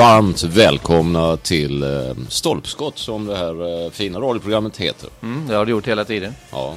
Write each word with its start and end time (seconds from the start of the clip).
Ja, 0.00 0.06
varmt 0.06 0.42
välkomna 0.42 1.36
till 1.36 1.82
eh, 1.82 1.88
Stolpskott 2.28 2.98
som 2.98 3.26
det 3.26 3.36
här 3.36 3.84
eh, 3.84 3.90
fina 3.90 4.18
radioprogrammet 4.18 4.76
heter. 4.76 5.10
Mm, 5.22 5.46
det 5.48 5.54
har 5.54 5.64
du 5.66 5.70
gjort 5.70 5.88
hela 5.88 6.04
tiden. 6.04 6.34
Ja, 6.50 6.74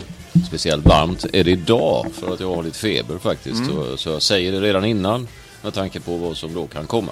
speciellt 0.48 0.86
varmt 0.86 1.26
är 1.34 1.44
det 1.44 1.52
idag 1.52 2.08
för 2.14 2.34
att 2.34 2.40
jag 2.40 2.56
har 2.56 2.64
lite 2.64 2.78
feber 2.78 3.18
faktiskt. 3.18 3.62
Mm. 3.62 3.76
Så, 3.76 3.98
så 3.98 4.10
jag 4.10 4.22
säger 4.22 4.52
det 4.52 4.62
redan 4.62 4.86
innan 4.86 5.28
med 5.62 5.74
tanke 5.74 6.00
på 6.00 6.18
vad 6.18 6.38
som 6.38 6.54
då 6.54 6.68
kan 6.68 6.88
komma. 6.88 7.12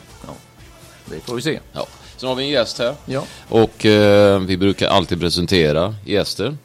Det 1.05 1.19
får 1.19 1.35
vi 1.35 1.41
se. 1.41 1.59
Ja. 1.73 1.87
Sen 2.17 2.29
har 2.29 2.35
vi 2.35 2.43
en 2.43 2.49
gäst 2.49 2.79
här 2.79 2.95
Ja. 3.05 3.23
och 3.49 3.85
eh, 3.85 4.39
vi 4.39 4.57
brukar 4.57 4.87
alltid 4.89 5.19
presentera 5.19 5.95
gäster. 6.05 6.57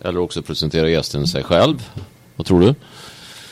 Eller 0.00 0.20
också 0.20 0.42
presentera 0.42 0.88
gästen 0.88 1.26
sig 1.26 1.44
själv. 1.44 1.88
Vad 2.36 2.46
tror 2.46 2.60
du? 2.60 2.74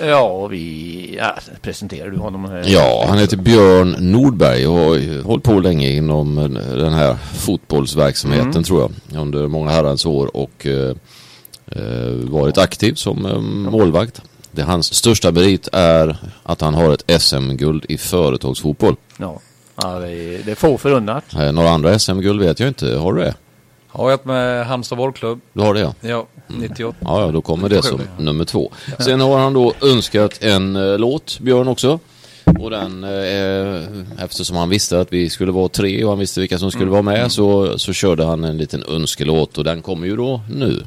Ja, 0.00 0.46
vi... 0.46 1.16
Ja, 1.18 1.34
presenterar 1.62 2.10
du 2.10 2.16
honom? 2.16 2.44
eh, 2.44 2.72
Ja, 2.72 3.04
han 3.08 3.18
heter 3.18 3.36
Björn 3.36 3.96
Nordberg 3.98 4.66
och 4.66 4.74
har 4.74 5.22
hållit 5.22 5.44
på 5.44 5.52
länge 5.60 5.90
inom 5.90 6.36
den 6.74 6.92
här 6.92 7.16
fotbollsverksamheten 7.34 8.50
Mm. 8.50 8.62
tror 8.64 8.80
jag. 8.80 9.20
Under 9.20 9.48
många 9.48 9.70
herrans 9.70 10.06
år 10.06 10.36
och 10.36 10.66
eh, 10.66 10.96
eh, 11.66 12.12
varit 12.30 12.58
aktiv 12.58 12.94
som 12.94 13.26
eh, 13.26 13.38
målvakt. 13.70 14.22
Det 14.52 14.62
hans 14.62 14.94
största 14.94 15.32
merit 15.32 15.68
är 15.72 16.16
att 16.42 16.60
han 16.60 16.74
har 16.74 16.92
ett 16.94 17.22
SM-guld 17.22 17.84
i 17.88 17.98
företagsfotboll. 17.98 18.96
Ja, 19.18 19.40
ja 19.82 19.98
det, 19.98 20.10
är, 20.12 20.42
det 20.44 20.50
är 20.50 20.54
få 20.54 20.78
förunnat. 20.78 21.24
Eh, 21.34 21.52
några 21.52 21.70
andra 21.70 21.98
SM-guld 21.98 22.40
vet 22.40 22.60
jag 22.60 22.68
inte. 22.68 22.96
Har 22.96 23.12
du 23.12 23.20
det? 23.22 23.34
Har 23.96 24.10
jag 24.10 24.26
med 24.26 24.66
Halmstad 24.66 24.98
bollklubb. 24.98 25.40
Du 25.52 25.60
har 25.60 25.74
det 25.74 25.80
ja. 25.80 25.94
Ja, 26.00 26.26
98. 26.46 26.96
Ja, 27.00 27.20
ja, 27.20 27.32
då 27.32 27.40
kommer 27.40 27.68
det 27.68 27.82
som 27.82 28.00
nummer 28.18 28.44
två. 28.44 28.72
Sen 28.98 29.20
har 29.20 29.38
han 29.38 29.52
då 29.52 29.74
önskat 29.82 30.42
en 30.42 30.76
eh, 30.76 30.98
låt, 30.98 31.38
Björn 31.40 31.68
också. 31.68 31.98
Och 32.60 32.70
den, 32.70 33.04
eh, 33.04 34.24
eftersom 34.24 34.56
han 34.56 34.68
visste 34.68 35.00
att 35.00 35.12
vi 35.12 35.30
skulle 35.30 35.52
vara 35.52 35.68
tre 35.68 36.04
och 36.04 36.10
han 36.10 36.18
visste 36.18 36.40
vilka 36.40 36.58
som 36.58 36.70
skulle 36.70 36.90
vara 36.90 37.02
med 37.02 37.32
så, 37.32 37.78
så 37.78 37.92
körde 37.92 38.24
han 38.24 38.44
en 38.44 38.56
liten 38.58 38.84
önskelåt 38.88 39.58
och 39.58 39.64
den 39.64 39.82
kommer 39.82 40.06
ju 40.06 40.16
då 40.16 40.40
nu. 40.50 40.82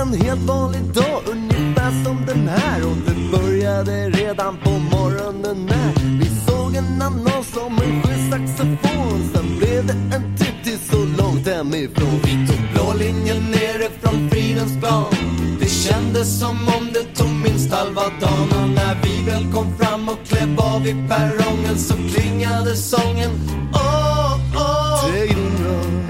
En 0.00 0.20
helt 0.20 0.40
vanlig 0.40 0.82
dag, 0.82 1.22
ungefär 1.26 2.04
som 2.04 2.26
den 2.26 2.48
här. 2.48 2.86
Och 2.86 2.96
det 3.06 3.38
började 3.38 4.10
redan 4.10 4.56
på 4.56 4.70
morgonen 4.70 5.66
när 5.66 6.18
Vi 6.20 6.26
såg 6.46 6.74
en 6.76 7.02
annons 7.02 7.56
om 7.56 7.72
en 7.72 8.02
sjösaxofon 8.02 9.30
Sen 9.34 9.58
blev 9.58 9.86
det 9.86 10.16
en 10.16 10.36
titt 10.36 10.64
till 10.64 10.78
så 10.90 11.22
långt 11.22 11.46
hemifrån 11.48 12.20
Vi 12.24 12.46
tog 12.46 12.60
blå 12.72 12.94
linjen 12.98 13.42
nerifrån 13.50 14.30
Fridhemsplan 14.30 15.14
Det 15.60 15.68
kändes 15.68 16.40
som 16.40 16.68
om 16.78 16.88
det 16.92 17.14
tog 17.14 17.30
minst 17.30 17.72
halva 17.72 18.02
dagen. 18.20 18.48
Och 18.62 18.68
när 18.68 18.96
vi 19.02 19.30
väl 19.30 19.52
kom 19.52 19.76
fram 19.78 20.08
och 20.08 20.18
klev 20.26 20.60
av 20.60 20.86
i 20.86 20.94
perrongen 21.08 21.78
Så 21.78 21.94
klingade 21.94 22.76
sången. 22.76 23.30
Åh, 23.74 24.38
åh. 24.54 25.04
Tre 25.04 25.26
gringor, 25.26 26.06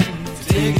tre 0.46 0.72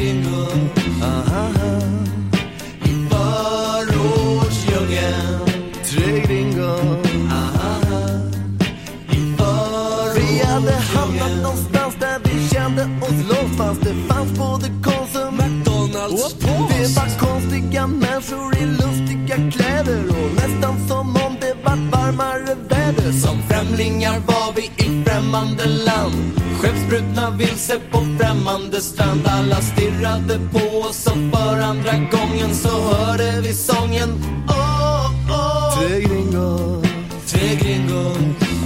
konstiga 17.80 17.86
människor 17.86 18.56
i 18.56 18.66
lustiga 18.66 19.36
kläder 19.50 20.04
Och 20.08 20.34
nästan 20.34 20.88
som 20.88 21.16
om 21.16 21.36
det 21.41 21.54
var 21.64 21.76
varmare 21.91 22.54
väder. 22.68 23.12
Som 23.12 23.42
främlingar 23.48 24.20
var 24.26 24.52
vi 24.56 24.62
i 24.84 25.04
främmande 25.04 25.66
land. 25.66 26.40
Skeppsbrutna 26.60 27.30
vilse 27.30 27.78
på 27.90 27.98
främmande 28.19 28.80
strand. 28.80 29.20
Alla 29.26 29.60
stirrade 29.60 30.38
på 30.52 30.78
oss 30.78 31.06
och 31.06 31.19
för 31.32 31.60
andra 31.60 31.92
gången 31.92 32.54
så 32.54 32.69
hörde 32.69 33.40
vi 33.42 33.54
sången. 33.54 34.24
Åh, 34.48 35.10
åh 35.30 35.78
Tre 35.78 36.00
gringor 36.00 36.86
Tre 37.26 37.56
gringor 37.56 38.16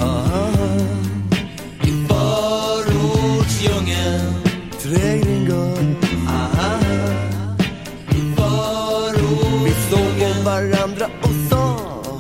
aha. 0.03 0.49
I 1.83 2.07
förortsdjungeln. 2.09 4.35
Tre 4.83 5.19
gringor 5.19 6.04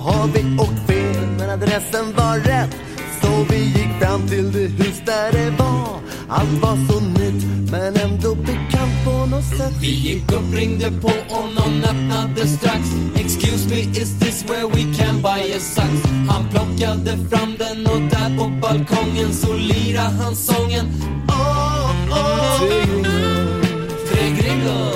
Har 0.05 0.27
vi 0.27 0.57
åkt 0.59 0.87
fel 0.87 1.27
men 1.39 1.51
adressen 1.51 2.15
var 2.17 2.39
rätt. 2.39 2.77
Så 3.23 3.29
vi 3.51 3.57
gick 3.65 3.89
fram 4.01 4.29
till 4.29 4.53
det 4.53 4.59
hus 4.59 5.03
där 5.07 5.33
det 5.33 5.51
var. 5.51 6.01
Allt 6.29 6.63
var 6.63 6.77
så 6.89 7.01
nytt 7.01 7.45
men 7.71 7.97
ändå 7.97 8.35
bekant 8.35 9.05
på 9.05 9.27
något 9.27 9.45
sätt. 9.45 9.73
Vi 9.81 9.91
gick 9.91 10.33
upp, 10.33 10.55
ringde 10.55 10.91
på 10.91 11.09
och 11.09 11.49
någon 11.55 11.85
öppnade 11.85 12.47
strax. 12.47 12.89
Excuse 13.17 13.69
me, 13.69 13.81
is 13.81 14.19
this 14.19 14.45
where 14.49 14.67
we 14.67 14.83
can 14.99 15.23
buy 15.23 15.53
a 15.57 15.61
sax? 15.61 15.89
Han 16.29 16.49
plockade 16.51 17.19
fram 17.31 17.55
den 17.59 17.87
och 17.87 18.01
där 18.01 18.37
på 18.39 18.45
balkongen 18.61 19.33
så 19.33 19.53
lirade 19.53 20.11
han 20.23 20.37
sången. 20.37 20.87
Åh, 21.29 21.91
åh. 22.11 22.59
Tre 22.59 22.69
gringor 22.69 23.63
Tre 24.09 24.31
gringor 24.31 24.95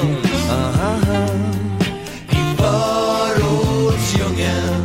I 2.30 2.56
förortsdjungeln 2.56 4.78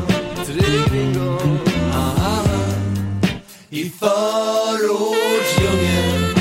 förortsdjungeln 4.98 6.34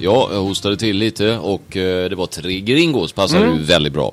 I 0.00 0.04
Ja, 0.04 0.28
jag 0.32 0.40
hostade 0.42 0.76
till 0.76 0.96
lite 0.96 1.38
och 1.38 1.76
eh, 1.76 2.10
det 2.10 2.16
var 2.16 2.26
tre 2.26 2.60
gringos, 2.60 3.12
passade 3.12 3.44
ju 3.46 3.58
väldigt 3.62 3.92
bra. 3.92 4.12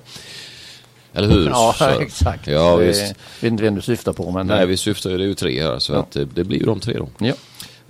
Eller 1.13 1.27
hur? 1.27 1.41
Mm. 1.41 1.51
Ja, 1.51 1.75
Så- 1.77 1.85
exakt. 2.01 2.47
Ja, 2.47 2.77
Det- 2.77 2.85
visst. 2.85 3.01
vet 3.39 3.51
inte 3.51 3.63
vem 3.63 3.75
du 3.75 3.81
syftar 3.81 4.13
på, 4.13 4.31
men... 4.31 4.47
Nej, 4.47 4.65
vi 4.65 4.77
syftar 4.77 5.09
ju, 5.09 5.17
det 5.17 5.23
är 5.23 5.27
ju 5.27 5.33
tre 5.33 5.63
här 5.63 5.79
så 5.79 5.93
Ja. 5.93 5.99
att 5.99 6.11
det, 6.11 6.25
det 6.25 6.43
blir 6.43 6.59
ju 6.59 6.65
de 6.65 6.79
tre 6.79 6.93
då. 6.97 7.09
Ja. 7.17 7.33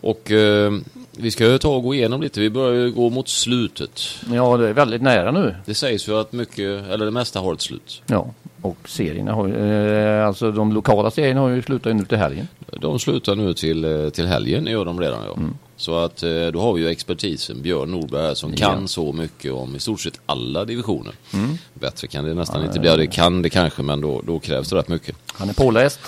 Och 0.01 0.31
eh, 0.31 0.71
vi 1.11 1.31
ska 1.31 1.45
ju 1.47 1.57
ta 1.57 1.75
och 1.75 1.83
gå 1.83 1.93
igenom 1.95 2.21
lite, 2.21 2.39
vi 2.39 2.49
börjar 2.49 2.85
ju 2.85 2.91
gå 2.91 3.09
mot 3.09 3.29
slutet. 3.29 4.01
ja, 4.33 4.57
det 4.57 4.67
är 4.69 4.73
väldigt 4.73 5.01
nära 5.01 5.31
nu. 5.31 5.55
Det 5.65 5.73
sägs 5.73 6.07
ju 6.09 6.19
att 6.19 6.31
mycket, 6.33 6.89
eller 6.89 7.05
det 7.05 7.11
mesta 7.11 7.39
har 7.39 7.53
ett 7.53 7.61
slut. 7.61 8.01
Ja, 8.07 8.33
och 8.61 8.77
serierna 8.85 9.33
har 9.33 9.47
ju... 9.47 9.55
Eh, 9.55 10.27
alltså 10.27 10.51
de 10.51 10.73
lokala 10.73 11.11
serierna 11.11 11.41
har 11.41 11.49
ju 11.49 11.61
slutat 11.61 11.95
nu 11.95 12.05
till 12.05 12.17
helgen. 12.17 12.47
De 12.81 12.99
slutar 12.99 13.35
nu 13.35 13.53
till, 13.53 13.85
eh, 13.85 14.09
till 14.09 14.27
helgen, 14.27 14.65
gör 14.65 14.85
de 14.85 14.99
redan 14.99 15.19
ja. 15.27 15.33
Mm. 15.37 15.53
Så 15.77 15.97
att 15.97 16.23
eh, 16.23 16.47
då 16.53 16.61
har 16.61 16.73
vi 16.73 16.81
ju 16.81 16.87
expertisen 16.89 17.61
Björn 17.61 17.91
Nordberg 17.91 18.21
här 18.23 18.33
som 18.33 18.51
Ja. 18.57 18.57
kan 18.69 18.87
så 18.87 19.13
mycket 19.13 19.51
om 19.51 19.75
i 19.75 19.79
stort 19.79 20.01
sett 20.01 20.19
alla 20.25 20.65
divisioner. 20.65 21.13
Mm. 21.33 21.57
Bättre 21.73 22.07
kan 22.07 22.25
det 22.25 22.33
nästan 22.33 22.65
inte 22.65 22.79
bli. 22.79 22.89
Ja, 22.89 22.97
det 22.97 23.07
kan 23.07 23.41
det 23.41 23.49
kanske 23.49 23.83
men 23.83 24.01
då, 24.01 24.21
då 24.27 24.39
krävs 24.39 24.69
det 24.69 24.75
rätt 24.75 24.87
mycket. 24.87 25.15
Han 25.33 25.49
är 25.49 25.53
påläst. 25.53 25.99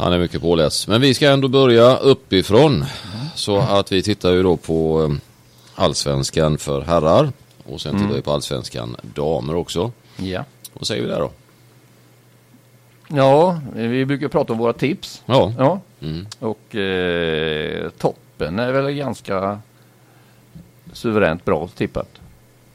Han 0.00 0.12
är 0.12 0.18
mycket 0.18 0.40
påläst. 0.42 0.88
Men 0.88 1.00
vi 1.00 1.14
ska 1.14 1.30
ändå 1.30 1.48
börja 1.48 1.96
uppifrån. 1.96 2.84
Så 3.34 3.58
att 3.58 3.92
vi 3.92 4.02
tittar 4.02 4.30
ju 4.32 4.42
då 4.42 4.56
på 4.56 5.02
eh, 5.04 5.16
allsvenskan 5.84 6.58
för 6.58 6.80
herrar. 6.80 7.32
Och 7.64 7.80
sen 7.80 7.98
tittar 7.98 8.14
vi 8.14 8.22
på 8.22 8.32
allsvenskan 8.32 8.96
damer 9.14 9.54
också. 9.56 9.92
Ja. 10.16 10.44
Vad 10.72 10.86
säger 10.86 11.02
vi 11.02 11.08
där 11.08 11.20
då? 11.20 11.30
Ja, 13.08 13.60
vi 13.74 14.04
brukar 14.06 14.28
prata 14.28 14.52
om 14.52 14.58
våra 14.58 14.72
tips. 14.72 15.22
Ja. 15.26 15.52
Ja, 15.58 15.80
Mm. 16.02 16.26
och 16.38 16.74
eh, 16.76 17.90
toppen 17.90 18.58
är 18.58 18.72
väl 18.72 18.90
ganska 18.90 19.58
suveränt 20.92 21.44
bra 21.44 21.68
tippat. 21.76 22.08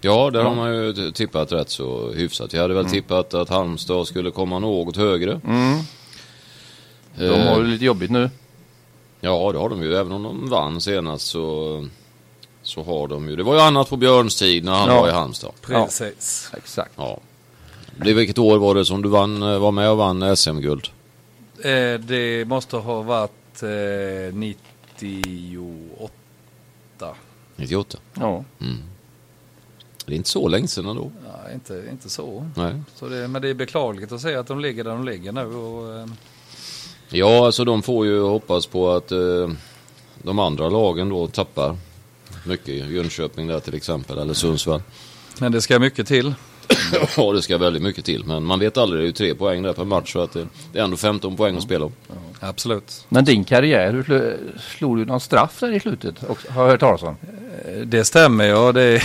Ja, 0.01 0.29
där 0.29 0.39
Ja. 0.39 0.47
har 0.47 0.55
man 0.55 0.75
ju 0.75 1.11
tippat 1.11 1.51
rätt 1.51 1.69
så 1.69 2.11
hyfsat. 2.11 2.53
Jag 2.53 2.61
hade 2.61 2.73
väl 2.73 2.85
tippat 2.85 3.33
att 3.33 3.49
Halmstad 3.49 4.07
skulle 4.07 4.31
komma 4.31 4.59
något 4.59 4.97
högre. 4.97 5.39
Mm. 5.47 5.79
De 7.17 7.25
Eh, 7.25 7.47
har 7.47 7.57
ju 7.59 7.65
lite 7.67 7.85
jobbigt 7.85 8.11
nu. 8.11 8.29
Ja, 9.21 9.51
det 9.51 9.57
har 9.59 9.69
de 9.69 9.83
ju. 9.83 9.95
Även 9.95 10.11
om 10.11 10.23
de 10.23 10.49
vann 10.49 10.81
senast 10.81 11.27
så, 11.27 11.87
så 12.61 12.83
har 12.83 13.07
de 13.07 13.29
ju. 13.29 13.35
Det 13.35 13.43
var 13.43 13.53
ju 13.55 13.61
annat 13.61 13.89
på 13.89 13.97
Björns 13.97 14.35
tid 14.35 14.63
när 14.65 14.71
han 14.73 14.89
Ja. 14.89 15.01
var 15.01 15.09
i 15.09 15.11
Halmstad. 15.11 15.51
Precis. 15.61 16.51
Exakt. 16.57 16.91
Ja. 16.95 17.19
Det 17.97 18.13
vilket 18.13 18.37
år 18.37 18.57
var 18.57 18.75
det 18.75 18.85
som 18.85 19.01
du 19.01 19.09
vann, 19.09 19.43
eh, 19.43 19.59
var 19.59 19.71
med 19.71 19.89
och 19.91 19.97
vann 19.97 20.37
SM-guld? 20.37 20.87
Eh, 21.63 21.93
det 21.99 22.47
måste 22.47 22.77
ha 22.77 23.01
varit 23.01 23.63
eh, 23.63 24.33
98. 24.33 27.15
98. 27.55 27.97
Ja. 28.13 28.43
Det 30.05 30.13
är 30.13 30.17
inte 30.17 30.29
så 30.29 30.47
länge 30.47 30.67
sedan 30.67 30.85
ändå. 30.85 31.11
Nej, 31.23 31.53
inte, 31.53 31.83
inte 31.91 32.09
så. 32.09 32.49
Nej. 32.55 32.73
så 32.95 33.07
det, 33.07 33.27
men 33.27 33.41
det 33.41 33.49
är 33.49 33.53
beklagligt 33.53 34.11
att 34.11 34.21
se 34.21 34.35
att 34.35 34.47
de 34.47 34.59
ligger 34.59 34.83
där 34.83 34.91
de 34.91 35.05
ligger 35.05 35.31
nu. 35.31 35.45
Och, 35.45 35.93
eh, 35.99 36.05
Ja, 37.09 37.45
alltså 37.45 37.65
de 37.65 37.83
får 37.83 38.05
ju 38.05 38.21
hoppas 38.21 38.65
på 38.65 38.91
att 38.91 39.11
eh, 39.11 39.49
de 40.23 40.39
andra 40.39 40.69
lagen 40.69 41.09
då 41.09 41.27
tappar 41.27 41.75
mycket. 42.45 42.75
Jönköping 42.89 43.47
där 43.47 43.59
till 43.59 43.75
exempel, 43.75 44.17
eller 44.17 44.33
Sundsvall. 44.33 44.81
men 45.39 45.51
det 45.51 45.61
ska 45.61 45.79
mycket 45.79 46.07
till. 46.07 46.33
Ja, 47.17 47.31
det 47.33 47.41
ska 47.41 47.57
väldigt 47.57 47.83
mycket 47.83 48.05
till. 48.05 48.25
Men 48.25 48.43
man 48.43 48.59
vet 48.59 48.77
aldrig, 48.77 49.01
det 49.01 49.03
är 49.03 49.07
ju 49.07 49.11
tre 49.11 49.35
poäng 49.35 49.61
där 49.63 49.73
per 49.73 49.83
match. 49.85 50.13
Så 50.13 50.19
att 50.19 50.33
det, 50.33 50.47
det 50.73 50.79
är 50.79 50.83
ändå 50.83 50.97
15 50.97 51.35
poäng 51.35 51.57
att 51.57 51.63
spela 51.63 51.85
om. 51.85 51.91
Absolut. 52.39 53.05
Men 53.09 53.25
din 53.25 53.43
karriär, 53.43 54.03
slu- 54.07 54.37
slog 54.77 54.97
du 54.97 55.05
någon 55.05 55.19
straff 55.19 55.59
där 55.59 55.71
i 55.71 55.79
slutet? 55.79 56.15
också, 56.29 56.51
Har 56.51 56.63
jag 56.63 56.69
hört 56.71 56.79
talas 56.79 57.03
om. 57.03 57.15
Eh, 57.65 57.73
Det 57.81 58.05
stämmer 58.05 58.45
ja. 58.45 58.71
Det, 58.71 59.01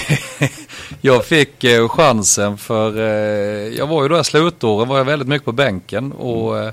jag 1.01 1.25
fick 1.25 1.65
eh, 1.65 1.89
chansen 1.89 2.59
för 2.59 2.99
eh, 2.99 3.75
jag 3.79 3.87
var 3.87 4.03
ju 4.03 4.09
då 4.09 4.21
i 4.21 4.25
slutåren 4.25 4.89
var 4.89 4.99
jag 4.99 5.05
väldigt 5.05 5.29
mycket 5.29 5.45
på 5.45 5.53
bänken. 5.53 6.13
Och, 6.13 6.59
eh, 6.59 6.73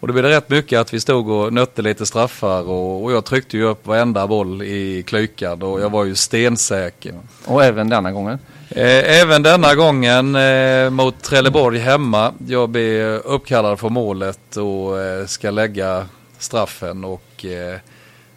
och 0.00 0.06
det 0.06 0.12
blev 0.12 0.24
rätt 0.24 0.50
mycket 0.50 0.80
att 0.80 0.94
vi 0.94 1.00
stod 1.00 1.28
och 1.28 1.52
nötte 1.52 1.82
lite 1.82 2.06
straffar 2.06 2.62
och, 2.62 3.04
och 3.04 3.12
jag 3.12 3.24
tryckte 3.24 3.56
ju 3.56 3.64
upp 3.64 3.86
varenda 3.86 4.26
boll 4.26 4.62
i 4.62 5.02
klykan 5.06 5.62
och 5.62 5.80
jag 5.80 5.90
var 5.90 6.04
ju 6.04 6.14
stensäker. 6.14 7.14
Och 7.44 7.64
även 7.64 7.88
denna 7.88 8.12
gången. 8.12 8.38
Eh, 8.68 9.20
Även 9.20 9.42
denna 9.42 9.74
gången 9.74 10.34
eh, 10.34 10.90
mot 10.90 11.22
Trelleborg 11.22 11.78
hemma. 11.78 12.32
Jag 12.48 12.68
blir 12.68 13.26
uppkallad 13.26 13.78
för 13.78 13.88
målet 13.88 14.56
och 14.56 15.00
eh, 15.00 15.26
ska 15.26 15.50
lägga 15.50 16.06
straffen. 16.38 17.04
Och, 17.04 17.44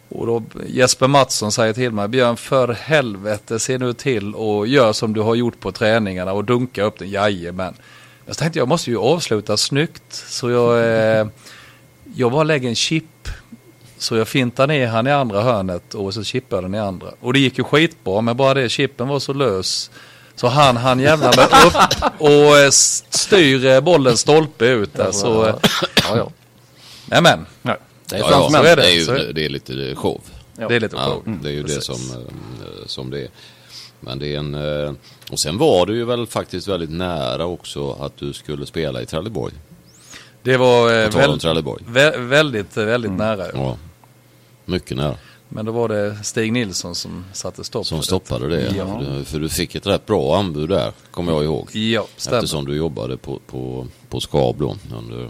och 0.08 0.26
då 0.26 0.42
Jesper 0.66 1.08
Mattsson 1.08 1.52
säger 1.52 1.72
till 1.72 1.92
mig, 1.92 2.08
Björn 2.08 2.36
för 2.36 2.68
helvete 2.68 3.58
se 3.58 3.78
nu 3.78 3.92
till 3.92 4.34
och 4.34 4.66
gör 4.66 4.92
som 4.92 5.12
du 5.12 5.20
har 5.20 5.34
gjort 5.34 5.60
på 5.60 5.72
träningarna 5.72 6.32
och 6.32 6.44
dunka 6.44 6.82
upp 6.82 6.98
den. 6.98 7.10
Jajamän. 7.10 7.74
Jag 8.30 8.36
tänkte 8.36 8.58
jag 8.58 8.68
måste 8.68 8.90
ju 8.90 8.98
avsluta 8.98 9.56
snyggt. 9.56 10.02
Så 10.28 10.50
jag, 10.50 10.78
eh, 11.20 11.26
jag 12.14 12.32
bara 12.32 12.42
lägger 12.44 12.68
en 12.68 12.74
chip. 12.74 13.28
Så 13.98 14.16
jag 14.16 14.28
fintar 14.28 14.66
ner 14.66 14.86
han 14.86 15.06
i 15.06 15.10
andra 15.12 15.42
hörnet 15.42 15.94
och 15.94 16.14
så 16.14 16.24
chippar 16.24 16.56
jag 16.56 16.64
den 16.64 16.74
i 16.74 16.78
andra. 16.78 17.06
Och 17.20 17.32
det 17.32 17.38
gick 17.38 17.58
ju 17.58 17.64
skitbra 17.64 18.20
men 18.20 18.36
bara 18.36 18.54
det 18.54 18.68
chippen 18.68 19.08
var 19.08 19.18
så 19.18 19.32
lös. 19.32 19.90
Så 20.36 20.48
han 20.48 20.76
han 20.76 21.00
jävlar 21.00 21.36
med 21.36 21.66
upp 21.66 22.20
och 22.20 22.58
eh, 22.58 22.70
styr 22.70 23.66
eh, 23.66 23.80
bollen 23.80 24.16
stolpe 24.16 24.66
ut 24.66 24.94
där. 24.94 25.12
Så, 25.12 25.46
eh, 25.46 25.54
Ja, 26.08 26.16
ja. 26.16 26.30
nämen. 27.06 27.46
Nej, 27.62 27.76
det 28.06 28.16
är 28.16 28.20
Ja, 28.20 28.26
ja, 28.30 28.44
som 28.46 28.54
är 28.54 28.62
det. 28.62 28.74
det, 28.76 28.86
är 28.92 29.24
ju, 29.26 29.32
det 29.32 29.44
är 29.44 29.48
lite 29.48 29.94
show. 29.94 30.20
Det 30.54 30.62
är 30.76 30.80
lite 30.80 30.96
Ja, 30.96 31.04
show. 31.04 31.38
det 31.42 31.48
är 31.48 31.52
ju 31.52 31.62
det 31.62 31.74
Precis. 31.74 31.84
som, 31.84 31.94
eh, 32.10 32.86
som 32.86 33.10
det 33.10 33.20
är. 33.20 33.28
Men 34.00 34.18
det 34.18 34.34
är 34.34 34.38
en... 34.38 34.54
eh, 34.54 34.92
Och 35.30 35.38
sen 35.38 35.58
var 35.58 35.86
du 35.86 35.96
ju 35.96 36.04
väl 36.04 36.26
faktiskt 36.26 36.68
väldigt 36.68 36.90
nära 36.90 37.46
också 37.46 37.92
att 37.92 38.16
du 38.16 38.32
skulle 38.32 38.66
spela 38.66 39.02
i 39.02 39.06
Trelleborg. 39.06 39.54
Det 40.42 40.56
var 40.56 40.86
eh, 41.04 41.10
väl, 41.10 41.38
Trelleborg. 41.40 41.82
vä 41.86 42.18
väldigt, 42.18 42.76
eh, 42.76 42.84
väldigt 42.84 43.12
nära. 43.12 43.46
Ja. 43.54 43.76
Mycket 44.64 44.96
nära. 44.96 45.14
Men 45.48 45.64
då 45.64 45.72
var 45.72 45.88
det 45.88 46.16
Stig 46.24 46.52
Nilsson 46.52 46.94
som 46.94 47.24
satte 47.32 47.64
stopp 47.64 47.86
Som 47.86 48.02
stoppade 48.02 48.48
det. 48.48 48.74
Ja. 48.76 48.86
För, 48.86 49.04
du, 49.18 49.24
för 49.24 49.38
du 49.38 49.48
fick 49.48 49.74
ett 49.74 49.86
rätt 49.86 50.06
bra 50.06 50.36
anbud 50.38 50.68
där, 50.68 50.92
kommer 51.10 51.32
jag 51.32 51.44
ihåg. 51.44 51.68
det. 51.72 51.78
Ja, 51.90 52.06
stämmer. 52.16 52.38
Eftersom 52.38 52.64
du 52.64 52.76
jobbade 52.76 53.16
på, 53.16 53.38
på, 53.46 53.86
på 54.08 54.20
Skab 54.20 54.56
då 54.58 54.76
under, 54.96 55.28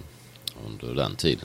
under 0.67 0.95
den 1.03 1.17
tiden. 1.17 1.45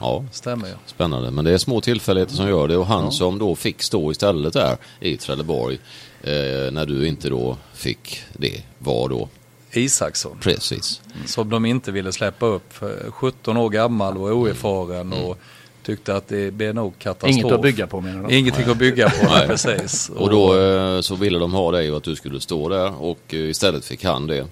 Ja, 0.00 0.24
Stämmer 0.32 0.68
ja. 0.68 0.74
spännande. 0.86 1.30
Men 1.30 1.44
det 1.44 1.50
är 1.52 1.58
små 1.58 1.80
tillfälligheter 1.80 2.34
som 2.34 2.48
gör 2.48 2.68
det. 2.68 2.76
Och 2.76 2.86
han 2.86 3.12
som 3.12 3.38
då 3.38 3.54
fick 3.54 3.82
stå 3.82 4.10
istället 4.10 4.52
där 4.52 4.76
i 5.00 5.16
Trelleborg 5.16 5.78
eh, 6.22 6.72
när 6.72 6.86
du 6.86 7.08
inte 7.08 7.28
då 7.28 7.56
fick 7.74 8.22
det 8.32 8.62
var 8.78 9.08
då 9.08 9.28
Isaksson. 9.72 10.36
precis. 10.40 11.00
Som 11.26 11.50
de 11.50 11.64
inte 11.64 11.92
ville 11.92 12.12
släppa 12.12 12.46
upp. 12.46 12.72
För 12.72 13.10
17 13.10 13.56
år 13.56 13.70
gammal 13.70 14.16
och 14.16 14.28
oerfaren 14.28 15.12
och 15.12 15.38
tyckte 15.82 16.16
att 16.16 16.28
det 16.28 16.50
blir 16.54 16.72
nog 16.72 16.98
katastrof. 16.98 17.30
Inget 17.36 17.52
att 17.52 17.62
bygga 17.62 17.86
på 17.86 18.00
menar 18.00 18.28
du? 18.28 18.34
Ingenting 18.36 18.70
att 18.70 18.76
bygga 18.76 19.10
på, 19.10 19.26
Nej. 19.30 19.46
precis. 19.46 20.10
Och 20.16 20.30
då 20.30 20.60
eh, 20.60 21.00
så 21.00 21.14
ville 21.14 21.38
de 21.38 21.52
ha 21.52 21.70
dig 21.72 21.90
och 21.90 21.96
att 21.96 22.02
du 22.02 22.16
skulle 22.16 22.40
stå 22.40 22.68
där 22.68 23.02
och 23.02 23.20
eh, 23.28 23.38
istället 23.38 23.84
fick 23.84 24.04
han 24.04 24.26
det. 24.26 24.46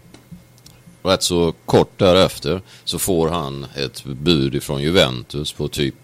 Rätt 1.03 1.23
så 1.23 1.55
kort 1.65 1.99
därefter 1.99 2.61
så 2.85 2.99
får 2.99 3.29
han 3.29 3.67
ett 3.75 4.05
bud 4.05 4.55
ifrån 4.55 4.83
Juventus 4.83 5.53
på 5.53 5.69
typ, 5.69 5.95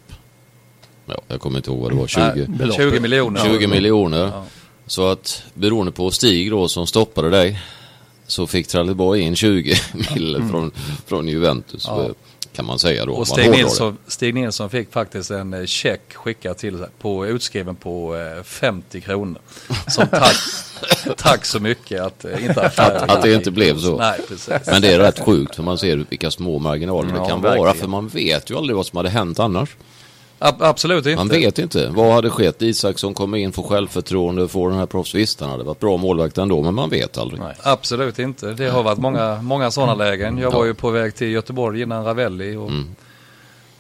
ja, 1.06 1.20
jag 1.29 1.41
kommer 1.41 1.58
inte 1.58 1.70
ihåg 1.70 1.81
vad 1.81 1.91
det 1.91 1.97
var, 1.97 2.06
20, 2.06 2.20
Nej, 2.20 2.47
beloppet. 2.49 2.93
20 2.93 3.00
miljoner. 3.00 3.41
20 3.44 3.67
miljoner. 3.67 4.25
Ja. 4.26 4.44
Så 4.93 5.06
att 5.09 5.43
beroende 5.55 5.93
på 5.93 6.11
Stig 6.11 6.50
då 6.50 6.69
som 6.69 6.87
stoppade 6.87 7.31
dig 7.31 7.61
så 8.27 8.47
fick 8.47 8.67
Trelleborg 8.69 9.21
in 9.21 9.37
20 9.37 9.75
mil 10.15 10.43
från, 10.50 10.71
från 11.06 11.29
Juventus 11.29 11.89
Mm. 11.89 12.00
Ja. 12.00 12.06
eh, 12.06 12.12
kan 12.53 12.65
man 12.65 12.79
säga 12.79 13.06
då. 13.06 13.12
Och 13.12 13.29
Stig. 13.29 13.50
Nilsson, 13.50 13.97
Stig 14.06 14.35
Nilsson 14.35 14.71
fick 14.71 14.93
faktiskt 14.93 15.31
en 15.31 15.55
eh, 15.55 15.65
check 15.65 16.00
skickad 16.15 16.56
till 16.59 16.85
på, 17.00 17.27
utskriven 17.27 17.77
på 17.77 18.17
eh, 18.17 18.43
50 18.43 19.00
kronor. 19.00 19.41
Som 19.89 20.09
tack, 20.11 20.37
tack 21.17 21.44
så 21.44 21.61
mycket 21.61 22.00
att 22.00 22.25
eh, 22.25 22.44
inte 22.44 22.62
affären 22.67 23.11
Att 23.11 23.23
det 23.23 23.35
inte 23.35 23.50
blev 23.50 23.79
så. 23.79 23.97
Nej. 23.99 24.21
Men 24.67 24.83
det 24.83 24.93
är 24.93 24.99
rätt 24.99 25.21
sjukt 25.21 25.56
för 25.56 25.62
man 25.62 25.79
ser 25.79 25.97
vilka 26.11 26.31
små 26.31 26.59
marginaler 26.59 27.15
Ja, 27.15 27.23
det 27.23 27.29
kan 27.29 27.43
vara. 27.43 27.53
verkligen. 27.55 27.77
För 27.77 27.89
man 27.89 28.09
vet 28.09 28.50
ju 28.50 28.56
aldrig 28.56 28.77
vad 28.77 28.87
som 28.87 28.97
hade 28.97 29.09
hänt 29.11 29.39
annars. 29.39 29.69
Ab- 30.44 30.62
absolut 30.62 31.06
inte. 31.06 31.17
Man 31.17 31.29
vet 31.29 31.59
inte. 31.59 31.89
Vad 31.89 32.12
hade 32.15 32.31
skett? 32.31 32.62
Isaksson 32.62 33.15
kommer 33.15 33.39
in, 33.39 33.53
får 33.53 33.62
självförtroende, 33.62 34.49
får 34.49 34.69
den 34.71 34.79
här 34.79 34.87
proffs. 34.87 35.15
Visst, 35.15 35.41
han 35.41 35.50
hade 35.50 35.65
varit 35.65 35.81
bra 35.81 35.97
målvakt 35.97 36.39
ändå, 36.39 36.62
men 36.62 36.75
man 36.75 36.91
vet 36.91 37.19
aldrig. 37.19 37.41
Nej. 37.41 37.55
Absolut 37.63 38.19
inte. 38.19 38.53
Det 38.53 38.69
har 38.70 38.82
varit 38.82 38.99
många, 38.99 39.43
många 39.43 39.70
sådana 39.70 39.94
lägen. 39.94 40.39
Jag 40.39 40.51
var 40.51 40.65
ju 40.65 40.75
på 40.75 40.91
väg 40.91 41.15
till 41.15 41.29
Göteborg 41.31 41.82
innan 41.82 42.05
Ravelli 42.05 42.56
och, 42.56 42.69
Mm. 42.69 42.94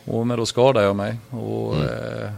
och 0.04 0.26
men 0.26 0.38
då 0.38 0.46
skadade 0.46 0.86
jag 0.86 0.96
mig. 0.96 1.16
Och, 1.30 1.76
eh, 1.76 2.30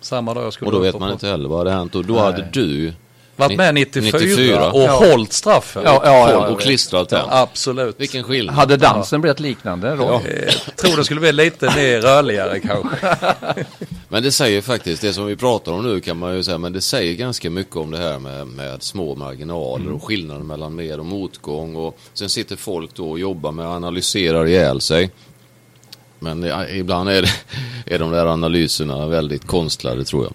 samma 0.00 0.34
dag 0.34 0.44
jag 0.44 0.52
skulle 0.52 0.66
Och 0.68 0.72
då 0.72 0.78
vet 0.82 0.98
man 0.98 1.08
på- 1.08 1.12
inte 1.12 1.26
heller 1.28 1.48
vad 1.48 1.58
hade 1.58 1.70
hänt. 1.70 1.94
Och 1.94 2.04
då 2.04 2.14
Nej. 2.14 2.22
hade 2.22 2.48
du 2.52 2.92
Varit 3.38 3.56
med 3.56 3.74
94, 3.74 4.18
94. 4.18 4.70
och 4.72 4.82
Ja. 4.82 4.90
hållit 5.10 5.32
straffen. 5.32 5.82
Ja, 5.84 6.02
ja, 6.04 6.30
ja. 6.30 6.48
och 6.48 6.60
klistrat 6.60 7.08
den. 7.08 7.24
Absolut. 7.28 8.00
Vilken 8.00 8.24
skillnad. 8.24 8.54
Hade 8.54 8.76
dansen 8.76 9.20
blivit 9.20 9.40
liknande? 9.40 9.96
Då? 9.96 10.02
Ja. 10.04 10.30
Eh, 10.30 10.52
tror 10.76 10.96
det 10.96 11.04
skulle 11.04 11.20
bli 11.20 11.32
lite 11.32 11.66
mer 11.76 12.00
rörligare 12.00 12.60
kanske. 12.60 13.16
Men 14.08 14.22
det 14.22 14.32
säger 14.32 14.60
faktiskt, 14.62 15.02
det 15.02 15.12
som 15.12 15.26
vi 15.26 15.36
pratar 15.36 15.72
om 15.72 15.82
nu 15.82 16.00
kan 16.00 16.16
man 16.18 16.36
ju 16.36 16.42
säga, 16.42 16.58
men 16.58 16.72
det 16.72 16.80
säger 16.80 17.14
ganska 17.14 17.50
mycket 17.50 17.76
om 17.76 17.90
det 17.90 17.98
här 17.98 18.18
med, 18.18 18.46
med 18.46 18.82
små 18.82 19.14
marginaler 19.14 19.92
och 19.92 20.04
skillnaden 20.04 20.46
mellan 20.46 20.74
med 20.74 20.98
och 20.98 21.06
motgång. 21.06 21.76
Och 21.76 21.98
sen 22.14 22.28
sitter 22.28 22.56
folk 22.56 22.94
då 22.94 23.10
och 23.10 23.18
jobbar 23.18 23.52
med 23.52 23.66
att 23.66 23.76
analysera 23.76 24.48
ihjäl 24.48 24.80
sig. 24.80 25.10
Men 26.18 26.52
ibland 26.70 27.08
är, 27.08 27.22
det, 27.22 27.28
är 27.94 27.98
de 27.98 28.10
där 28.10 28.26
analyserna 28.26 29.06
väldigt 29.06 29.46
konstlade 29.46 30.04
tror 30.04 30.24
jag. 30.24 30.32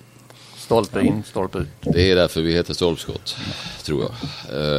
Stolpe 0.65 1.01
in, 1.01 1.23
stolpe 1.25 1.57
ut. 1.57 1.67
Det 1.81 2.11
är 2.11 2.15
därför 2.15 2.41
vi 2.41 2.53
heter 2.53 2.73
stolpskott, 2.73 3.35
tror 3.83 4.03
jag. 4.03 4.11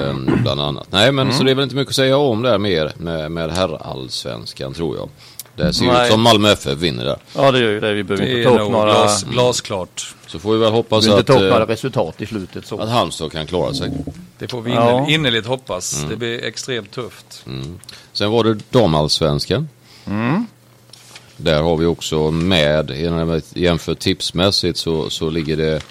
Ehm, 0.09 0.38
bland 0.43 0.61
annat. 0.61 0.87
Nej, 0.91 1.12
men 1.12 1.33
så 1.33 1.43
det 1.43 1.50
är 1.50 1.55
väl 1.55 1.64
inte 1.64 1.76
mycket 1.76 1.91
att 1.91 1.97
säga 1.97 2.17
om 2.17 2.43
där 2.43 2.59
mer 2.59 2.93
med, 2.97 3.31
med 3.33 3.50
herrallsvenskan, 3.50 4.75
tror 4.75 4.97
jag. 4.97 5.09
Det 5.57 5.73
ser 5.73 5.87
Nej. 5.87 6.07
ut 6.07 6.12
som 6.12 6.21
Malmö 6.23 6.50
FF 6.53 6.79
vinner 6.79 7.05
där. 7.05 7.17
Ja, 7.37 7.50
det 7.50 7.59
gör 7.59 7.71
ju 7.71 7.81
det. 7.81 7.93
Vi 7.93 8.05
behöver 8.05 8.26
Det 8.26 8.38
inte 8.38 8.50
är 8.50 8.57
ta 8.57 8.62
upp 8.64 8.71
några, 8.71 8.93
glas, 8.93 9.25
glasklart. 9.25 10.14
Så 10.26 10.38
får 10.38 10.53
vi 10.53 10.59
väl 10.59 10.71
vi 10.71 10.76
hoppas 10.76 11.05
behöver 11.05 11.21
inte 11.21 11.33
att, 11.33 11.38
ta 11.38 11.45
upp 11.45 11.50
några 11.50 11.62
eh, 11.64 11.69
resultat 11.69 12.21
i 12.21 12.26
slutet. 12.26 12.67
Så. 12.67 12.79
att 12.81 12.88
Halmstad 12.88 13.33
kan 13.33 13.47
klara 13.47 13.75
sig. 13.75 13.91
Det 14.38 14.49
får 14.49 14.61
vi 14.62 14.71
Ja. 14.73 15.07
innerligt, 15.09 15.47
hoppas. 15.47 16.05
Det 16.09 16.17
blir 16.17 16.45
extremt 16.45 16.91
tufft. 16.91 17.45
Sen 18.12 18.31
var 18.31 18.45
det 18.45 18.59
damallsvenskan. 18.71 19.69
Mm. 20.07 20.47
Där 21.37 21.62
har 21.62 21.76
vi 21.76 21.87
också 21.87 22.31
med, 22.31 23.43
jämfört 23.55 23.99
tipsmässigt 23.99 24.79
så, 24.79 25.11
så 25.11 25.31
ligger 25.31 25.57
det 25.57 25.83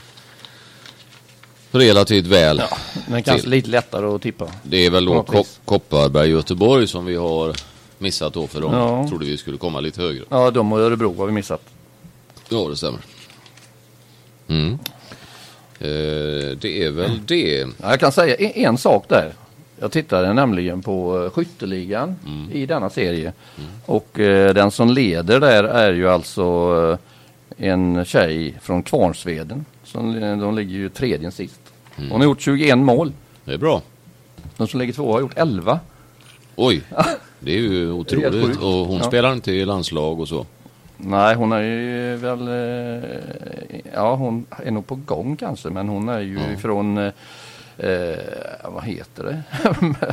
relativt 1.71 2.25
väl. 2.27 2.62
Men 3.07 3.23
kanske 3.23 3.41
till. 3.41 3.50
lite 3.51 3.69
lättare 3.69 4.05
att 4.05 4.21
tippa. 4.21 4.47
Det 4.63 4.85
är 4.85 4.89
väl 4.89 5.05
då 5.05 5.13
något 5.13 5.27
Ko- 5.27 5.38
vis. 5.38 5.59
Kopparberg 5.65 6.29
Göteborg 6.29 6.88
som 6.88 7.05
vi 7.05 7.15
har 7.15 7.53
missat 7.97 8.33
då 8.33 8.47
för 8.47 8.62
de 8.62 8.73
Ja. 8.73 9.07
trodde 9.09 9.25
vi 9.25 9.38
skulle 9.38 9.57
komma 9.57 9.79
lite 9.79 10.01
högre. 10.01 10.23
Ja, 10.29 10.51
de 10.51 10.73
och 10.73 10.79
Örebro 10.79 11.17
har 11.17 11.25
vi 11.25 11.31
missat. 11.31 11.62
Ja, 12.50 12.67
det 12.69 12.77
stämmer. 12.77 13.00
Mm. 14.47 14.71
Eh, 15.79 16.57
det 16.62 16.83
är 16.85 16.91
väl 16.91 17.25
det. 17.25 17.59
Ja, 17.59 17.89
jag 17.89 18.00
kan 18.00 18.12
säga 18.12 18.35
en, 18.35 18.51
en 18.65 18.77
sak 18.77 19.05
där. 19.09 19.33
Jag 19.83 19.91
tittade 19.91 20.33
nämligen 20.33 20.81
på 20.81 21.23
eh, 21.23 21.29
skytteligan 21.31 22.15
i 22.51 22.65
denna 22.65 22.89
serie. 22.89 23.33
Och 23.85 24.19
eh, 24.19 24.53
den 24.53 24.71
som 24.71 24.89
leder 24.89 25.39
där 25.39 25.63
är 25.63 25.93
ju 25.93 26.09
alltså 26.09 26.43
eh, 27.57 27.69
en 27.69 28.05
tjej 28.05 28.55
från 28.61 28.83
Kvarnsveden. 28.83 29.65
Som, 29.83 30.19
de 30.39 30.55
ligger 30.55 30.71
ju 30.75 30.89
tredje 30.89 31.31
sist. 31.31 31.59
Hon 31.95 32.11
har 32.11 32.23
gjort 32.23 32.41
21 32.41 32.77
mål. 32.77 33.11
Det 33.45 33.53
är 33.53 33.57
bra. 33.57 33.81
De 34.57 34.67
som 34.67 34.79
ligger 34.79 34.93
två 34.93 35.11
har 35.13 35.19
gjort 35.19 35.33
11. 35.37 35.79
Oj, 36.55 36.81
det 37.39 37.51
är 37.51 37.59
ju 37.59 37.91
otroligt. 37.91 38.57
Och 38.57 38.69
hon 38.87 38.97
Ja. 38.97 39.03
spelar 39.03 39.33
inte 39.33 39.51
i 39.51 39.65
landslag 39.65 40.19
och 40.19 40.27
så. 40.27 40.45
Nej, 40.97 41.35
hon 41.35 41.51
är 41.51 41.61
ju 41.61 42.15
väl... 42.15 42.47
eh, 42.47 43.09
Ja, 43.93 44.15
hon 44.15 44.45
är 44.65 44.71
nog 44.71 44.87
på 44.87 44.95
gång 44.95 45.35
kanske. 45.35 45.69
Men 45.69 45.89
hon 45.89 46.09
är 46.09 46.19
ju 46.19 46.39
Ja. 46.51 46.57
från 46.59 47.11
eh, 47.77 48.71
vad 48.71 48.83
heter 48.83 49.23
det? 49.23 49.43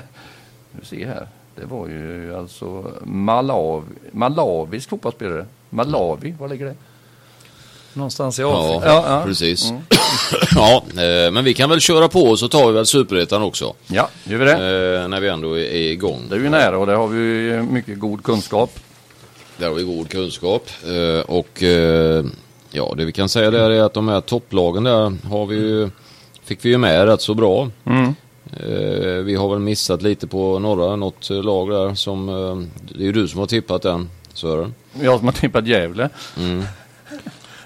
du 0.72 0.84
ser 0.84 1.06
här. 1.06 1.28
Det 1.56 1.66
var 1.66 1.88
ju 1.88 2.34
alltså 2.36 2.92
Malawi, 3.02 3.86
malawisk 4.12 4.88
fotbollsspelare. 4.88 5.46
Malawi, 5.70 6.34
var 6.38 6.48
ligger 6.48 6.66
det? 6.66 6.74
Någonstans 7.92 8.38
i 8.38 8.42
Ja, 8.42 8.76
Afrika. 8.76 8.92
Ja, 8.92 9.04
ja. 9.06 9.22
precis. 9.26 9.72
ja, 10.54 10.84
eh, 10.88 11.30
men 11.32 11.44
vi 11.44 11.54
kan 11.54 11.70
väl 11.70 11.80
köra 11.80 12.08
på 12.08 12.22
och 12.22 12.38
så 12.38 12.48
tar 12.48 12.66
vi 12.66 12.72
väl 12.72 12.86
Superettan 12.86 13.42
också. 13.42 13.74
Ja, 13.86 14.08
gör 14.24 14.38
vi 14.38 14.44
det. 14.44 14.52
Eh, 15.00 15.08
när 15.08 15.20
vi 15.20 15.28
ändå 15.28 15.58
är, 15.58 15.74
igång. 15.74 16.22
Det 16.28 16.34
är 16.36 16.40
ju 16.40 16.48
nära 16.50 16.78
och 16.78 16.86
där 16.86 16.94
har 16.94 17.08
vi 17.08 17.18
ju 17.18 17.62
mycket 17.62 17.98
god 17.98 18.22
kunskap. 18.24 18.70
Där 19.56 19.68
har 19.68 19.74
vi 19.74 19.82
god 19.82 20.08
kunskap. 20.08 20.70
Eh, 20.86 21.20
och 21.20 21.62
ja, 22.70 22.94
det 22.96 23.04
vi 23.04 23.12
kan 23.12 23.28
säga 23.28 23.50
där 23.50 23.70
är 23.70 23.82
att 23.82 23.94
de 23.94 24.08
här 24.08 24.20
topplagen 24.20 24.84
där 24.84 25.28
har 25.28 25.46
vi 25.46 25.56
ju, 25.56 25.90
fick 26.50 26.64
vi 26.64 26.69
ju 26.69 26.78
med 26.78 27.04
rätt 27.07 27.21
så 27.21 27.35
bra. 27.35 27.69
Mm. 27.85 28.14
Eh, 28.57 29.23
vi 29.25 29.35
har 29.35 29.49
väl 29.50 29.59
missat 29.59 30.02
lite 30.02 30.26
på 30.26 30.59
några, 30.59 30.97
något 30.97 31.30
lag 31.30 31.71
där 31.71 31.95
som, 31.95 32.28
eh, 32.28 32.57
det 32.95 33.02
är 33.02 33.07
ju 33.07 33.12
du 33.12 33.28
som 33.28 33.40
har 33.40 33.47
tippat 33.47 33.83
den 33.83 34.11
Sören. 34.35 34.75
Jag 35.02 35.19
som 35.19 35.26
har 35.28 35.33
tippat 35.33 35.66
Gävle. 35.66 36.09
Mm. 36.38 36.59
Men 36.59 36.66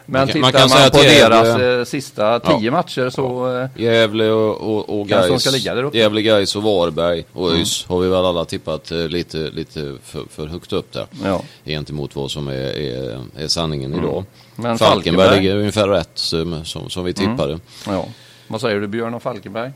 Man 0.06 0.26
kan- 0.26 0.26
tittar 0.26 0.40
man 0.40 0.52
man, 0.52 0.52
kan 0.52 0.68
säga 0.68 0.90
på 0.90 0.98
att 0.98 1.04
Gävle- 1.04 1.44
deras 1.44 1.78
eh, 1.78 1.84
sista 1.84 2.40
tio 2.40 2.70
matcher 2.70 3.10
så... 3.10 3.56
Eh, 3.58 3.82
Gävle 3.82 4.30
och, 4.30 4.60
och, 4.76 5.00
och 5.00 5.08
Gais. 5.08 5.66
Gävle, 5.94 6.22
Gais 6.22 6.56
och 6.56 6.62
Varberg 6.62 7.24
och 7.32 7.52
ÖIS 7.52 7.84
har 7.88 8.00
vi 8.00 8.08
väl 8.08 8.24
alla 8.24 8.44
tippat 8.44 8.90
eh, 8.90 9.08
lite, 9.08 9.38
lite 9.38 9.96
för, 10.04 10.22
för 10.30 10.46
högt 10.46 10.72
upp 10.72 10.92
där. 10.92 11.06
ja. 11.24 11.42
Gentemot 11.64 12.16
vad 12.16 12.30
som 12.30 12.48
är, 12.48 12.52
är, 12.78 13.20
är 13.36 13.48
sanningen 13.48 13.94
idag. 13.94 14.12
Mm. 14.12 14.24
Men 14.56 14.78
Falkenberg, 14.78 15.36
ligger 15.40 15.56
ungefär 15.56 15.88
rätt 15.88 16.10
som, 16.14 16.64
som, 16.64 16.90
som 16.90 17.04
vi 17.04 17.12
tippade. 17.12 17.58
ja. 17.86 18.06
Vad 18.48 18.60
säger 18.60 18.80
du 18.80 18.86
Björn 18.86 19.14
och 19.14 19.22
Falkenberg? 19.22 19.72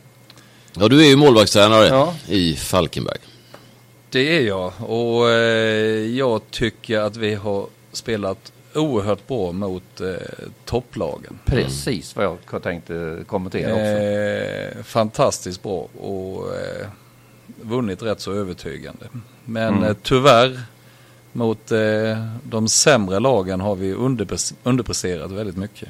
Ja, 0.75 0.88
du 0.88 1.00
är 1.04 1.08
ju 1.08 1.16
målvaktstränare 1.16 1.87
Ja. 1.87 2.14
i 2.28 2.54
Falkenberg. 2.56 3.18
Det 4.10 4.37
är 4.37 4.40
jag 4.46 4.72
och 4.87 5.30
eh, 5.30 6.06
jag 6.16 6.40
tycker 6.50 6.98
att 6.98 7.16
vi 7.16 7.34
har 7.34 7.66
spelat 7.92 8.52
oerhört 8.75 9.26
bra 9.26 9.52
mot 9.52 10.00
eh, 10.00 10.06
topplagen. 10.64 11.38
Precis 11.44 12.16
vad 12.16 12.25
jag 12.52 12.62
tänkte 12.62 13.18
kommentera 13.26 13.72
också. 13.72 13.84
Eh, 13.84 14.82
fantastiskt 14.84 15.62
bra 15.62 15.88
och 16.00 16.56
eh, 16.56 16.87
vunnit 17.62 18.02
rätt 18.02 18.20
så 18.20 18.32
övertygande. 18.32 19.06
Men 19.44 19.75
Mm. 19.75 19.84
eh, 19.84 19.96
tyvärr 20.02 20.60
mot 21.32 21.72
eh, 21.72 22.25
de 22.44 22.68
sämre 22.68 23.20
lagen 23.20 23.60
har 23.60 23.75
vi 23.76 23.94
underpres- 23.94 24.54
underpresterat 24.62 25.30
väldigt 25.30 25.56
mycket. 25.56 25.88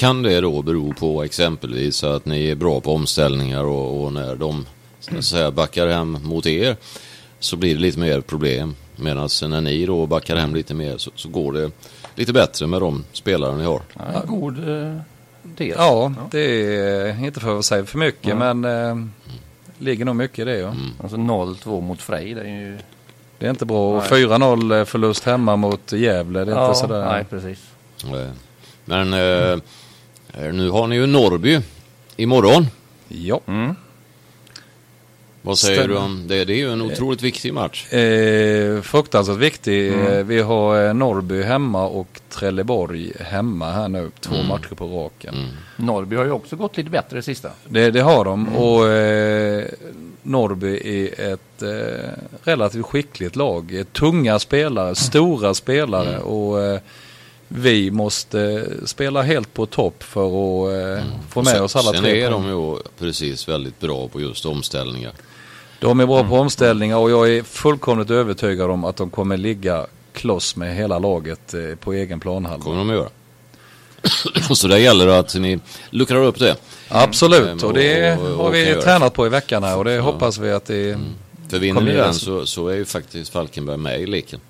Kan 0.00 0.22
det 0.22 0.40
då 0.40 0.62
bero 0.62 0.94
på 0.94 1.22
exempelvis 1.22 2.04
att 2.04 2.24
ni 2.24 2.48
är 2.48 2.54
bra 2.54 2.80
på 2.80 2.94
omställningar 2.94 3.64
och, 3.64 4.04
och 4.04 4.12
när 4.12 4.36
de 4.36 4.66
så 5.00 5.18
att 5.18 5.24
säga, 5.24 5.50
backar 5.50 5.86
hem 5.88 6.18
mot 6.22 6.46
er 6.46 6.76
så 7.38 7.56
blir 7.56 7.74
det 7.74 7.80
lite 7.80 7.98
mer 7.98 8.20
problem. 8.20 8.74
Medan 8.96 9.28
när 9.42 9.60
ni 9.60 9.86
då 9.86 10.06
backar 10.06 10.36
hem 10.36 10.54
lite 10.54 10.74
mer 10.74 10.98
så, 10.98 11.10
så 11.14 11.28
går 11.28 11.52
det 11.52 11.70
lite 12.14 12.32
bättre 12.32 12.66
med 12.66 12.80
de 12.80 13.04
spelare 13.12 13.56
ni 13.56 13.64
har. 13.64 13.80
Ja, 13.94 14.22
god 14.26 14.68
eh, 14.68 14.96
tes. 15.56 15.74
Ja, 15.76 16.12
det 16.30 16.40
är 16.76 17.24
inte 17.24 17.40
för 17.40 17.58
att 17.58 17.64
säga 17.64 17.84
för 17.84 17.98
mycket 17.98 18.28
Ja. 18.28 18.52
men 18.54 18.64
eh, 18.64 19.06
ligger 19.78 20.04
nog 20.04 20.16
mycket 20.16 20.38
i 20.38 20.44
det. 20.44 20.58
Ja. 20.58 20.74
Alltså 21.02 21.16
0-2 21.16 21.80
mot 21.80 22.02
Frej. 22.02 22.34
Det 22.34 22.40
är 22.40 22.60
ju... 22.60 22.78
Det 23.38 23.46
är 23.46 23.50
inte 23.50 23.66
bra. 23.66 23.96
Och 23.96 24.04
Nej. 24.10 24.24
4-0 24.24 24.84
förlust 24.84 25.24
hemma 25.24 25.56
mot 25.56 25.92
Gävle. 25.92 26.44
Det 26.44 26.52
är 26.52 26.66
inte 26.66 26.78
sådär. 26.78 27.04
Nej, 27.04 27.24
precis. 27.24 27.58
Men 28.84 29.12
eh, 29.14 29.58
nu 30.52 30.70
har 30.70 30.86
ni 30.86 30.96
ju 30.96 31.06
Norrby 31.06 31.60
imorgon. 32.16 32.66
Ja. 33.08 33.40
Mm. 33.46 33.74
Vad 35.42 35.58
säger 35.58 35.78
Stämmer. 35.78 35.94
du 35.94 36.00
om 36.00 36.24
det? 36.28 36.44
Det 36.44 36.52
är 36.52 36.56
ju 36.56 36.72
en 36.72 36.82
otroligt 36.82 37.22
viktig 37.22 37.54
match. 37.54 37.92
Eh, 37.92 38.80
fruktansvärt 38.82 39.36
viktig. 39.38 39.92
Mm. 39.92 40.06
Eh, 40.06 40.24
Vi 40.24 40.40
har 40.40 40.86
eh, 40.86 40.94
Norrby 40.94 41.42
hemma 41.42 41.86
och 41.86 42.20
Trelleborg 42.28 43.12
hemma 43.20 43.70
här 43.72 43.88
nu. 43.88 44.10
Två 44.20 44.34
Mm. 44.34 44.46
matcher 44.48 44.74
på 44.74 44.86
raken. 44.86 45.34
Mm. 45.34 45.48
Norrby 45.76 46.16
har 46.16 46.24
ju 46.24 46.30
också 46.30 46.56
gått 46.56 46.76
lite 46.76 46.90
bättre 46.90 47.16
det 47.16 47.22
sista. 47.22 47.50
Det, 47.68 47.90
det 47.90 48.00
har 48.00 48.24
de. 48.24 48.46
Mm. 48.46 48.56
Och 48.58 48.88
eh, 48.88 49.64
Norrby 50.22 50.80
är 50.84 51.32
ett 51.34 51.62
eh, 51.62 52.10
relativt 52.42 52.86
skickligt 52.86 53.36
lag. 53.36 53.74
Eh, 53.78 53.84
Tunga 53.84 54.38
spelare, 54.38 54.94
stora 54.94 55.54
spelare. 55.54 56.08
Mm. 56.14 56.22
Och 56.22 56.62
eh, 56.62 56.80
vi 57.52 57.90
måste 57.90 58.66
spela 58.86 59.22
helt 59.22 59.54
på 59.54 59.66
topp 59.66 60.02
för 60.02 60.24
att 60.26 60.98
eh, 60.98 61.04
få 61.30 61.42
med 61.42 61.50
Mm. 61.50 61.60
Och 61.60 61.64
oss 61.64 61.76
alla 61.76 61.92
sen, 61.92 62.02
tre 62.02 62.10
Sen 62.12 62.24
är 62.26 62.30
de 62.30 62.46
ju 62.48 62.76
precis 62.98 63.48
väldigt 63.48 63.80
bra 63.80 64.08
på 64.08 64.20
just 64.20 64.46
omställningar. 64.46 65.12
De 65.80 66.00
är 66.00 66.06
bra 66.06 66.18
Mm. 66.18 66.30
på 66.30 66.36
omställningar 66.38 66.96
och 66.96 67.10
jag 67.10 67.30
är 67.36 67.42
fullkomligt 67.42 68.10
övertygad 68.10 68.70
om 68.70 68.84
att 68.84 68.96
de 68.96 69.10
kommer 69.10 69.36
ligga 69.36 69.86
kloss 70.12 70.56
med 70.56 70.76
hela 70.76 70.98
laget 70.98 71.54
eh, 71.54 71.60
på 71.80 71.92
egen 71.92 72.20
planhalva. 72.20 72.64
kommer 72.64 72.78
de 72.78 72.90
att 72.90 72.96
göra. 72.96 73.08
Så 74.54 74.68
det 74.68 74.78
gäller 74.80 75.06
att 75.06 75.34
ni 75.34 75.58
luckrar 75.90 76.22
upp 76.24 76.38
det. 76.38 76.56
Absolut, 76.88 77.42
Mm. 77.42 77.64
och 77.64 77.74
det 77.74 78.16
Och- 78.18 78.26
och- 78.30 78.44
har 78.44 78.50
vi 78.50 78.74
tränat 78.74 79.12
på 79.14 79.26
i 79.26 79.28
veckan 79.28 79.62
här 79.64 79.76
och 79.76 79.84
det 79.84 79.98
hoppas 79.98 80.38
vi 80.38 80.50
att 80.52 80.64
det 80.64 80.98
För 81.48 81.58
vinner 81.58 81.80
ni 81.80 81.92
det 81.92 81.98
den 81.98 82.14
så, 82.14 82.46
så 82.46 82.68
är 82.68 82.74
ju 82.76 82.84
faktiskt 82.84 83.32
Falkenberg 83.32 83.76
med 83.76 84.00
i 84.00 84.06
leken. 84.06 84.40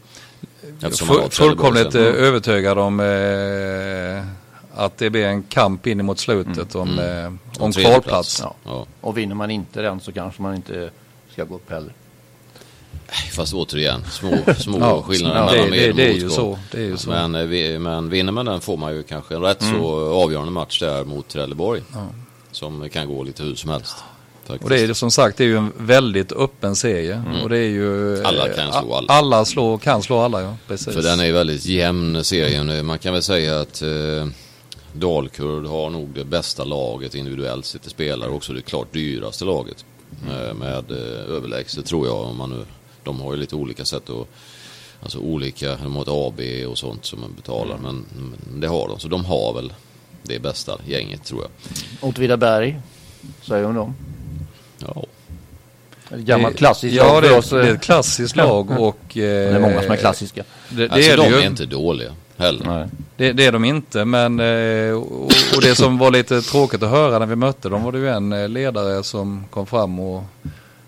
Full, 0.81 1.31
fullkomligt 1.31 1.95
eh, 1.95 2.03
övertygad 2.03 2.79
om 2.79 3.01
eh, 3.01 4.25
att 4.85 4.99
det 4.99 5.11
blir 5.11 5.25
en 5.27 5.43
kamp 5.43 5.87
in 5.87 6.05
mot 6.05 6.19
slutet 6.19 6.75
om, 6.75 6.99
eh, 6.99 7.27
om 7.27 7.39
Om 7.59 7.73
tredje 7.73 7.91
kvalplats. 7.91 8.41
plats. 8.41 8.41
Ja. 8.43 8.55
Ja. 8.73 8.87
Och 9.01 9.19
vinner 9.19 9.35
man 9.35 9.51
inte 9.51 9.83
den 9.83 10.01
så 10.01 10.13
kanske 10.13 10.43
man 10.43 10.55
inte 10.55 10.91
ska 11.33 11.45
gå 11.45 11.55
upp 11.55 11.71
heller. 11.71 11.93
Fast 13.33 13.55
återigen, 13.55 14.05
små, 14.11 14.39
små 14.59 14.79
Ja, 14.79 15.03
skillnader 15.03 15.37
ja, 15.41 15.45
mellan 15.47 15.65
det, 15.65 15.71
med 15.71 15.81
det, 15.81 15.93
det 15.93 16.09
är 16.09 16.15
ju 16.15 16.31
så. 16.31 16.59
Det 16.73 16.79
är 16.79 16.85
ju 16.87 16.97
så. 16.97 17.11
Men, 17.11 17.35
eh, 17.35 17.79
men 17.79 18.11
vinner 18.11 18.33
man 18.33 18.47
den 18.47 18.61
får 18.61 18.77
man 18.77 18.95
ju 18.95 19.03
kanske 19.03 19.35
en 19.35 19.43
rätt 19.43 19.63
så 19.63 20.13
avgörande 20.23 20.53
match 20.53 20.81
där 20.81 21.05
mot 21.05 21.29
Trelleborg. 21.29 21.83
Ja. 21.93 22.07
Som 22.53 22.89
kan 22.89 23.09
gå 23.09 23.23
lite 23.23 23.43
hur 23.43 23.55
som 23.55 23.71
helst. 23.71 23.97
Faktiskt. 24.51 24.65
Och 24.65 24.71
det 24.71 24.81
är 24.81 24.87
ju 24.87 24.95
som 24.95 25.11
sagt 25.11 25.37
det 25.37 25.45
är 25.45 25.49
ju 25.49 25.57
en 25.57 25.73
väldigt 25.79 26.33
öppen 26.33 26.77
serie. 26.77 27.23
Och 27.43 27.49
det 27.49 27.59
är 27.59 27.69
ju... 27.69 28.15
Mm. 28.15 28.27
Alla 28.27 28.49
eh, 28.49 28.57
kan 28.57 28.73
slå 28.73 28.95
alla. 28.95 29.13
Alla 29.13 29.45
slår, 29.45 29.79
kan 29.79 30.03
slå 30.03 30.19
alla 30.19 30.43
ja. 30.43 30.57
Precis. 30.67 30.95
För 30.95 31.03
den 31.03 31.21
är 31.21 31.25
ju 31.25 31.33
väldigt 31.33 31.67
jämn 31.67 32.25
serien. 32.25 32.87
Man 32.87 32.99
kan 32.99 33.13
väl 33.13 33.23
säga 33.23 33.61
att 33.61 33.83
eh, 33.83 34.27
Dalkurd 34.93 35.67
har 35.67 35.91
nog 35.91 36.09
det 36.15 36.25
bästa 36.25 36.65
laget 36.65 37.15
individuellt 37.15 37.67
sett 37.67 37.83
till 37.83 37.91
spelare. 37.91 38.31
Också 38.31 38.53
det 38.53 38.63
klart 38.63 38.93
dyraste 38.93 39.45
laget. 39.45 39.85
Eh, 40.31 40.55
med 40.55 40.91
eh, 40.91 41.35
överlägset 41.37 41.87
tror 41.87 42.07
jag. 42.07 42.21
Om 42.21 42.37
man 42.37 42.51
nu, 42.51 42.65
de 43.03 43.21
har 43.21 43.35
ju 43.35 43.41
lite 43.41 43.57
olika 43.57 43.85
sätt 43.85 44.11
att 44.11 44.29
Alltså 45.03 45.19
olika, 45.19 45.77
de 45.77 45.97
har 45.97 46.03
ett 46.03 46.09
AB 46.09 46.71
och 46.71 46.79
sånt 46.79 47.05
som 47.05 47.21
man 47.21 47.33
betalar. 47.37 47.79
Men, 47.83 48.05
men 48.51 48.61
det 48.61 48.69
har 48.69 48.89
de. 48.89 48.99
Så 48.99 49.09
de 49.09 49.25
har 49.25 49.55
väl 49.55 49.73
det 50.23 50.39
bästa 50.39 50.79
gänget 50.87 51.25
tror 51.25 51.43
jag. 51.43 51.51
Åtvidaberg, 52.09 52.81
säger 53.43 53.65
hon 53.65 53.75
dem. 53.75 53.95
Ja. 54.87 55.05
Ett 56.11 56.19
gammalt 56.21 56.55
Det- 56.55 56.59
klassiskt 56.59 56.95
Ja, 56.97 57.13
lag 57.13 57.23
det, 57.23 57.39
oss. 57.39 57.51
det 57.51 57.57
är 57.61 57.65
eh, 57.65 57.69
ett 57.75 57.81
klassiskt 57.83 58.37
lag 58.37 58.71
och... 58.71 58.97
Eh, 58.97 59.13
Det 59.15 59.21
är 59.23 59.61
många 59.61 59.83
som 59.83 59.91
är 59.93 59.97
klassiska. 59.97 60.45
Det, 60.69 60.77
det 60.89 60.95
Alltså 60.95 61.11
är 61.13 61.17
de 61.17 61.23
det 61.23 61.29
ju. 61.37 61.43
är 61.43 61.47
inte 61.47 61.67
dåliga 61.67 62.15
heller. 62.37 62.67
Nej. 62.67 62.89
Det, 63.17 63.33
det 63.33 63.47
är 63.47 63.53
de 63.53 63.65
inte, 63.65 64.05
men 64.05 64.41
eh, 64.41 64.93
och, 64.95 65.23
och 65.57 65.63
det 65.63 65.75
som 65.75 65.99
var 65.99 66.11
lite 66.11 66.41
tråkigt 66.43 66.83
att 66.83 66.91
höra 66.91 67.19
när 67.19 67.27
vi 67.27 67.37
mötte 67.37 67.69
dem 67.69 67.83
var 67.85 67.93
det 67.93 67.99
ju 67.99 68.09
en 68.09 68.33
eh, 68.33 68.49
ledare 68.49 69.03
som 69.03 69.45
kom 69.51 69.67
fram 69.67 70.01
och, 70.01 70.25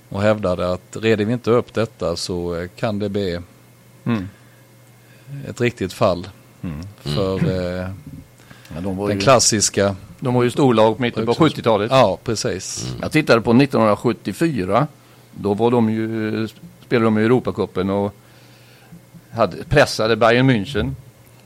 och 0.08 0.22
hävdade 0.22 0.72
att 0.72 0.96
reder 1.00 1.24
vi 1.24 1.32
inte 1.32 1.50
upp 1.50 1.74
detta 1.74 2.16
så 2.16 2.56
eh, 2.56 2.68
kan 2.76 2.98
det 2.98 3.08
bli 3.08 3.38
Mm. 4.06 4.28
ett 5.48 5.60
riktigt 5.60 5.92
fall 5.92 6.28
Mm. 6.62 6.80
för 7.02 7.34
eh, 7.82 7.88
Ja, 8.74 8.80
de, 8.80 8.96
var 8.96 9.08
den 9.08 9.16
ju, 9.18 9.22
klassiska. 9.22 9.96
De 10.22 10.34
var 10.34 10.42
ju 10.42 10.50
storlag 10.50 10.96
på 10.96 11.02
mitten 11.02 11.26
på 11.26 11.32
70-talet. 11.32 11.90
Ja, 11.90 12.18
precis. 12.24 12.94
Jag 13.00 13.12
tittade 13.12 13.40
på 13.40 13.50
1974. 13.50 14.86
Då 15.34 15.54
var 15.54 15.70
de 15.70 15.90
ju, 15.90 16.48
spelade 16.86 17.06
de 17.06 17.18
i 17.18 17.22
Europacupen 17.24 17.90
och 17.90 18.14
hade, 19.30 19.64
pressade 19.64 20.16
Bayern 20.16 20.50
München. 20.50 20.94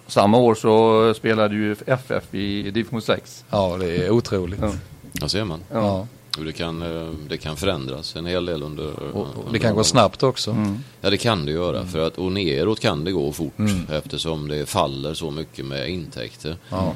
Samma 0.06 0.38
år 0.38 0.54
så 0.54 1.14
spelade 1.14 1.54
ju 1.54 1.76
FF 1.86 2.34
i 2.34 2.70
division 2.70 3.02
6. 3.02 3.44
Ja, 3.50 3.76
det 3.80 3.96
är 3.96 4.10
otroligt. 4.10 4.60
Ja. 4.62 4.72
Ja, 5.12 5.28
ser 5.28 5.44
man. 5.44 5.60
Ja. 5.72 6.06
Det 6.44 6.52
kan, 6.52 6.82
eh, 6.82 7.12
det 7.28 7.36
kan 7.36 7.56
förändras 7.56 8.16
en 8.16 8.26
hel 8.26 8.46
del 8.46 8.62
under... 8.62 9.14
Och, 9.14 9.26
under 9.38 9.52
det 9.52 9.58
kan 9.58 9.74
gå 9.74 9.84
snabbt 9.84 10.22
också. 10.22 10.50
Mm. 10.50 10.78
Ja 11.00 11.10
det 11.10 11.16
kan 11.16 11.46
det 11.46 11.52
göra. 11.52 11.86
För 11.86 12.06
att, 12.06 12.18
och 12.18 12.32
neråt 12.32 12.80
kan 12.80 13.04
det 13.04 13.12
gå 13.12 13.32
fort. 13.32 13.58
Mm. 13.58 13.86
Eftersom 13.90 14.48
det 14.48 14.66
faller 14.66 15.14
så 15.14 15.30
mycket 15.30 15.64
med 15.66 15.88
intäkter. 15.88 16.56
Ja. 16.68 16.92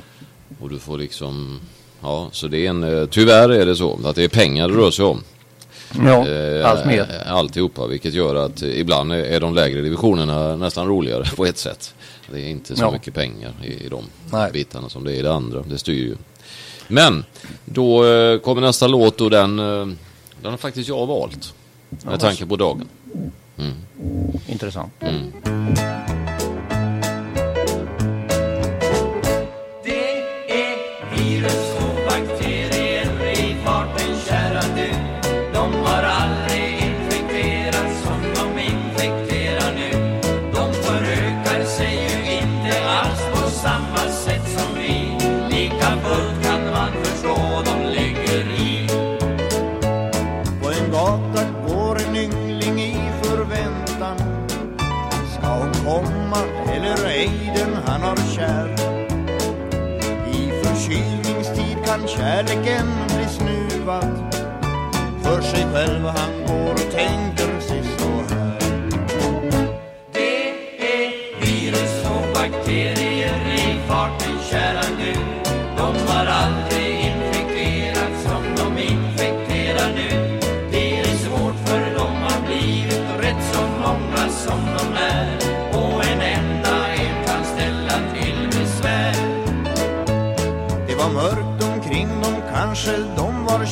Och 0.61 0.69
du 0.71 0.79
får 0.79 0.99
liksom... 0.99 1.61
Ja, 2.03 2.29
så 2.33 2.49
det 2.49 2.67
är 2.67 2.71
en... 2.71 2.83
eh, 3.01 3.07
Tyvärr 3.07 3.49
är 3.49 3.67
det 3.67 3.77
så 3.77 4.01
att 4.05 4.17
det 4.17 4.25
är 4.25 4.29
pengar 4.29 4.69
det 4.69 4.75
rör 4.75 4.91
sig 4.91 5.05
om. 5.05 5.23
Ja, 6.07 6.29
Eh, 6.29 6.71
allt 6.71 6.87
mer. 6.87 7.23
Alltihopa, 7.27 7.87
vilket 7.87 8.15
gör 8.15 8.35
att 8.35 8.63
ibland 8.63 9.13
är- 9.13 9.41
de 9.41 9.55
lägre 9.55 9.81
divisionerna 9.81 10.57
nästan 10.57 10.87
roligare 10.87 11.25
på 11.37 11.47
ett 11.47 11.59
sätt. 11.59 11.95
Det 12.33 12.41
är 12.41 12.49
inte 12.49 12.77
så 12.77 12.83
Ja. 12.83 12.91
mycket 12.91 13.15
pengar 13.15 13.53
i, 13.65 13.85
i 13.85 13.89
de 13.89 14.05
Nej. 14.33 14.51
bitarna 14.53 14.89
som 14.89 15.05
det 15.05 15.13
är 15.13 15.19
i 15.19 15.23
det 15.23 15.33
andra. 15.33 15.63
Det 15.63 15.79
styr 15.79 15.95
ju 16.07 16.17
Men 16.89 17.25
då 17.65 18.05
eh, 18.07 18.39
kommer 18.39 18.61
nästa 18.63 18.87
låt 18.87 19.21
och 19.21 19.31
den, 19.31 19.59
eh, 19.59 19.87
den 20.43 20.51
har 20.51 20.57
faktiskt 20.57 20.89
jag 20.89 21.07
valt. 21.07 21.55
Med 22.05 22.21
tanke 22.21 22.47
på 22.47 22.57
dagen. 22.57 22.89
Intressant. 24.47 24.93
Det 25.01 25.07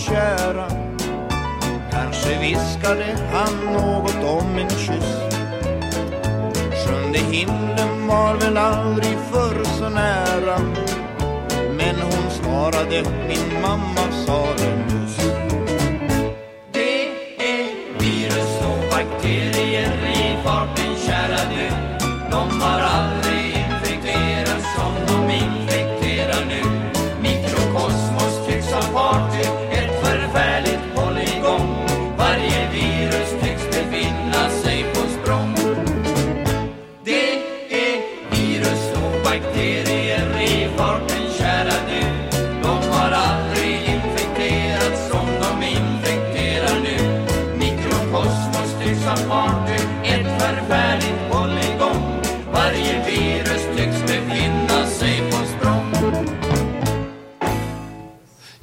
kära 0.08 0.88
Kanske 1.90 2.38
viskade 2.40 3.16
han 3.32 3.72
något 3.72 4.24
om 4.24 4.58
en 4.58 4.70
kyss. 4.70 5.14
Sjunde 6.86 7.18
himlen 7.18 8.06
var 8.06 8.34
väl 8.34 8.56
aldrig 8.56 9.16
förr 9.32 9.64
så 9.64 9.88
nära. 9.88 10.58
Men 11.76 11.96
hon 12.00 12.30
svarade, 12.30 13.02
min 13.28 13.62
mamma 13.62 14.12
sa 14.26 14.46
det 14.58 14.94
nyss. 14.94 15.16
Det 16.72 17.02
är 17.38 17.68
virus 17.98 18.60
och 18.62 18.90
bakterier 18.90 19.92
i 20.06 20.44
farten 20.44 20.96
kära 21.06 21.40
du. 21.50 21.70
De 22.30 22.60
har 22.60 22.80
aldrig 22.80 23.27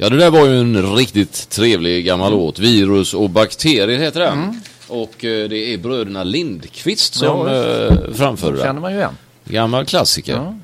Ja, 0.06 0.10
det 0.10 0.18
där 0.18 0.32
var 0.32 0.46
ju 0.46 0.60
en 0.60 0.96
riktigt 0.96 1.50
trevlig 1.50 2.06
gammal 2.06 2.32
låt. 2.32 2.60
Virus 2.60 3.14
och 3.14 3.30
bakterier 3.30 4.00
heter 4.00 4.20
den. 4.20 4.62
Och 4.88 5.26
eh, 5.26 5.50
det 5.50 5.74
är 5.74 5.78
bröderna 5.78 6.24
Lindqvist 6.24 7.14
som 7.14 7.48
Ja, 7.48 7.54
eh, 7.56 8.14
framförde 8.14 8.58
den. 8.58 8.66
känner 8.66 8.82
man 8.82 8.92
ju 8.92 8.98
igen. 8.98 9.18
Gammal 9.46 9.86
klassiker. 9.86 10.34
Ja. 10.34 10.56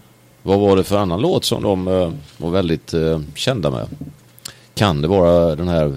Vad 0.44 0.60
var 0.60 0.76
det 0.76 0.84
för 0.84 0.98
annan 0.98 1.22
låt 1.22 1.46
som 1.46 1.64
de 1.64 1.88
eh, 1.88 2.12
var 2.38 2.50
väldigt 2.50 2.94
kända 3.36 3.72
med? 3.72 3.88
Kan 4.76 5.02
det 5.02 5.08
vara 5.08 5.56
den 5.56 5.68
här... 5.68 5.96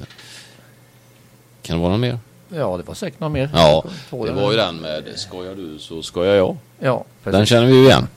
Kan 1.62 1.76
det 1.76 1.82
vara 1.82 1.90
någon 1.92 2.00
mer? 2.00 2.18
Ja, 2.48 2.76
det 2.76 2.82
var 2.82 2.94
säkert 2.94 3.20
någon 3.20 3.32
mer. 3.32 3.50
Ja, 3.54 3.84
det 4.10 4.32
var 4.32 4.50
ju 4.50 4.56
den 4.56 4.76
med 4.76 5.04
Skojar 5.16 5.54
du 5.54 5.78
så 5.78 6.02
skojar 6.02 6.34
jag. 6.34 6.56
Ja, 6.78 7.04
precis. 7.24 7.36
Den 7.38 7.46
känner 7.46 7.66
vi 7.66 7.74
ju 7.74 7.84
igen 7.84 8.08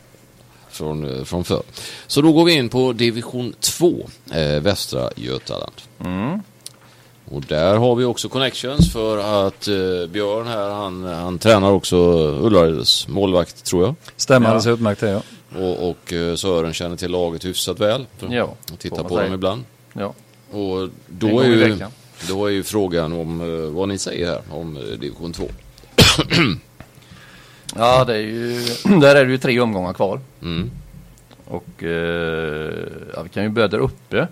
från, 0.77 1.17
eh, 1.17 1.23
från 1.23 1.43
förr. 1.43 1.63
Så 2.07 2.21
då 2.21 2.31
går 2.33 2.45
vi 2.45 2.53
in 2.53 2.69
på 2.69 2.93
division 2.93 3.53
2, 3.59 4.09
eh, 4.31 4.61
Västra 4.61 5.09
Götaland. 5.15 5.73
Mm. 5.99 6.39
Och 7.31 7.41
där 7.41 7.77
har 7.77 7.95
vi 7.95 8.05
också 8.05 8.29
connections 8.29 8.93
för 8.93 9.47
att 9.47 9.67
eh, 9.67 10.07
Björn 10.09 10.47
här, 10.47 10.69
han, 10.69 11.03
han 11.03 11.39
tränar 11.39 11.71
också 11.71 11.97
Ullareds 12.41 13.07
målvakt 13.07 13.63
tror 13.65 13.83
jag. 13.85 13.95
Stämmer 14.15 14.47
Ja. 14.47 14.51
alldeles 14.51 14.67
utmärkt 14.79 15.01
det 15.01 15.09
ja. 15.09 15.21
Och, 15.59 15.89
och 15.89 16.13
eh, 16.13 16.35
Sören 16.35 16.73
känner 16.73 16.95
till 16.95 17.11
laget 17.11 17.45
hyfsat 17.45 17.79
väl. 17.79 18.05
Ja, 18.29 18.53
att 18.73 18.79
titta 18.79 18.95
får 18.95 19.03
man 19.03 19.09
på 19.09 19.19
dem 19.21 19.33
ibland. 19.33 19.63
Ja. 19.93 20.13
Och 20.51 20.89
då 21.07 21.39
är, 21.39 21.47
ju, 21.47 21.79
då 22.29 22.45
är 22.45 22.49
ju 22.51 22.63
frågan 22.63 23.13
om 23.13 23.41
eh, 23.41 23.71
vad 23.71 23.89
ni 23.89 23.97
säger 23.97 24.27
här 24.27 24.41
om 24.49 24.73
division 24.99 25.33
2. 25.33 25.43
ja, 27.77 28.03
det 28.05 28.13
är 28.13 28.21
ju, 28.21 28.59
där 28.99 29.15
är 29.15 29.25
det 29.25 29.31
ju 29.31 29.37
tre 29.37 29.59
omgångar 29.59 29.93
kvar. 29.93 30.19
Mm. 30.41 30.71
Och 31.45 31.83
eh, 31.83 32.73
ja, 33.15 33.23
vi 33.23 33.29
kan 33.29 33.43
ju 33.43 33.49
börja 33.49 33.67
där 33.67 33.77
uppe. 33.77 34.27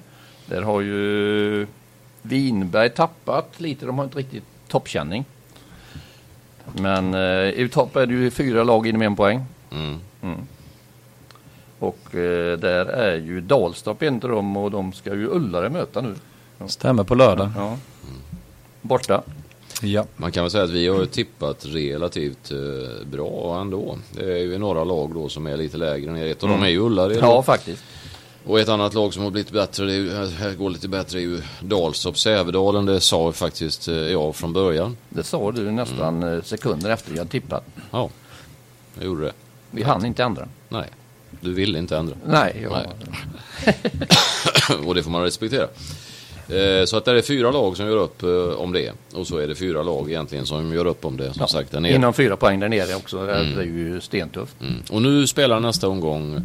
Där 0.46 0.62
har 0.62 0.82
ju 0.82 1.68
Vinberg 2.22 2.90
tappat 2.90 3.60
lite. 3.60 3.86
De 3.86 3.98
har 3.98 4.06
inte 4.06 4.18
riktigt 4.18 4.44
toppkänning. 4.68 5.26
Men 6.74 7.14
eh, 7.14 7.50
i 7.50 7.70
topp 7.72 7.96
är 7.96 8.06
det 8.06 8.14
ju 8.14 8.32
fyra 8.32 8.64
lag 8.64 8.88
inom 8.88 9.02
en 9.02 9.16
poäng. 9.16 9.46
Mm. 9.72 10.00
Och 11.80 12.16
eh, 12.16 12.58
där 12.58 12.86
är 12.86 13.16
ju 13.16 13.42
Dalstorp 13.42 14.04
av 14.04 14.20
dem 14.20 14.58
och 14.58 14.72
de 14.72 14.94
ska 14.94 15.16
ju 15.16 15.28
Ullare 15.28 15.70
möta 15.70 16.02
nu. 16.02 16.16
Stämmer 16.68 17.04
på 17.04 17.16
lördag. 17.16 17.52
Ja. 17.56 17.78
Borta. 18.82 19.22
Ja. 19.82 20.06
Man 20.18 20.32
kan 20.32 20.44
väl 20.44 20.52
säga 20.52 20.64
att 20.64 20.70
vi 20.70 20.88
har 20.88 21.06
tippat 21.06 21.66
relativt 21.66 22.52
eh, 22.52 23.06
bra 23.06 23.62
ändå. 23.62 23.98
Det 24.12 24.32
är 24.32 24.38
ju 24.38 24.58
några 24.58 24.84
lag 24.84 25.14
då 25.14 25.30
som 25.30 25.48
är 25.48 25.58
lite 25.58 25.78
lägre 25.78 26.10
än 26.10 26.18
er. 26.18 26.26
Ett 26.26 26.44
av 26.44 26.50
dem 26.50 26.64
är 26.64 26.68
ju 26.68 26.80
Ullared. 26.80 27.18
Ja, 27.22 27.44
faktiskt. 27.44 27.84
Och 28.46 28.60
ett 28.60 28.70
annat 28.70 28.94
lag 28.94 29.14
som 29.14 29.24
har 29.24 29.32
blivit 29.32 29.52
bättre, 29.52 29.86
det 29.86 29.94
är, 29.94 30.28
här 30.30 30.54
går 30.54 30.70
lite 30.70 30.88
bättre, 30.88 31.20
är 31.20 31.22
ju 31.22 31.42
Dalstorp 31.60 32.18
Sävedalen. 32.18 32.86
Det 32.86 33.00
sa 33.00 33.32
faktiskt 33.32 33.88
eh, 33.88 33.96
jag 33.96 34.36
från 34.36 34.54
början. 34.54 34.98
Det 35.10 35.24
sa 35.24 35.52
du 35.52 35.72
nästan 35.72 36.24
eh, 36.24 36.42
sekunder 36.42 36.90
efter 36.90 37.18
hade 37.18 37.30
tippat. 37.30 37.64
Ja, 37.92 38.10
jag 38.96 39.06
gjorde 39.06 39.24
det. 39.24 39.34
Vi 39.72 39.84
hann 39.84 40.06
inte 40.06 40.24
ändra. 40.24 40.48
Nej, 40.70 40.90
du 41.42 41.54
ville 41.54 41.80
inte 41.80 41.98
ändra. 41.98 42.16
Nej, 42.26 42.60
jag, 42.64 42.72
Nej. 42.72 43.76
och 44.86 44.96
det 44.96 45.04
får 45.04 45.12
man 45.12 45.24
respektera. 45.24 45.68
Eh, 46.50 46.86
Så 46.86 46.98
att 46.98 47.06
det 47.06 47.12
är 47.12 47.22
fyra 47.22 47.52
lag 47.52 47.78
som 47.78 47.86
gör 47.88 47.98
upp 47.98 48.24
eh, 48.24 48.30
om 48.62 48.74
det. 48.74 48.92
Och 49.14 49.28
så 49.28 49.38
är 49.38 49.48
det 49.48 49.56
fyra 49.56 49.84
lag 49.84 50.10
egentligen 50.10 50.46
som 50.46 50.74
gör 50.74 50.86
upp 50.86 51.06
om 51.06 51.18
det. 51.18 51.34
Som 51.34 51.42
Ja, 51.42 51.48
sagt, 51.48 51.72
där 51.72 51.80
nere. 51.80 51.94
Inom 51.94 52.14
fyra 52.14 52.36
poäng 52.38 52.60
där 52.60 52.70
nere 52.70 52.96
också. 52.96 53.26
Det 53.26 53.34
är 53.34 53.62
ju 53.64 54.02
stentufft. 54.02 54.56
Mm. 54.62 54.74
Och 54.92 55.02
nu 55.02 55.28
spelar 55.28 55.60
nästa 55.60 55.88
omgång, 55.88 56.42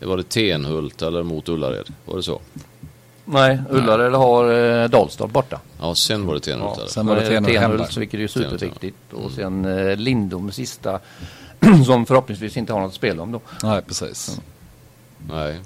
var 0.00 0.16
det 0.16 0.28
Tenhult 0.28 1.02
eller 1.02 1.22
mot 1.22 1.48
Ullared? 1.48 1.86
Var 2.04 2.16
det 2.16 2.22
så? 2.22 2.40
Nej, 3.24 3.58
Ullared 3.70 4.12
har 4.12 4.52
eh, 4.82 4.88
Dalstorp 4.88 5.30
borta. 5.30 5.60
Ja, 5.80 5.94
sen 5.94 6.26
var 6.26 6.34
det 6.34 6.40
Tenhult 6.40 6.78
Ja, 6.78 6.86
sen 6.86 7.06
var 7.06 7.16
det 7.16 7.26
Tenhult. 7.28 7.54
Tenhult, 7.58 7.96
vilket 7.96 8.14
är 8.18 8.22
ju 8.22 8.28
superviktigt. 8.28 8.96
Och 9.12 9.30
sen 9.30 9.64
eh, 9.64 9.96
Lindom 9.96 10.52
sista, 10.52 11.00
som 11.86 12.06
förhoppningsvis 12.06 12.56
inte 12.56 12.72
har 12.72 12.80
något 12.80 12.88
att 12.88 12.94
spela 12.94 13.22
om 13.22 13.32
då. 13.32 13.40
Nej, 13.62 13.82
precis. 13.82 14.40
Nej. 15.30 15.58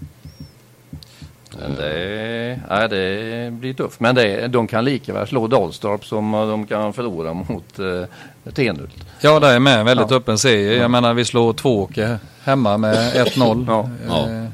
Men 1.60 1.74
det, 1.76 2.60
nej, 2.68 2.88
det 2.88 3.50
blir 3.52 3.74
tufft. 3.74 4.00
Men 4.00 4.14
det, 4.14 4.48
de 4.48 4.66
kan 4.66 4.84
lika 4.84 5.12
väl 5.12 5.26
slå 5.26 5.46
Dalstorp 5.46 6.04
som 6.06 6.32
de 6.32 6.66
kan 6.66 6.92
förlora 6.92 7.32
mot 7.34 7.78
eh, 7.78 8.52
Tenhult. 8.52 8.90
Ja, 9.20 9.40
det 9.40 9.46
är 9.48 9.58
med 9.58 9.84
väldigt 9.84 10.10
Ja. 10.10 10.16
öppen 10.16 10.38
serie. 10.38 10.74
Jag 10.76 10.90
menar 10.90 11.14
vi 11.14 11.24
slår 11.24 11.52
Tvååker 11.52 12.18
hemma 12.44 12.76
med 12.78 12.94
1-0. 13.26 13.64
Ja. 13.68 13.90
Ja. 14.08 14.28
Eh, 14.30 14.44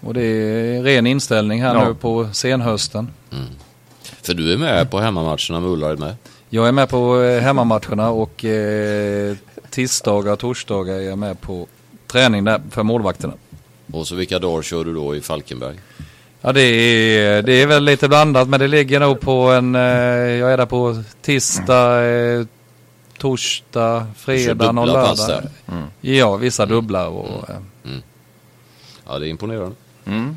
Och 0.00 0.14
det 0.14 0.22
är 0.22 0.82
ren 0.82 1.06
inställning 1.06 1.62
här 1.62 1.74
Ja. 1.74 1.88
nu 1.88 1.94
på 1.94 2.28
senhösten. 2.32 3.10
För 4.22 4.34
du 4.34 4.52
är 4.52 4.58
med 4.58 4.90
på 4.90 4.98
hemmamatcherna 5.00 5.60
med 5.60 5.70
Ullared 5.70 5.98
med? 5.98 6.14
Jag 6.48 6.68
är 6.68 6.72
med 6.72 6.88
på 6.88 7.20
eh, 7.22 7.40
hemmamatcherna 7.42 8.10
och 8.10 8.44
eh, 8.44 9.36
tisdagar 9.70 10.32
och 10.32 10.38
torsdagar 10.38 10.94
är 10.94 11.00
jag 11.00 11.18
med 11.18 11.40
på 11.40 11.66
träning 12.06 12.44
där 12.44 12.60
för 12.70 12.82
målvakterna. 12.82 13.32
Och 13.92 14.06
så 14.06 14.14
vilka 14.14 14.38
dagar 14.38 14.62
kör 14.62 14.84
du 14.84 14.94
då 14.94 15.16
i 15.16 15.20
Falkenberg? 15.20 15.76
Ja 16.40 16.52
det 16.52 16.60
är, 16.62 17.42
det 17.42 17.62
är 17.62 17.66
väl 17.66 17.84
lite 17.84 18.08
blandat 18.08 18.48
men 18.48 18.60
det 18.60 18.68
ligger 18.68 19.00
nog 19.00 19.20
på 19.20 19.32
en, 19.50 19.74
eh, 19.74 19.80
jag 19.80 20.52
är 20.52 20.56
där 20.56 20.66
på 20.66 21.02
tisdag, 21.22 22.04
eh, 22.04 22.46
torsdag, 23.18 24.06
fredag, 24.16 24.72
pass 24.72 24.86
lördag. 24.86 25.42
där. 25.66 25.82
Ja, 26.00 26.36
vissa 26.36 26.66
dubbla 26.66 27.08
och 27.08 27.48
eh, 27.50 27.56
Ja, 29.08 29.18
det 29.18 29.26
är 29.26 29.30
imponerande. 29.30 29.76
Mm. 30.06 30.36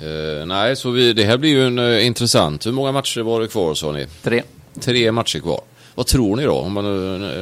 Eh, 0.00 0.46
nej, 0.46 0.76
så 0.76 0.90
vi, 0.90 1.12
det 1.12 1.24
här 1.24 1.36
blir 1.36 1.50
ju 1.50 1.66
en, 1.66 1.78
eh, 1.78 2.06
intressant. 2.06 2.66
Hur 2.66 2.72
många 2.72 2.92
matcher 2.92 3.20
var 3.20 3.40
det 3.40 3.48
kvar 3.48 3.74
sa 3.74 3.92
ni? 3.92 4.06
Tre. 4.22 4.42
Tre 4.80 5.12
matcher 5.12 5.38
kvar. 5.40 5.60
Vad 5.94 6.06
tror 6.06 6.36
ni 6.36 6.44
då? 6.44 6.54
Om, 6.58 6.72
man 6.72 6.84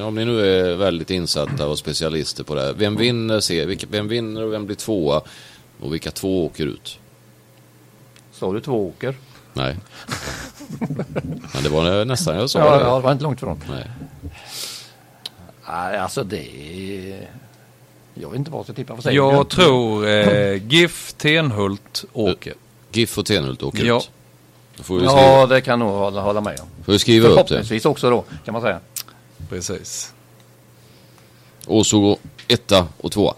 om 0.03 0.15
ni 0.15 0.25
nu 0.25 0.47
är 0.61 0.75
väldigt 0.77 1.11
insatta 1.11 1.67
och 1.69 1.79
specialister 1.79 2.45
på 2.45 2.55
det 2.55 2.61
här. 2.63 2.73
Vem 2.73 2.97
vinner, 2.97 3.41
se, 3.41 3.65
vilka, 3.65 3.87
vem 3.91 4.09
vinner 4.09 4.43
och 4.43 4.53
vem 4.53 4.67
blir 4.67 4.77
tvåa? 4.77 5.21
Och 5.81 5.93
vilka 5.95 6.11
två 6.11 6.47
åker 6.47 6.67
ut? 6.67 6.99
Sa 8.33 8.53
du 8.53 8.61
två 8.61 8.87
åker? 8.89 9.15
Nej. 9.53 9.77
Men 11.55 11.63
det 11.63 11.69
var 11.69 12.05
nästan 12.05 12.37
jag 12.37 12.51
sa 12.51 12.59
Ja, 12.59 12.77
det. 12.79 12.85
ja, 12.85 12.97
det 12.97 13.03
var 13.03 13.13
inte 13.13 13.25
långt 13.25 13.39
ifrån. 13.39 13.61
Nej. 13.71 13.91
Nej, 15.69 15.97
alltså 15.99 16.25
det 16.25 16.47
är... 17.11 17.29
Jag 18.15 18.31
vet 18.31 18.39
inte 18.39 18.51
vad 18.51 18.59
jag 18.59 18.65
ska 18.67 18.73
tippa. 18.75 18.95
Vad 18.95 19.13
jag 19.13 19.49
tror 19.49 20.09
eh, 20.09 20.67
GIF 20.67 21.13
Tenhult 21.13 22.05
åker. 22.13 22.55
GIF 22.93 23.19
och 23.19 23.27
Tenhult 23.27 23.63
åker 23.63 23.85
Ja. 23.85 23.97
ut. 23.99 24.11
Då 24.81 24.85
får 24.85 24.95
vi 24.95 25.07
skriva, 25.07 25.23
Ja, 25.23 25.47
det 25.47 25.61
kan 25.61 25.79
nog 25.79 25.89
hålla, 25.91 26.21
hålla 26.21 26.41
med 26.41 26.61
om. 26.61 26.67
får 26.85 26.93
vi 26.93 26.99
skriva 26.99 27.29
upp 27.29 27.31
det. 27.31 27.35
Förhoppningsvis 27.35 27.85
också 27.85 28.11
då, 28.11 28.25
kan 28.45 28.53
man 28.53 28.63
säga. 28.63 28.81
Precis. 29.49 30.15
Och 31.67 31.87
så 31.87 32.19
etta 32.49 32.87
och 33.01 33.13
tvåa. 33.13 33.35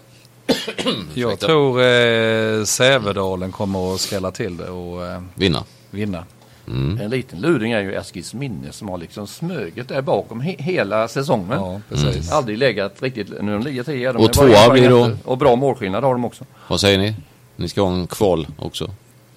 Jag 1.13 1.39
tror 1.39 1.81
eh, 1.81 2.63
Sävedalen 2.63 3.51
kommer 3.51 3.93
att 3.95 4.01
skrälla 4.01 4.31
till 4.31 4.57
det 4.57 4.69
och 4.69 5.05
eh, 5.05 5.21
Vinna. 5.35 5.63
vinna. 5.89 6.25
Mm. 6.67 7.01
En 7.01 7.09
liten 7.09 7.39
luring 7.41 7.71
är 7.71 7.81
ju 7.81 7.95
Eskils 7.95 8.33
minne 8.33 8.71
som 8.71 8.89
har 8.89 8.97
liksom 8.97 9.27
smugit 9.27 9.87
där 9.87 10.01
bakom 10.01 10.41
he 10.41 10.55
hela 10.59 11.07
säsongen. 11.07 11.51
Ja, 11.59 11.81
precis. 11.89 12.31
Aldrig 12.31 12.57
legat 12.57 13.01
riktigt, 13.01 13.29
nu 13.41 13.51
de 13.51 13.61
ligger 13.63 13.83
tio. 13.83 14.11
De 14.13 14.17
Och 14.19 14.29
är 14.29 14.33
tvåa 14.33 14.69
blir 14.73 14.89
då? 14.89 15.09
Och 15.25 15.37
bra 15.37 15.55
målskillnad 15.55 16.03
har 16.03 16.13
de 16.13 16.25
också. 16.25 16.45
Vad 16.67 16.79
säger 16.79 16.97
ni? 16.97 17.15
Ni 17.55 17.69
ska 17.69 17.81
ha 17.81 17.91
en 17.91 18.07
kval 18.07 18.47
också. 18.59 18.89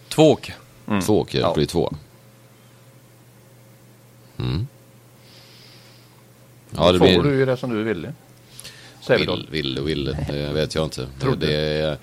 Två 0.09 0.39
åker. 0.87 1.01
Två 1.01 1.21
åker 1.21 1.41
Ja. 1.41 1.55
blir 1.55 1.67
tvåa. 1.67 1.93
Mm. 4.39 4.67
Ja, 6.77 6.93
det 6.93 6.99
Får 6.99 7.07
blir... 7.07 7.23
du 7.23 7.39
ju 7.39 7.47
det 7.47 7.57
som 7.57 7.71
du 7.71 7.83
ville. 7.83 8.13
Vill, 9.09 9.47
vill 9.51 9.79
och 9.79 9.89
vill, 9.89 10.05
det 10.29 10.53
vet 10.53 10.75
jag 10.75 10.85
inte. 10.85 11.09
Trodde. 11.21 11.47
Det, 11.47 11.99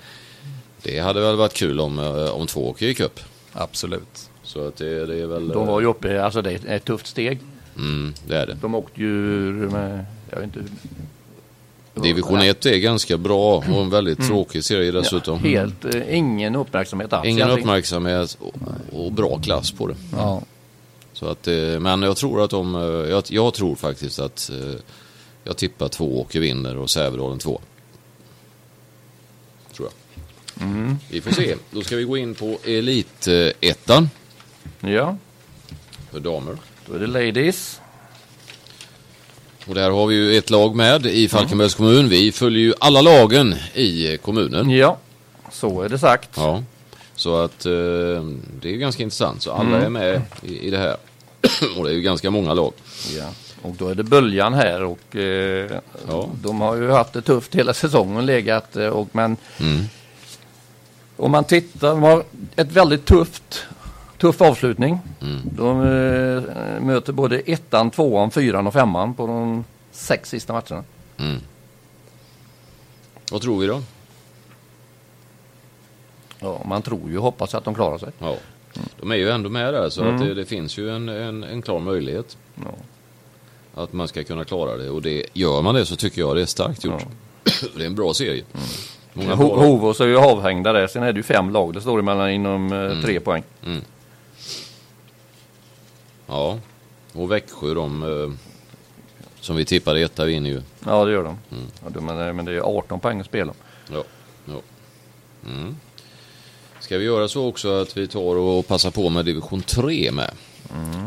det 0.82 0.98
hade 0.98 1.20
väl 1.20 1.36
varit 1.36 1.54
kul 1.54 1.80
om, 1.80 1.98
eh, 1.98 2.30
om 2.30 2.46
två 2.46 2.68
åker 2.68 2.86
gick 2.86 3.00
upp. 3.00 3.20
Absolut. 3.52 4.30
Så 4.42 4.68
att 4.68 4.76
det, 4.76 5.06
det 5.06 5.16
är 5.22 5.26
väl... 5.26 5.48
De 5.48 5.66
var 5.66 5.80
ju 5.80 5.86
uppe, 5.86 6.24
alltså 6.24 6.42
det 6.42 6.52
är 6.52 6.76
ett 6.76 6.84
tufft 6.84 7.06
steg. 7.06 7.38
Mm, 7.76 8.14
det 8.26 8.36
är 8.36 8.46
det. 8.46 8.54
De 8.60 8.74
åkte 8.74 9.00
ju 9.00 9.10
med, 9.52 10.04
jag 10.30 10.36
vet 10.40 10.44
inte. 10.56 10.72
Division 11.94 12.40
1 12.40 12.66
är 12.66 12.78
ganska 12.78 13.18
bra 13.18 13.56
och 13.56 13.64
en 13.64 13.90
väldigt 13.90 14.26
tråkig 14.26 14.64
serie 14.64 14.90
dessutom. 14.90 15.38
Mm. 15.38 15.50
Helt, 15.50 15.94
eh, 15.94 16.16
ingen 16.16 16.56
uppmärksamhet 16.56 17.12
alls. 17.12 17.26
Ingen 17.28 17.50
uppmärksamhet 17.50 18.38
och, 18.40 18.54
och 19.04 19.12
bra 19.12 19.38
klass 19.38 19.72
på 19.72 19.86
det. 19.86 19.96
Ja. 20.12 20.42
Så 21.12 21.26
att, 21.26 21.48
eh, 21.48 21.54
men 21.80 22.02
jag 22.02 22.16
tror 22.16 22.44
att 22.44 22.50
de, 22.50 22.74
eh, 22.74 22.82
jag, 22.82 23.24
jag 23.28 23.54
tror 23.54 23.74
faktiskt 23.74 24.18
att 24.18 24.50
jag 25.44 25.56
tippar 25.56 25.88
två 25.88 26.20
åker 26.20 26.40
vinner 26.40 26.76
och 26.76 26.90
Sävedalen 26.90 27.38
två. 27.38 27.60
Tror 29.76 29.88
jag. 29.88 30.66
Mm. 30.66 30.96
Vi 31.10 31.20
får 31.20 31.30
se. 31.30 31.56
Då 31.70 31.82
ska 31.82 31.96
vi 31.96 32.04
gå 32.04 32.16
in 32.16 32.34
på 32.34 32.58
Elitettan 32.64 34.10
Ja, 34.80 35.16
för 36.10 36.20
damer. 36.20 36.56
då 36.86 36.94
är 36.94 36.98
det 36.98 37.06
ladies. 37.06 37.80
Och 39.66 39.74
där 39.74 39.90
har 39.90 40.06
vi 40.06 40.14
ju 40.14 40.38
ett 40.38 40.50
lag 40.50 40.74
med 40.76 41.06
i 41.06 41.28
Falkenbergs 41.28 41.74
kommun. 41.74 42.08
Vi 42.08 42.32
följer 42.32 42.60
ju 42.62 42.74
alla 42.80 43.00
lagen 43.02 43.54
i 43.74 44.16
kommunen. 44.22 44.70
Ja, 44.70 44.98
så 45.52 45.82
är 45.82 45.88
det 45.88 45.98
sagt. 45.98 46.30
Ja. 46.36 46.62
Så 47.16 47.36
att 47.36 47.66
eh, 47.66 47.72
det 48.60 48.68
är 48.68 48.72
ju 48.72 48.78
ganska 48.78 49.02
intressant. 49.02 49.42
Så 49.42 49.52
alla 49.52 49.80
är 49.82 49.88
med 49.88 50.22
i, 50.42 50.58
i 50.66 50.70
det 50.70 50.78
här. 50.78 50.96
och 51.76 51.84
det 51.84 51.90
är 51.90 51.94
ju 51.94 52.02
ganska 52.02 52.30
många 52.30 52.54
lag. 52.54 52.72
Ja. 53.18 53.28
Och 53.62 53.74
då 53.78 53.88
är 53.88 53.94
det 53.94 54.02
Böljan 54.02 54.54
här 54.54 54.82
och 54.82 55.16
eh, 55.16 55.70
Ja. 56.08 56.28
de 56.42 56.60
har 56.60 56.76
ju 56.76 56.90
haft 56.90 57.12
det 57.12 57.22
tufft 57.22 57.54
hela 57.54 57.74
säsongen 57.74 58.26
legat 58.26 58.76
eh, 58.76 58.86
och 58.88 59.08
men 59.12 59.36
Mm. 59.60 59.84
om 61.16 61.30
man 61.30 61.44
tittar, 61.44 61.88
de 61.88 62.02
har 62.02 62.24
ett 62.56 62.72
väldigt 62.72 63.04
tufft 63.04 63.64
tuff 64.24 64.40
avslutning. 64.40 64.98
Mm. 65.20 65.40
De 65.44 65.80
eh, 65.80 66.82
möter 66.82 67.12
både 67.12 67.38
ettan, 67.38 67.90
tvåan, 67.90 68.30
fyran 68.30 68.66
och 68.66 68.72
femman 68.72 69.14
på 69.14 69.26
de 69.26 69.64
sex 69.92 70.28
sista 70.28 70.52
matcherna. 70.52 70.84
Mm. 71.16 71.40
Vad 73.32 73.42
tror 73.42 73.60
vi 73.60 73.66
då? 73.66 73.82
Ja, 76.40 76.62
man 76.64 76.82
tror 76.82 77.10
ju 77.10 77.16
och 77.16 77.22
hoppas 77.22 77.54
att 77.54 77.64
de 77.64 77.74
klarar 77.74 77.98
sig. 77.98 78.08
Ja. 78.18 78.36
De 79.00 79.10
är 79.10 79.14
ju 79.14 79.30
ändå 79.30 79.50
med 79.50 79.74
där 79.74 79.90
så 79.90 80.04
att 80.04 80.18
det, 80.18 80.34
det 80.34 80.44
finns 80.44 80.78
ju 80.78 80.90
en, 80.90 81.08
en, 81.08 81.44
en 81.44 81.62
klar 81.62 81.80
möjlighet. 81.80 82.36
Ja. 82.54 82.74
Att 83.82 83.92
man 83.92 84.08
ska 84.08 84.24
kunna 84.24 84.44
klara 84.44 84.76
det 84.76 84.90
och 84.90 85.02
det, 85.02 85.24
gör 85.32 85.62
man 85.62 85.74
det 85.74 85.86
så 85.86 85.96
tycker 85.96 86.20
jag 86.20 86.36
det 86.36 86.42
är 86.42 86.46
starkt 86.46 86.84
gjort. 86.84 87.06
det 87.76 87.82
är 87.82 87.86
en 87.86 87.94
bra 87.94 88.14
serie. 88.14 88.44
Många 89.12 89.36
bra 89.36 89.46
Ho-. 89.46 89.66
Hovås 89.66 90.00
är 90.00 90.06
ju 90.06 90.18
avhängda 90.18 90.72
där. 90.72 90.86
Sen 90.86 91.02
är 91.02 91.12
det 91.12 91.16
ju 91.16 91.22
fem 91.22 91.50
lag. 91.50 91.74
Det 91.74 91.80
står 91.80 91.98
emellan 91.98 92.30
inom 92.30 92.72
eh, 92.72 93.02
tre 93.02 93.20
poäng. 93.20 93.42
Ja, 96.26 96.58
och 97.12 97.30
Växjö 97.32 97.74
de 97.74 98.36
som 99.40 99.56
vi 99.56 99.64
tippade 99.64 100.00
etta 100.00 100.24
vinner 100.24 100.50
ju. 100.50 100.62
Ja, 100.86 101.04
det 101.04 101.12
gör 101.12 101.24
de. 101.24 101.38
Ja, 101.84 101.90
det- 101.94 102.00
men, 102.00 102.36
men 102.36 102.44
det 102.44 102.52
är 102.52 102.60
18 102.78 103.00
poäng 103.00 103.20
att 103.20 103.26
spela. 103.26 103.52
Ja, 103.92 104.02
ja. 104.46 104.60
Mm. 105.46 105.76
Ska 106.80 106.98
vi 106.98 107.04
göra 107.04 107.28
så 107.28 107.48
också 107.48 107.80
att 107.82 107.96
vi 107.96 108.06
tar 108.08 108.36
och 108.36 108.66
passar 108.66 108.90
på 108.90 109.08
med 109.08 109.24
division 109.24 109.62
3 109.62 110.10
med 110.12 110.30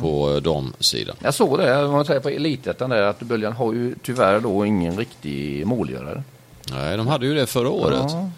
på 0.01 0.31
eh, 0.31 0.35
damsidan. 0.41 1.15
Jag 1.23 1.33
såg 1.33 1.57
det, 1.57 1.85
om 1.85 1.91
man 1.91 2.05
säger 2.05 2.19
på 2.19 2.29
elitettan 2.29 2.89
där, 2.89 3.01
att 3.01 3.19
Böljan 3.19 3.53
har 3.53 3.73
ju 3.73 3.95
tyvärr 4.03 4.39
då 4.39 4.65
ingen 4.65 4.97
riktig 4.97 5.67
målgörare. 5.67 6.23
Nej, 6.71 6.97
de 6.97 7.07
hade 7.07 7.25
ju 7.25 7.33
det 7.35 7.47
förra 7.47 7.69
året. 7.69 8.03
Ja. 8.11 8.29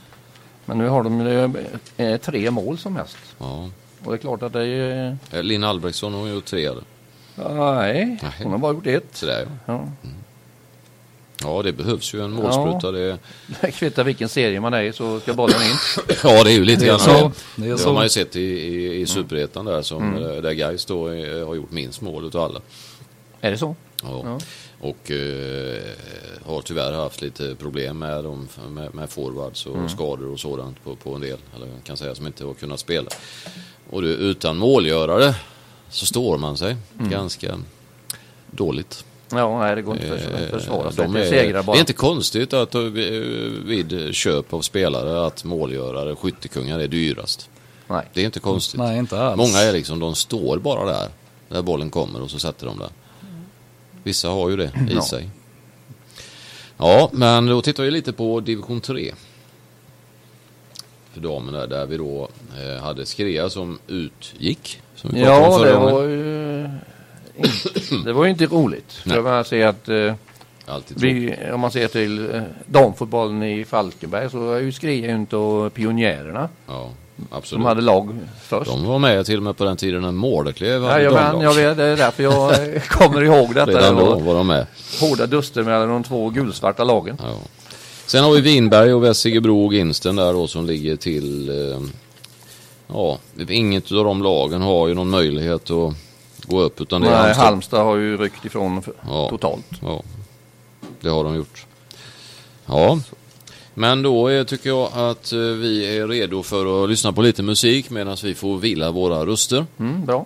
Men 0.65 0.77
nu 0.77 0.87
har 0.87 1.03
de 1.03 1.55
eh, 1.97 2.17
tre 2.17 2.51
mål 2.51 2.77
som 2.77 2.93
mest. 2.93 3.17
Ja. 3.37 3.69
Och 4.03 4.11
det 4.11 4.17
är 4.17 4.21
klart 4.21 4.43
att 4.43 4.53
det 4.53 4.65
är... 4.65 5.17
Eh, 5.31 5.43
Linn 5.43 5.63
Albrektsson 5.63 6.13
har 6.13 6.27
gjort 6.27 6.45
tre 6.45 6.65
eller? 6.65 6.83
Nej, 7.35 8.17
Nej. 8.21 8.31
hon 8.43 8.51
har 8.51 8.57
bara 8.59 8.73
gjort 8.73 8.87
ett. 8.87 9.05
Sådär 9.15 9.47
ja. 9.65 9.73
Ja. 9.73 10.09
Ja, 11.43 11.61
det 11.63 11.71
behövs 11.73 12.13
ju 12.13 12.21
en 12.23 12.31
målspruta. 12.31 12.91
Det, 12.91 13.17
Det 13.61 13.71
kvittar 13.71 14.03
vilken 14.03 14.29
serie 14.29 14.59
man 14.59 14.73
är 14.73 14.81
i 14.81 14.93
så 14.93 15.19
ska 15.19 15.33
bollen 15.33 15.61
in. 15.61 15.75
ja, 16.23 16.43
det 16.43 16.51
är 16.51 16.55
ju 16.55 16.65
lite 16.65 16.79
Det 16.81 16.85
är 16.85 16.89
grann 16.89 16.99
så. 16.99 17.11
det. 17.11 17.31
Det 17.55 17.67
är 17.67 17.71
Det 17.71 17.77
så. 17.77 17.87
har 17.87 17.93
man 17.93 18.03
ju 18.03 18.09
sett 18.09 18.35
i, 18.35 18.41
i, 18.41 19.01
i 19.01 19.05
Superettan 19.07 19.65
där 19.65 19.81
som 19.81 20.15
eh, 20.17 20.41
där 20.41 20.51
Gais 20.51 20.85
då 20.85 21.09
eh, 21.11 21.47
har 21.47 21.55
gjort 21.55 21.71
minst 21.71 22.01
mål 22.01 22.25
utav 22.25 22.41
alla. 22.41 22.61
Är 23.41 23.51
det 23.51 23.57
så? 23.57 23.75
Ja. 24.03 24.21
Ja. 24.25 24.39
Och 24.81 25.11
eh, 25.11 25.81
har 26.45 26.61
tyvärr 26.61 26.91
haft 26.93 27.21
lite 27.21 27.55
problem 27.55 27.99
med, 27.99 28.23
dem, 28.23 28.47
med, 28.69 28.95
med 28.95 29.09
forwards 29.09 29.65
och 29.65 29.91
skador 29.91 30.31
och 30.31 30.39
sådant 30.39 30.83
på, 30.83 30.95
på 30.95 31.13
en 31.15 31.21
del. 31.21 31.37
Eller 31.55 31.67
kan 31.83 31.97
säga 31.97 32.15
som 32.15 32.27
inte 32.27 32.45
har 32.45 32.53
kunnat 32.53 32.79
spela. 32.79 33.09
Och 33.89 34.01
det, 34.01 34.07
utan 34.07 34.57
målgörare 34.57 35.35
så 35.89 36.05
står 36.05 36.37
man 36.37 36.57
sig 36.57 36.75
ganska 36.97 37.59
dåligt. 38.51 39.05
Ja, 39.31 39.59
nej 39.59 39.75
det 39.75 39.81
går 39.81 39.95
inte 39.95 40.13
att 40.13 40.41
Eh, 40.41 40.49
försvara 40.59 40.91
sig. 40.91 41.03
de 41.05 41.13
Det 41.13 41.25
är, 41.25 41.29
segrar 41.29 41.63
bara. 41.63 41.73
det 41.73 41.77
är 41.77 41.79
inte 41.79 41.93
konstigt 41.93 42.53
att 42.53 42.75
eh, 42.75 42.81
vid 42.81 44.09
köp 44.15 44.53
av 44.53 44.61
spelare 44.61 45.25
att 45.25 45.43
målgörare, 45.43 46.15
skyttekungar 46.15 46.79
är 46.79 46.87
dyrast. 46.87 47.49
Nej. 47.87 48.05
Det 48.13 48.21
är 48.21 48.25
inte 48.25 48.39
konstigt. 48.39 48.79
Nej, 48.79 48.97
inte 48.99 49.19
alls. 49.21 49.37
Många 49.37 49.59
är 49.59 49.73
liksom, 49.73 49.99
de 49.99 50.15
står 50.15 50.57
bara 50.57 50.85
där, 50.85 51.09
där 51.49 51.61
bollen 51.61 51.89
kommer 51.89 52.21
och 52.21 52.31
så 52.31 52.39
sätter 52.39 52.65
de 52.65 52.79
där. 52.79 52.89
Vissa 54.03 54.29
har 54.29 54.49
ju 54.49 54.55
det 54.57 54.71
i 54.89 54.93
Ja. 54.93 55.01
sig. 55.01 55.29
Ja, 56.77 57.09
men 57.13 57.45
då 57.45 57.61
tittar 57.61 57.83
vi 57.83 57.91
lite 57.91 58.13
på 58.13 58.39
division 58.39 58.81
3. 58.81 59.13
För 61.13 61.21
damerna 61.21 61.67
där 61.67 61.85
vi 61.85 61.97
då 61.97 62.23
eh, 62.23 62.29
hade 62.81 63.05
Skrea 63.05 63.49
som 63.49 63.79
utgick. 63.87 64.81
Som 64.95 65.09
vi 65.13 65.23
pratade 65.23 65.45
om 65.45 65.51
Ja, 65.51 65.57
förra 65.59 65.69
det 65.69 65.75
gången. 65.75 65.93
var 65.95 66.03
ju 66.03 66.69
inte, 67.37 68.05
det 68.05 68.13
var 68.13 68.23
ju 68.25 68.31
inte 68.31 68.45
roligt. 68.45 68.91
För 68.93 69.09
Nej. 69.09 69.21
bara 69.21 69.43
säga 69.43 69.69
att 69.69 69.89
eh, 69.89 70.13
vi, 70.87 71.35
om 71.53 71.59
man 71.59 71.71
ser 71.71 71.87
till 71.87 72.35
eh, 72.35 72.41
damfotbollen 72.65 73.43
i 73.43 73.65
Falkenberg 73.65 74.29
så 74.29 74.53
är 74.53 74.59
ju 74.59 74.71
Skria 74.71 75.11
inte 75.15 75.35
och 75.35 75.73
pionjärerna. 75.73 76.49
Ja, 76.67 76.89
absolut. 77.31 77.63
De 77.63 77.67
hade 77.67 77.81
lag 77.81 78.17
först. 78.43 78.71
De 78.71 78.85
var 78.85 78.99
med 78.99 79.25
till 79.25 79.37
och 79.37 79.43
med 79.43 79.57
på 79.57 79.63
den 79.65 79.77
tiden 79.77 80.01
när 80.01 80.11
Mårdeklev 80.11 80.81
hade 80.83 80.95
Jajamän, 81.03 81.23
damlag. 81.23 81.43
jag 81.43 81.53
vet, 81.53 81.77
det 81.77 81.83
är 81.83 81.97
därför 81.97 82.23
jag 82.23 82.75
eh, 82.75 82.81
kommer 82.89 83.23
ihåg 83.23 83.53
detta. 83.55 83.71
Redan 83.71 83.95
då 83.95 84.15
var 84.19 84.35
de 84.35 84.47
med. 84.47 84.65
hårda 85.01 85.25
duster 85.27 85.63
mellan 85.63 85.89
de 85.89 86.03
två 86.03 86.29
gulsvarta 86.29 86.83
lagen. 86.83 87.17
Ja. 87.23 87.33
Sen 88.05 88.23
har 88.23 88.31
vi 88.31 88.41
Vinberg 88.41 88.93
och 88.93 89.03
Vessigebro 89.03 89.65
och 89.65 89.73
Ginsten 89.73 90.15
där 90.15 90.33
då 90.33 90.47
som 90.47 90.65
ligger 90.65 90.95
till, 90.95 91.49
eh, 91.49 91.79
ja, 92.93 93.19
inget 93.49 93.91
av 93.91 94.03
de 94.03 94.23
lagen 94.23 94.61
har 94.61 94.87
ju 94.87 94.93
någon 94.93 95.09
möjlighet 95.09 95.71
att 95.71 95.93
gå 96.47 96.61
upp. 96.61 96.81
Utan 96.81 97.01
det 97.01 97.07
är 97.07 97.11
Nej, 97.11 97.19
Halmstad. 97.21 97.45
Halmstad 97.45 97.85
har 97.85 97.95
ju 97.95 98.17
ryckt 98.17 98.45
ifrån 98.45 98.81
Ja. 99.07 99.27
totalt. 99.29 99.65
Ja, 99.81 100.03
det 101.01 101.09
har 101.09 101.23
de 101.23 101.35
gjort. 101.35 101.65
Ja, 102.65 102.99
men 103.73 104.01
då 104.01 104.27
är, 104.27 104.43
tycker 104.43 104.69
jag 104.69 104.89
att 104.93 105.31
eh, 105.31 105.39
vi 105.39 105.97
är 105.97 106.07
redo 106.07 106.43
för 106.43 106.83
att 106.83 106.89
lyssna 106.89 107.13
på 107.13 107.21
lite 107.21 107.43
musik 107.43 107.89
medan 107.89 108.17
vi 108.23 108.35
får 108.35 108.57
vila 108.57 108.91
våra 108.91 109.25
röster. 109.25 109.65
Mm, 109.79 110.05
bra. 110.05 110.25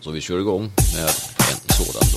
Så 0.00 0.10
vi 0.10 0.20
kör 0.20 0.38
igång 0.38 0.62
med 0.94 1.02
en 1.04 1.08
sådan 1.68 2.07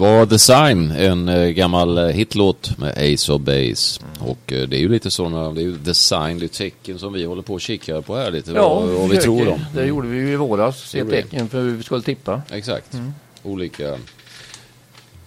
var 0.00 0.26
The 0.26 0.38
Sign, 0.38 0.90
en 0.90 1.28
eh, 1.28 1.48
gammal 1.48 1.98
eh, 1.98 2.06
hitlåt 2.06 2.78
med 2.78 2.90
Ace 2.90 3.32
of 3.32 3.40
Base. 3.42 4.00
Och 4.18 4.52
eh, 4.52 4.68
det 4.68 4.76
är 4.76 4.80
ju 4.80 4.88
lite 4.88 5.10
sådana, 5.10 5.50
det 5.50 5.60
är 5.60 5.62
ju 5.62 5.78
The 5.78 5.94
Sign, 5.94 6.38
det 6.38 6.46
är 6.46 6.48
tecken 6.48 6.98
som 6.98 7.12
vi 7.12 7.24
håller 7.24 7.42
på 7.42 7.54
och 7.54 7.60
kikar 7.60 8.00
på 8.00 8.16
här 8.16 8.30
lite. 8.30 8.52
vad, 8.52 8.88
vad 8.88 9.10
vi 9.10 9.16
tror 9.16 9.48
om. 9.48 9.60
Det 9.74 9.84
gjorde 9.84 10.08
vi 10.08 10.16
ju 10.16 10.32
i 10.32 10.36
våras. 10.36 10.90
Se 10.90 11.04
tecken 11.04 11.48
för 11.48 11.62
hur 11.62 11.76
vi 11.76 11.82
skulle 11.82 12.02
tippa. 12.02 12.42
Exakt. 12.50 12.96
Olika 13.42 13.98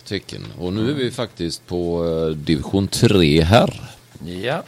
tecken. 0.07 0.45
Och 0.59 0.73
nu 0.73 0.89
är 0.89 0.93
vi 0.93 1.11
faktiskt 1.11 1.67
på 1.67 2.03
division 2.37 2.87
3 2.87 3.43
här. 3.43 3.81
Ja. 4.25 4.63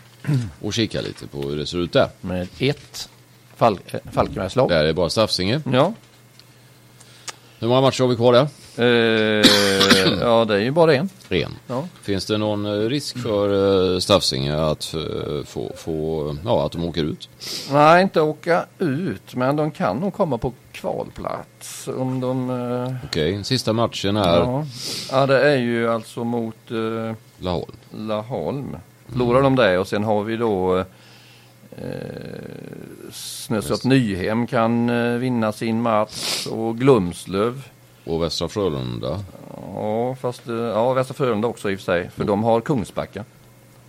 Och 0.62 0.74
kikar 0.74 1.02
lite 1.02 1.28
på 1.28 1.42
hur 1.42 1.58
det 1.58 1.66
ser 1.66 1.78
ut 1.78 1.94
där. 1.94 2.10
Med 2.22 2.48
ett 2.60 3.10
Fal 3.56 3.80
Falkenbergslag. 4.12 4.70
Där 4.70 4.84
är 4.84 4.94
bara 4.94 5.10
Stafsinge. 5.10 5.62
Ja. 5.74 5.94
Hur 7.60 7.68
många 7.68 7.82
matcher 7.82 8.02
har 8.02 8.10
vi 8.10 8.16
kvar 8.16 8.34
där? 8.34 8.48
Eh, 8.78 8.86
ja, 10.22 10.46
det 10.46 10.54
är 10.56 10.60
ju 10.60 10.72
bara 10.72 10.96
en. 10.96 11.10
Ren. 11.30 11.52
Ja. 11.68 11.88
Finns 12.02 12.26
det 12.26 12.38
någon 12.38 12.66
eh, 12.66 12.90
risk 12.90 13.18
för 13.18 13.94
eh, 13.94 14.00
Stafsinge 14.00 14.56
att 14.66 14.94
eh, 14.94 15.44
få, 15.46 15.72
få, 15.78 16.36
ja, 16.46 16.66
att 16.66 16.72
de 16.72 16.84
åker 16.86 17.04
ut? 17.04 17.30
Nej, 17.72 18.02
inte 18.02 18.22
åka 18.22 18.66
ut, 18.80 19.36
men 19.36 19.56
de 19.56 19.72
kan 19.72 19.98
nog 19.98 20.14
komma 20.14 20.38
på 20.38 20.54
kvalplats 20.72 21.88
om 21.88 22.20
de... 22.20 22.50
eh, 22.50 22.94
Okej, 23.10 23.44
sista 23.44 23.74
matchen 23.74 24.18
är 24.18 24.38
ja. 24.40 24.66
ja, 25.12 25.26
det 25.26 25.50
är 25.50 25.58
ju 25.58 25.90
alltså 25.92 26.24
mot 26.24 26.72
eh, 26.72 27.16
Laholm. 27.40 27.72
Laholm. 27.92 28.78
Förlorar 29.10 29.42
de 29.42 29.56
det 29.56 29.78
och 29.78 29.88
sen 29.88 30.04
har 30.04 30.24
vi 30.24 30.38
då 30.38 30.78
eh, 30.78 30.86
Snöstorp 33.12 33.84
Nyhem 33.84 34.48
kan 34.48 34.90
eh, 34.90 35.18
vinna 35.18 35.52
sin 35.52 35.82
match 35.82 36.48
och 36.48 36.78
Glumslöv. 36.78 37.62
Och 38.06 38.24
Västra 38.24 38.48
Frölunda. 38.48 39.20
Ja, 39.76 40.16
fast 40.22 40.48
eh, 40.48 40.56
ja, 40.56 40.94
Västra 40.94 41.14
Frölunda 41.14 41.48
också 41.48 41.72
i 41.72 41.76
och 41.76 41.80
för 41.80 41.86
sig, 41.86 42.10
för 42.16 42.24
de 42.24 42.44
har 42.44 42.62
Kungsbacka. 42.62 43.26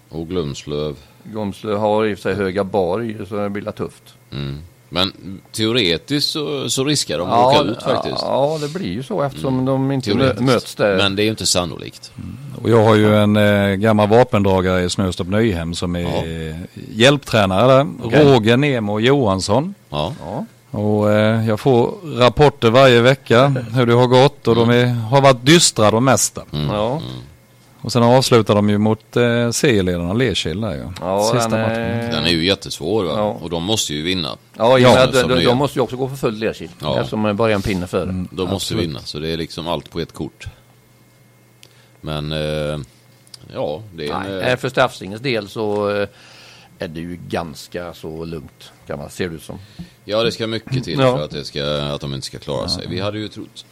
Och 0.08 0.28
Glumslöv. 0.28 0.96
Glumslöv 1.22 1.78
har 1.78 2.04
i 2.04 2.14
och 2.14 2.18
för 2.18 2.22
sig 2.22 2.34
Höga 2.34 2.64
Borg, 2.64 3.16
så 3.28 3.36
det 3.36 3.50
blir 3.50 3.70
tufft. 3.70 4.14
Mm. 4.32 4.58
Men 4.88 5.12
teoretiskt 5.52 6.30
så, 6.30 6.70
så 6.70 6.84
riskar 6.84 7.18
de 7.18 7.28
att 7.30 7.56
åka 7.56 7.70
ut 7.70 7.82
faktiskt. 7.82 8.22
Ja, 8.22 8.58
det 8.60 8.68
blir 8.68 8.92
ju 8.92 9.02
så 9.02 9.22
eftersom 9.22 9.64
de 9.64 9.92
inte 9.92 10.14
möts 10.40 10.74
där. 10.74 10.96
Men 10.96 11.16
det 11.16 11.22
är 11.22 11.24
ju 11.24 11.30
inte 11.30 11.46
sannolikt. 11.46 12.12
Och 12.62 12.70
jag 12.70 12.84
har 12.84 12.94
ju 12.94 13.16
en 13.16 13.36
eh, 13.36 13.74
gammal 13.74 14.08
vapendragare 14.08 14.84
i 14.84 14.90
Snöstorp 14.90 15.28
Nyhem 15.28 15.74
som 15.74 15.96
är 15.96 16.66
hjälptränare 16.92 17.66
där. 17.66 17.86
Okej. 18.02 18.24
Roger 18.24 18.56
Nemo 18.56 19.00
Johansson. 19.00 19.74
Ja. 19.90 20.12
Och 20.70 21.10
eh, 21.12 21.48
jag 21.48 21.60
får 21.60 21.94
rapporter 22.18 22.70
varje 22.70 23.00
vecka 23.00 23.48
hur 23.74 23.86
det 23.86 23.94
har 23.94 24.06
gått 24.06 24.48
och 24.48 24.54
de 24.54 24.70
är, 24.70 24.86
har 24.86 25.20
varit 25.20 25.46
dystra 25.46 25.90
de 25.90 26.04
mesta. 26.04 26.42
Mm. 26.52 26.66
Ja. 26.74 27.00
Och 27.80 27.92
sen 27.92 28.02
avslutar 28.02 28.54
de 28.54 28.70
ju 28.70 28.78
mot 28.78 29.16
eh, 29.16 29.50
serieledarna 29.50 30.12
Lerkild 30.12 30.62
där 30.62 30.72
ju. 30.74 30.88
Ja, 31.00 31.30
Sista 31.34 31.48
den 31.48 31.60
matchen. 31.60 31.82
är... 31.82 32.10
Den 32.12 32.24
är 32.24 32.30
ju 32.30 32.44
jättesvår 32.46 33.04
va? 33.04 33.12
Ja. 33.16 33.38
Och 33.42 33.50
de 33.50 33.62
måste 33.62 33.94
ju 33.94 34.02
vinna. 34.02 34.36
Ja, 34.56 34.78
Ja, 34.78 35.06
de, 35.06 35.28
de, 35.28 35.44
de 35.44 35.58
måste 35.58 35.78
ju 35.78 35.82
också 35.82 35.96
gå 35.96 36.08
för 36.08 36.16
full 36.16 36.34
lerkil. 36.38 36.70
Ja. 36.82 36.98
Eftersom 36.98 37.22
de 37.22 37.36
bara 37.36 37.50
är 37.50 37.54
en 37.54 37.62
pinne 37.62 37.86
före. 37.86 38.02
Mm. 38.02 38.28
De 38.30 38.42
måste 38.42 38.54
Absolut. 38.54 38.84
vinna, 38.84 39.00
så 39.00 39.18
det 39.18 39.28
är 39.28 39.36
liksom 39.36 39.68
allt 39.68 39.90
på 39.90 40.00
ett 40.00 40.12
kort. 40.12 40.46
Men, 42.00 42.32
eh, 42.32 42.78
ja, 43.54 43.82
det 43.94 44.08
är 44.08 44.14
en... 44.14 44.38
Nej, 44.38 44.52
eh, 44.52 44.56
för 44.56 44.68
Straffsingens 44.68 45.20
del 45.20 45.48
så 45.48 45.90
eh, 45.96 46.08
är 46.78 46.88
det 46.88 47.00
ju 47.00 47.18
ganska 47.28 47.94
så 47.94 48.24
lugnt. 48.24 48.72
Kan 48.86 48.98
man, 48.98 49.10
ser 49.10 49.28
det 49.28 49.34
ut 49.34 49.42
som. 49.42 49.58
Ja, 50.04 50.22
det 50.22 50.32
ska 50.32 50.46
mycket 50.46 50.84
till 50.84 50.98
Ja. 51.00 51.16
för 51.16 51.24
att, 51.24 51.30
det 51.30 51.44
ska, 51.44 51.82
att 51.94 52.00
de 52.00 52.14
inte 52.14 52.26
ska 52.26 52.38
klara 52.38 52.68
sig. 52.68 52.86
Vi 52.90 53.00
hade 53.00 53.18
ju 53.18 53.28
trott 53.28 53.66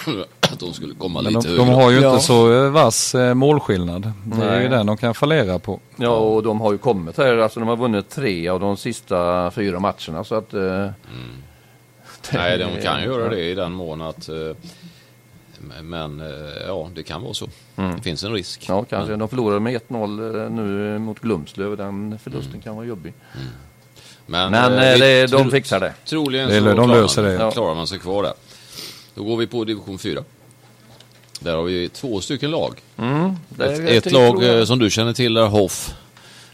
att 0.40 0.58
de 0.60 0.72
skulle 0.72 0.94
komma 0.94 1.22
Men 1.22 1.32
lite 1.32 1.48
de, 1.48 1.58
högre. 1.58 1.64
de 1.66 1.74
har 1.74 1.90
ju 1.90 2.00
Ja. 2.00 2.12
inte 2.12 2.24
så 2.24 2.64
eh, 2.64 2.70
vass 2.70 3.14
eh, 3.14 3.34
målskillnad. 3.34 4.12
Det 4.24 4.44
är 4.44 4.54
ju 4.54 4.60
Nej. 4.60 4.68
den 4.68 4.86
de 4.86 4.96
kan 4.96 5.14
fallera 5.14 5.58
på. 5.58 5.80
Ja, 5.96 6.08
och 6.16 6.42
de 6.42 6.60
har 6.60 6.72
ju 6.72 6.78
kommit 6.78 7.16
här. 7.18 7.36
Alltså 7.36 7.60
de 7.60 7.68
har 7.68 7.76
vunnit 7.76 8.10
tre 8.10 8.48
av 8.48 8.60
de 8.60 8.76
sista 8.76 9.50
fyra 9.50 9.80
matcherna. 9.80 10.24
Så 10.24 10.34
att... 10.34 10.54
Eh, 10.54 10.88
Nej, 12.32 12.58
de 12.58 12.82
kan 12.82 13.02
göra 13.04 13.28
det 13.34 13.40
i 13.40 13.54
den 13.54 13.72
mån 13.72 14.00
att... 14.02 14.28
eh, 15.76 15.82
Men 15.82 16.20
eh, 16.20 16.26
ja, 16.66 16.90
det 16.94 17.02
kan 17.02 17.22
vara 17.22 17.34
så. 17.34 17.48
Mm. 17.76 17.96
Det 17.96 18.02
finns 18.02 18.24
en 18.24 18.32
risk. 18.32 18.64
Ja, 18.68 18.84
kanske. 18.84 19.16
De 19.16 19.28
förlorade 19.28 19.60
med 19.60 19.80
1-0 19.88 20.48
nu 20.50 20.98
mot 20.98 21.20
Glumslöv. 21.20 21.76
Den 21.76 22.18
förlusten 22.18 22.60
kan 22.60 22.76
vara 22.76 22.86
jobbig. 22.86 23.14
Men, 24.26 24.50
Men 24.50 24.72
eh, 24.72 24.92
eh, 24.92 24.98
det, 24.98 25.26
de 25.26 25.50
fixar 25.50 25.80
det. 25.80 25.94
Troligen 26.04 26.48
Det 26.48 26.58
så 26.58 26.64
de 26.64 26.74
klarar, 26.74 27.02
löser 27.02 27.22
man, 27.22 27.46
det. 27.46 27.52
Klarar 27.52 27.74
man 27.74 27.86
sig 27.86 27.98
kvar 27.98 28.22
där. 28.22 28.34
Då 29.14 29.24
går 29.24 29.36
vi 29.36 29.46
på 29.46 29.64
division 29.64 29.98
4. 29.98 30.24
Där 31.40 31.56
har 31.56 31.62
vi 31.62 31.88
två 31.88 32.20
stycken 32.20 32.50
lag. 32.50 32.80
Mm, 32.96 33.36
Ett, 33.58 34.06
ett 34.06 34.12
lag 34.12 34.58
eh, 34.58 34.64
som 34.64 34.78
du 34.78 34.90
känner 34.90 35.12
till 35.12 35.36
är 35.36 35.46
Hoff. 35.46 35.94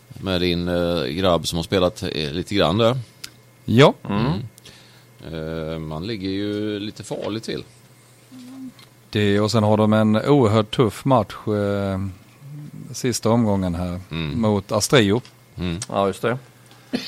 Med 0.09 0.41
din 0.41 0.69
eh, 0.69 1.05
grabb 1.05 1.47
som 1.47 1.57
har 1.57 1.63
spelat 1.63 2.03
eh, 2.03 2.33
lite 2.33 2.55
grann 2.55 2.79
där. 2.79 2.97
Ja, 3.65 3.95
Eh, 5.33 5.79
man 5.79 6.07
ligger 6.07 6.29
ju 6.31 6.81
lite 6.81 7.05
farligt 7.05 7.45
till. 7.45 7.65
Det, 9.11 9.41
och 9.41 9.51
sen 9.51 9.63
har 9.63 9.77
de 9.77 9.93
en 9.93 10.17
oerhört 10.17 10.77
tuff 10.77 11.05
match 11.05 11.35
eh, 11.47 11.99
sista 12.93 13.31
omgången 13.31 13.75
här 13.75 14.01
Mm. 14.11 14.41
mot 14.41 14.73
Astrio. 14.73 15.21
Ja, 15.89 16.07
just 16.07 16.23
det. 16.23 16.39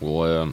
Och, 0.00 0.28
eh, 0.28 0.46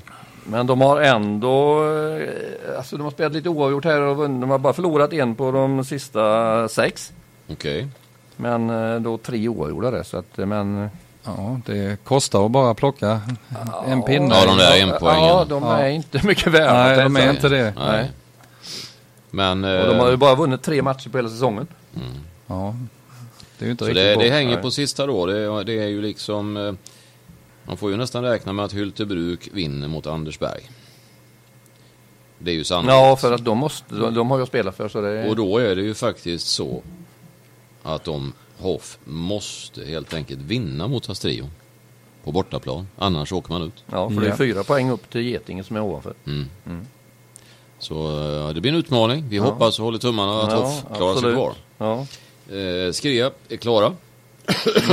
Men 0.43 0.67
de 0.67 0.81
har 0.81 1.01
ändå, 1.01 1.83
eh, 2.17 2.77
alltså 2.77 2.97
de 2.97 3.03
har 3.03 3.12
spelat 3.12 3.33
lite 3.33 3.49
oavgjort 3.49 3.86
här 3.86 4.01
och. 4.01 4.17
De 4.29 4.49
har 4.49 4.57
bara 4.57 4.73
förlorat 4.73 5.13
en 5.13 5.36
på 5.36 5.51
de 5.51 5.86
sista 5.86 6.67
sex. 6.67 7.12
Okej. 7.51 7.88
Men 8.36 8.69
eh, 8.69 8.99
då 8.99 9.17
tre 9.17 9.47
oavgjorda 9.47 9.91
där. 9.91 10.03
Så 10.03 10.17
att, 10.17 10.39
eh, 10.39 10.45
men, 10.45 10.89
Ja, 11.23 11.60
det 11.65 12.03
kostar 12.03 12.45
att 12.45 12.51
bara 12.51 12.73
plocka 12.73 13.21
en 13.88 14.03
pinne. 14.03 14.36
Ja, 14.36 14.45
de 14.45 14.57
där 14.57 14.81
enpoängen. 14.81 15.27
Ja, 15.27 15.45
de 15.49 15.63
Ja. 15.63 15.77
är 15.77 15.89
inte 15.89 16.27
mycket 16.27 16.47
värda. 16.53 16.73
Nej, 16.73 16.97
de 17.03 17.15
är 17.15 17.29
inte 17.29 17.49
det. 17.49 17.73
Nej. 17.77 18.12
Men 19.38 19.63
eh, 19.63 19.82
Och 19.82 19.88
de 19.88 20.00
har 20.00 20.12
ju 20.12 20.17
bara 20.17 20.36
vunnit 20.36 20.63
tre 20.63 20.82
matcher 20.82 21.10
på 21.10 21.17
hela 21.17 21.30
säsongen. 21.30 21.67
Ja, 22.47 22.76
det 23.58 23.65
är 23.65 23.67
ju 23.67 23.71
inte 23.71 23.84
så 23.86 23.89
riktigt 23.89 24.04
det, 24.06 24.15
bra. 24.15 24.23
det 24.23 24.30
hänger 24.30 24.54
Nej. 24.54 24.62
på 24.62 24.71
sista 24.71 25.06
då. 25.06 25.26
Det, 25.26 25.63
det 25.63 25.73
är 25.80 25.88
ju 25.88 26.02
liksom... 26.02 26.58
Eh, 26.58 26.73
man 27.63 27.78
får 27.78 27.91
ju 27.91 27.97
nästan 27.97 28.23
räkna 28.23 28.54
med 28.54 28.65
att 28.65 28.73
Hyltebruk 28.73 29.50
vinner 29.54 29.88
mot 29.88 30.08
Andersberg. 30.08 30.69
Det 32.39 32.52
är 32.52 32.56
ju 32.56 32.63
sannolikt. 32.63 32.91
Ja, 32.93 33.15
för 33.15 33.32
att 33.34 33.45
de, 33.45 33.58
måste, 33.58 33.95
de, 33.95 34.13
de 34.13 34.32
har 34.32 34.38
ju 34.38 34.43
att 34.43 34.50
spela 34.50 34.71
för. 34.71 34.88
Så 34.89 35.02
det, 35.02 35.30
Och 35.30 35.36
då 35.36 35.58
är 35.58 35.76
det 35.76 35.82
ju 35.82 35.93
faktiskt 35.93 36.47
så 36.47 36.82
att 37.84 38.04
de 38.04 38.34
Hoff 38.58 38.97
måste 39.06 39.86
helt 39.86 40.13
enkelt 40.13 40.41
vinna 40.41 40.88
mot 40.88 41.10
Astrio 41.10 41.50
på 42.23 42.32
bortaplan. 42.32 42.88
Annars 42.97 43.32
åker 43.32 43.54
man 43.54 43.62
ut. 43.62 43.84
ja, 43.91 44.10
för 44.10 44.21
det 44.21 44.28
är 44.28 44.30
Ja. 44.30 44.38
fyra 44.38 44.63
poäng 44.63 44.89
upp 44.89 45.10
till 45.10 45.21
Getinge 45.21 45.63
som 45.63 45.76
är 45.76 45.82
ovanför. 45.82 46.13
Så 47.80 47.96
eh, 48.48 48.54
det 48.54 48.62
blir 48.62 48.72
en 48.72 48.78
utmaning. 48.78 49.26
Vi 49.30 49.38
hoppas 49.38 49.80
och 49.80 49.86
håller 49.86 49.98
tummarna 50.00 50.42
att 50.42 50.54
Hoff 50.54 50.84
klarar 50.96 51.13
sig 51.13 51.18
absolut. 51.30 51.36
kvar. 51.36 51.54
Ja. 51.78 52.00
Eh, 52.58 52.92
Skrea 52.92 53.32
är 53.50 53.58
klara. 53.58 53.94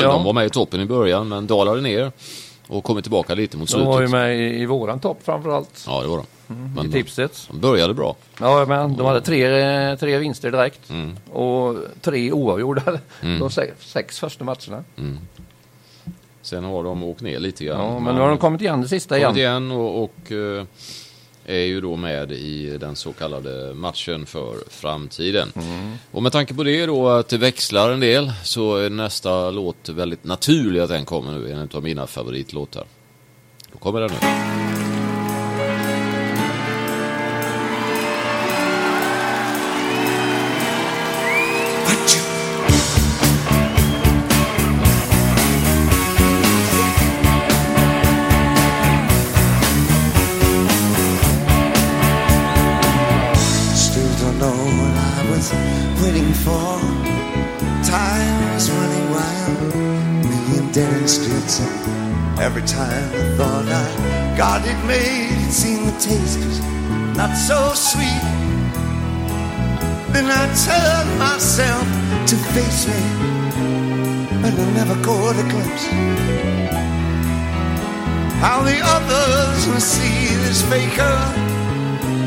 Ja. 0.00 0.12
De 0.12 0.24
var 0.24 0.32
med 0.32 0.46
i 0.46 0.50
toppen 0.50 0.80
i 0.80 0.84
början 0.84 1.28
men 1.28 1.46
dalade 1.46 1.80
ner 1.80 2.12
och 2.68 2.84
kommer 2.84 3.00
tillbaka 3.02 3.34
lite 3.34 3.56
mot 3.56 3.68
De 3.68 3.72
slutet. 3.72 3.88
var 3.88 4.00
ju 4.00 4.08
med 4.08 4.36
i, 4.38 4.62
i 4.62 4.66
våran 4.66 5.00
topp 5.00 5.18
framförallt. 5.24 5.84
Ja, 5.86 6.02
det 6.02 6.08
var 6.08 6.16
de. 6.16 6.22
I 6.22 6.56
Men 6.74 6.74
de, 6.76 6.92
tipset. 6.92 7.46
de 7.50 7.60
började 7.60 7.94
bra. 7.94 8.16
Ja, 8.40 8.64
men 8.68 8.96
de 8.96 9.06
hade 9.06 9.20
tre, 9.20 9.96
tre 9.96 10.18
vinster 10.18 10.50
direkt. 10.50 10.90
Mm. 10.90 11.16
Och 11.32 11.76
tre 12.00 12.32
oavgjorda 12.32 12.82
de 13.20 13.50
sex, 13.50 13.72
sex 13.92 14.20
första 14.20 14.44
matcherna. 14.44 14.84
Sen 16.42 16.64
har 16.64 16.84
de 16.84 17.02
åkt 17.04 17.20
ner 17.20 17.38
lite 17.38 17.64
grann. 17.64 17.80
Ja, 17.92 17.98
men 17.98 18.14
nu 18.14 18.20
har 18.20 18.28
de 18.28 18.38
kommit 18.38 18.60
igen 18.60 18.80
det 18.80 18.88
sista 18.88 19.20
kommit 19.20 19.36
igen. 19.36 19.62
igen 19.62 19.70
och, 19.78 20.02
och 20.04 20.32
eh, 20.32 20.64
är 21.46 21.64
ju 21.64 21.80
då 21.80 21.96
med 21.96 22.32
i 22.32 22.78
den 22.78 22.96
så 22.96 23.12
kallade 23.12 23.74
matchen 23.74 24.26
för 24.26 24.56
framtiden. 24.70 25.52
Mm. 25.54 25.94
Och 26.10 26.22
med 26.22 26.32
tanke 26.32 26.54
på 26.54 26.62
det 26.62 26.86
då 26.86 27.08
att 27.08 27.28
det 27.28 27.38
växlar 27.38 27.90
en 27.90 28.00
del 28.00 28.32
så 28.42 28.76
är 28.76 28.90
nästa 28.90 29.50
låt 29.50 29.88
väldigt 29.88 30.24
naturlig 30.24 30.80
att 30.80 30.88
den 30.88 31.04
kommer 31.04 31.32
nu. 31.32 31.52
En 31.52 31.68
av 31.72 31.82
mina 31.82 32.06
favoritlåtar. 32.06 32.84
Då 33.72 33.78
kommer 33.78 34.00
den 34.00 34.10
nu. 34.10 34.83
Every 61.46 62.62
time 62.62 63.04
I 63.12 63.36
thought 63.36 63.66
I 63.68 64.34
got 64.36 64.66
it 64.66 64.82
made, 64.86 65.46
it 65.46 65.52
seemed 65.52 65.86
the 65.86 65.92
taste 66.00 66.38
was 66.38 66.58
not 67.14 67.36
so 67.36 67.74
sweet. 67.74 68.24
Then 70.14 70.24
I 70.24 70.44
turned 70.64 71.18
myself 71.18 71.86
to 72.28 72.36
face 72.54 72.88
me, 72.88 73.00
but 74.40 74.54
I 74.54 74.72
never 74.72 74.96
caught 75.04 75.36
a 75.36 75.46
glimpse. 75.52 75.84
How 78.40 78.62
the 78.62 78.80
others 78.82 79.66
will 79.66 79.80
see 79.80 80.34
this 80.44 80.62
faker. 80.62 81.18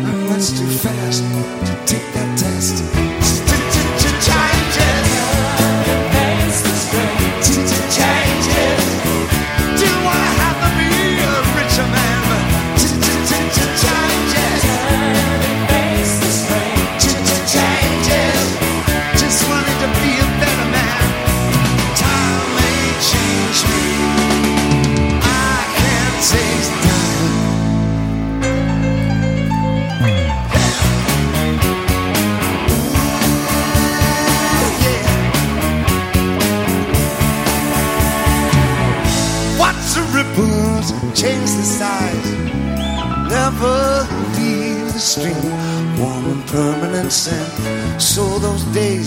I'm 0.06 0.30
much 0.30 0.50
too 0.52 0.70
fast 0.70 1.24
to 1.24 1.74
take 1.88 2.06
that 2.14 2.38
test. 2.38 3.17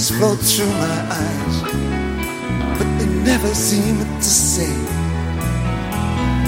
Those 0.01 0.09
days 0.09 0.19
float 0.19 0.39
through 0.39 0.67
my 0.67 1.01
eyes. 1.11 1.63
But 2.79 2.89
they 2.99 3.07
never 3.25 3.55
seem 3.55 3.99
to 3.99 4.23
say. 4.23 4.73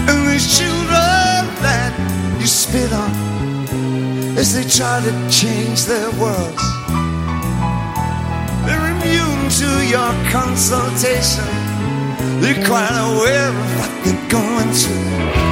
And 0.09 0.29
these 0.29 0.59
children 0.59 1.45
that 1.63 1.93
you 2.41 2.47
spit 2.47 2.93
on 2.93 3.13
as 4.39 4.55
they 4.55 4.65
try 4.65 5.01
to 5.01 5.13
change 5.31 5.85
their 5.85 6.11
worlds. 6.21 6.63
They're 8.65 8.91
immune 8.97 9.51
to 9.61 9.71
your 9.89 10.13
consultation. 10.31 11.49
They're 12.41 12.65
quite 12.65 12.97
aware 13.11 13.49
of 13.49 13.69
what 13.79 13.93
they're 14.05 14.29
going 14.29 14.73
through. 14.73 15.43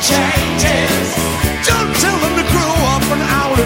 Changes. 0.00 0.90
Don't 0.90 0.99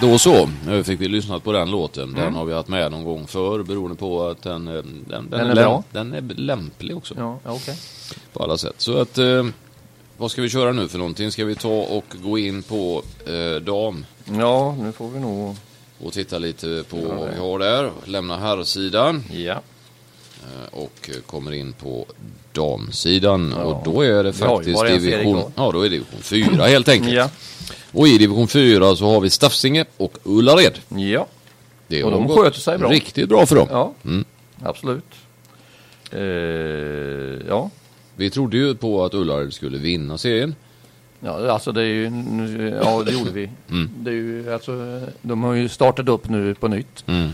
då 0.00 0.18
så. 0.18 0.48
Nu 0.66 0.84
fick 0.84 1.00
vi 1.00 1.08
lyssnat 1.08 1.44
på 1.44 1.52
den 1.52 1.70
låten. 1.70 2.12
Den 2.14 2.34
har 2.34 2.44
vi 2.44 2.54
haft 2.54 2.68
med 2.68 2.90
någon 2.92 3.04
gång 3.04 3.26
förr 3.26 3.62
beroende 3.62 3.96
på 3.96 4.26
att 4.28 4.42
den, 4.42 4.68
eh, 4.68 4.74
den, 4.74 5.30
den, 5.30 5.40
är 5.40 5.54
läm- 5.54 5.54
bra. 5.54 5.82
den 5.92 6.12
är 6.12 6.20
lämplig 6.20 6.96
också 6.96 7.14
Ja, 7.18 7.38
ja, 7.44 7.50
okej. 7.52 7.76
på 8.32 8.42
alla 8.42 8.58
sätt. 8.58 8.74
Så 8.78 8.98
att, 9.00 9.18
eh, 9.18 9.46
vad 10.16 10.30
ska 10.30 10.42
vi 10.42 10.48
köra 10.48 10.72
nu 10.72 10.88
för 10.88 10.98
någonting? 10.98 11.32
Ska 11.32 11.44
vi 11.44 11.54
ta 11.54 11.68
och 11.68 12.04
gå 12.22 12.38
in 12.38 12.62
på 12.62 13.02
eh, 13.26 13.62
dam 13.62 14.06
Ja, 14.38 14.76
nu 14.80 14.92
får 14.92 15.08
vi 15.10 15.20
nog... 15.20 15.56
och 16.04 16.12
titta 16.12 16.38
lite 16.38 16.84
på 16.90 16.96
vad 16.96 17.28
vi 17.34 17.38
har 17.40 17.58
där. 17.58 17.90
Lämna 18.04 18.36
herrsidan 18.38 19.24
Ja. 19.32 19.52
eh, 20.42 20.78
och 20.78 21.10
kommer 21.26 21.52
in 21.52 21.72
på 21.72 22.06
damsidan. 22.52 23.54
Ja. 23.56 23.62
Och 23.64 23.84
då 23.84 24.02
är 24.02 24.24
det 24.24 24.32
faktiskt 24.32 24.78
serie 24.80 24.98
division, 24.98 25.52
ja, 25.56 25.70
då 25.72 25.78
är 25.80 25.82
det 25.82 25.88
division 25.88 26.20
4 26.22 26.66
helt 26.66 26.88
enkelt. 26.88 27.12
Ja. 27.14 27.28
Och 27.92 28.08
i 28.08 28.18
division 28.18 28.48
4 28.48 28.96
så 28.96 29.12
har 29.12 29.20
vi 29.20 29.30
Staffsinge 29.30 29.84
och 29.96 30.18
Ullared. 30.24 30.78
Ja. 30.88 31.26
Det 31.86 32.04
Och 32.04 32.10
de 32.10 32.28
sköter 32.28 32.60
sig 32.60 32.78
bra. 32.78 32.88
Riktigt 32.90 33.28
bra 33.28 33.46
för 33.46 33.56
dem. 33.56 33.66
Ja, 33.70 33.92
Mm. 34.04 34.24
absolut. 34.62 35.04
Eh, 36.12 36.20
ja. 37.48 37.70
Vi 38.16 38.30
trodde 38.30 38.56
ju 38.56 38.74
på 38.74 39.04
att 39.04 39.14
Ullared 39.14 39.52
skulle 39.52 39.78
vinna 39.78 40.18
serien. 40.18 40.54
Ja, 41.20 41.50
alltså 41.52 41.72
det 41.72 41.80
är 41.82 41.84
ju, 41.86 42.10
nu- 42.10 42.80
ja 42.84 43.02
det 43.02 43.12
gjorde 43.12 43.30
vi. 43.30 43.50
Mm. 43.70 43.90
Det 43.98 44.10
är 44.10 44.14
ju, 44.14 44.52
alltså, 44.52 45.00
de 45.22 45.42
har 45.42 45.54
ju 45.54 45.68
startat 45.68 46.08
upp 46.08 46.28
nu 46.28 46.54
på 46.54 46.68
nytt. 46.68 47.04
Mm. 47.06 47.30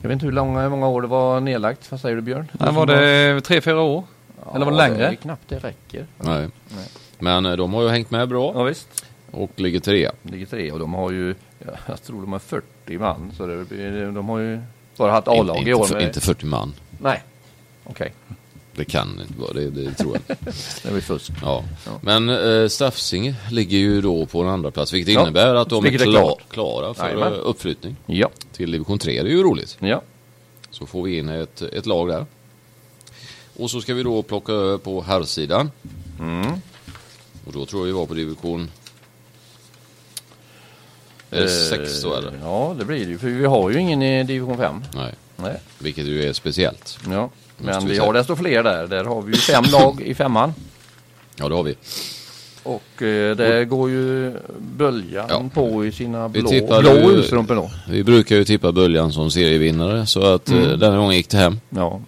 Jag 0.00 0.08
vet 0.08 0.12
inte 0.16 0.26
hur 0.26 0.32
långa, 0.32 0.62
hur 0.62 0.68
många 0.68 0.88
år 0.88 1.02
det 1.02 1.08
var 1.08 1.40
nedlagt. 1.40 1.90
Vad 1.90 2.00
säger 2.00 2.16
du 2.16 2.22
Björn? 2.22 2.50
Här 2.60 2.72
var 2.72 2.86
det 2.86 3.40
tre, 3.40 3.60
fyra 3.60 3.80
år. 3.80 4.04
eller 4.54 4.64
var 4.64 4.72
det 4.72 4.78
längre? 4.78 4.98
Det 4.98 5.06
är 5.06 5.14
knappt 5.14 5.48
det 5.48 5.58
räcker. 5.58 6.06
Nej. 6.18 6.48
Nej. 6.68 6.84
Men 7.18 7.46
eh, 7.46 7.52
de 7.56 7.74
har 7.74 7.82
ju 7.82 7.88
hängt 7.88 8.10
med 8.10 8.28
bra 8.28 8.52
Ja 8.54 8.62
visst. 8.62 9.03
Och 9.34 9.50
ligger 9.60 9.80
trea. 9.80 10.12
Ligger 10.22 10.46
tre 10.46 10.72
och 10.72 10.78
de 10.78 10.94
har 10.94 11.10
ju, 11.10 11.34
ja, 11.58 11.72
jag 11.88 12.02
tror 12.02 12.20
de 12.20 12.32
har 12.32 12.38
40 12.38 12.98
man. 12.98 13.32
Så 13.36 13.46
det, 13.46 13.64
blir- 13.64 14.12
de 14.12 14.28
har 14.28 14.38
ju 14.38 14.60
bara 14.96 15.12
haft 15.12 15.28
A-lag 15.28 15.56
inte, 15.56 15.70
i 15.70 15.74
år. 15.74 15.80
inte, 15.82 15.92
för, 15.94 16.06
inte 16.06 16.20
40 16.20 16.46
man. 16.46 16.74
Nej. 17.00 17.22
Okej, 17.84 18.12
Det 18.76 18.84
kan 18.84 19.20
inte 19.28 19.40
vara 19.40 19.52
det, 19.52 19.70
det 19.70 19.94
tror 19.94 20.18
jag. 20.26 20.36
det 20.82 20.88
var 20.88 20.94
ju 20.94 21.00
fusk. 21.00 21.32
Ja. 21.42 21.64
Ja. 21.86 21.92
Men 22.02 22.28
eh, 22.28 22.68
Staffsinge 22.68 23.34
ligger 23.50 23.78
ju 23.78 24.00
då 24.00 24.26
på 24.26 24.42
en 24.42 24.48
andra 24.48 24.70
plats 24.70 24.92
vilket 24.92 25.14
Ja, 25.14 25.22
innebär 25.22 25.54
att 25.54 25.68
de 25.68 25.84
är 25.86 25.92
är 25.92 25.98
klar, 25.98 26.12
klart. 26.12 26.48
klara 26.48 26.94
för 26.94 27.04
Jajamän. 27.04 27.32
eh, 27.32 27.38
uppflyttning 27.42 27.96
Ja. 28.06 28.30
till 28.52 28.70
division 28.70 28.98
3. 28.98 29.22
Det 29.22 29.28
är 29.28 29.32
ju 29.32 29.42
roligt. 29.42 29.76
Ja. 29.80 30.02
Så 30.70 30.86
får 30.86 31.02
vi 31.02 31.18
in 31.18 31.28
ett, 31.28 31.62
ett 31.62 31.86
lag 31.86 32.08
där. 32.08 32.26
Och 33.56 33.70
så 33.70 33.80
ska 33.80 33.94
vi 33.94 34.02
då 34.02 34.22
plocka 34.22 34.52
över 34.52 34.78
på 34.78 35.02
herrsidan. 35.02 35.70
Mm. 36.20 36.52
Och 37.46 37.52
då 37.52 37.66
tror 37.66 37.80
jag 37.82 37.86
vi 37.86 37.92
var 37.92 38.06
på 38.06 38.14
division 38.14 38.70
är 41.34 41.40
det 41.42 41.48
sex 41.48 42.02
då 42.02 42.14
eller? 42.14 42.28
Eh, 42.28 42.34
Ja, 42.42 42.74
det 42.78 42.84
blir 42.84 43.04
det 43.04 43.10
ju. 43.10 43.18
För 43.18 43.26
vi 43.28 43.44
har 43.44 43.70
ju 43.70 43.78
ingen 43.80 44.02
i 44.02 44.24
division 44.24 44.56
5. 44.56 44.82
Nej, 44.94 45.14
Nej. 45.36 45.56
vilket 45.78 46.04
ju 46.06 46.28
är 46.28 46.32
speciellt. 46.32 46.98
Ja. 47.10 47.30
Men 47.58 47.86
vi 47.86 47.92
vi 47.92 47.98
har 47.98 48.12
desto 48.12 48.36
fler 48.36 48.62
där. 48.62 48.86
Där 48.86 49.04
har 49.04 49.22
vi 49.22 49.32
ju 49.32 49.38
fem 49.38 49.64
lag 49.72 50.00
i 50.02 50.14
femman. 50.14 50.54
Ja, 51.36 51.48
det 51.48 51.54
har 51.54 51.62
vi. 51.62 51.74
Och 52.62 53.02
eh, 53.02 53.36
det 53.36 53.64
går 53.64 53.90
ju 53.90 54.32
böljan 54.58 55.26
Ja. 55.28 55.42
på 55.54 55.86
i 55.86 55.92
sina 55.92 56.28
blå, 56.28 56.50
blå 56.80 56.90
ullstrumpor 57.10 57.54
då. 57.54 57.70
Vi 57.88 58.04
brukar 58.04 58.36
ju 58.36 58.44
tippa 58.44 58.72
Böljan 58.72 59.12
som 59.12 59.30
serievinnare 59.30 60.06
så 60.06 60.34
att 60.34 60.48
eh, 60.50 60.56
Mm. 60.58 60.78
denna 60.78 60.96
gången 60.96 61.16
gick 61.16 61.28
det 61.30 61.36
hem 61.36 61.60
Ja. 61.70 62.00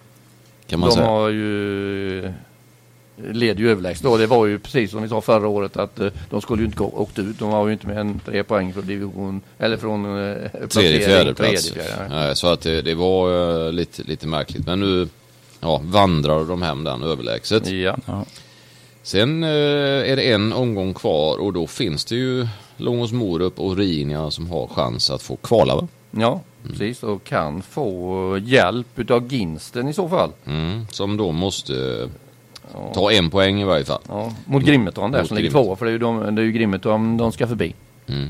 kan 0.66 0.80
man 0.80 0.88
De 0.88 0.94
säga. 0.94 1.06
har 1.06 1.28
ju 1.28 2.32
leder 3.16 3.60
ju 3.60 3.70
överlägset. 3.70 4.18
Det 4.18 4.26
var 4.26 4.46
ju 4.46 4.58
precis 4.58 4.90
som 4.90 5.02
vi 5.02 5.08
sa 5.08 5.20
förra 5.20 5.48
året 5.48 5.76
att 5.76 6.00
eh, 6.00 6.08
de 6.30 6.40
skulle 6.40 6.62
ju 6.62 6.66
inte 6.66 6.78
gå, 6.78 6.84
åkt 6.94 7.18
ut. 7.18 7.38
De 7.38 7.50
har 7.50 7.66
ju 7.66 7.72
inte 7.72 7.86
mer 7.86 7.98
än 7.98 8.20
tre 8.24 8.44
poäng 8.44 8.72
från 8.72 8.86
division 8.86 9.40
eller 9.58 9.76
från 9.76 10.04
eh, 10.04 10.50
Tredje, 10.68 11.00
fjärde 11.00 11.34
plats. 11.34 11.68
Tredje, 11.68 11.82
fjärde. 11.82 12.14
Nej, 12.14 12.36
Så 12.36 12.46
att 12.46 12.60
det, 12.60 12.82
det 12.82 12.94
var 12.94 13.66
eh, 13.66 13.72
lite, 13.72 14.02
lite 14.02 14.26
märkligt. 14.26 14.66
Men 14.66 14.80
nu 14.80 15.08
ja, 15.60 15.80
vandrar 15.84 16.44
de 16.44 16.62
hem 16.62 16.84
den 16.84 17.02
överlägset. 17.02 17.70
Ja. 17.70 17.96
Sen 19.02 19.44
eh, 19.44 19.50
är 20.10 20.16
det 20.16 20.32
en 20.32 20.52
omgång 20.52 20.94
kvar 20.94 21.38
och 21.38 21.52
då 21.52 21.66
finns 21.66 22.04
det 22.04 22.16
ju 22.16 22.48
Långås 22.76 23.12
Morup 23.12 23.60
och 23.60 23.76
Rinja 23.76 24.30
som 24.30 24.50
har 24.50 24.66
chans 24.66 25.10
att 25.10 25.22
få 25.22 25.36
kvala 25.36 25.76
va? 25.76 25.88
ja, 26.10 26.40
precis. 26.68 27.02
Och 27.02 27.24
kan 27.24 27.62
få 27.62 28.38
hjälp 28.42 28.98
utav 28.98 29.32
Ginsten 29.32 29.88
i 29.88 29.92
så 29.92 30.08
fall. 30.08 30.30
Mm, 30.44 30.86
som 30.90 31.16
då 31.16 31.32
måste 31.32 32.08
Ja. 32.72 32.92
ta 32.94 33.12
en 33.12 33.30
poäng 33.30 33.60
i 33.60 33.64
varje 33.64 33.84
fall. 33.84 34.00
Ja, 34.08 34.32
mot 34.44 34.62
Grimmeton 34.62 35.10
där 35.12 35.18
Mot 35.18 35.28
som 35.28 35.36
ligger 35.36 35.50
tvåa. 35.50 35.76
För 35.76 35.84
det 35.84 35.90
är 35.90 35.92
ju, 35.92 35.98
de, 35.98 36.34
det 36.34 36.42
är 36.42 36.46
ju 36.46 36.52
Grimmeton 36.52 37.16
de 37.16 37.32
ska 37.32 37.46
förbi. 37.46 37.74
Mm. 38.06 38.28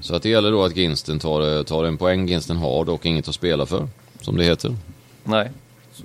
Så 0.00 0.14
att 0.16 0.22
det 0.22 0.28
gäller 0.28 0.50
då 0.50 0.64
att 0.64 0.76
Ginsten 0.76 1.18
tar, 1.18 1.56
eh, 1.58 1.62
tar 1.62 1.84
en 1.84 1.96
poäng. 1.96 2.26
Ginsten 2.28 2.56
har 2.56 2.84
dock 2.84 3.06
inget 3.06 3.28
att 3.28 3.34
spela 3.34 3.66
för, 3.66 3.88
som 4.20 4.36
det 4.36 4.44
heter. 4.44 4.76
Nej, 5.24 5.50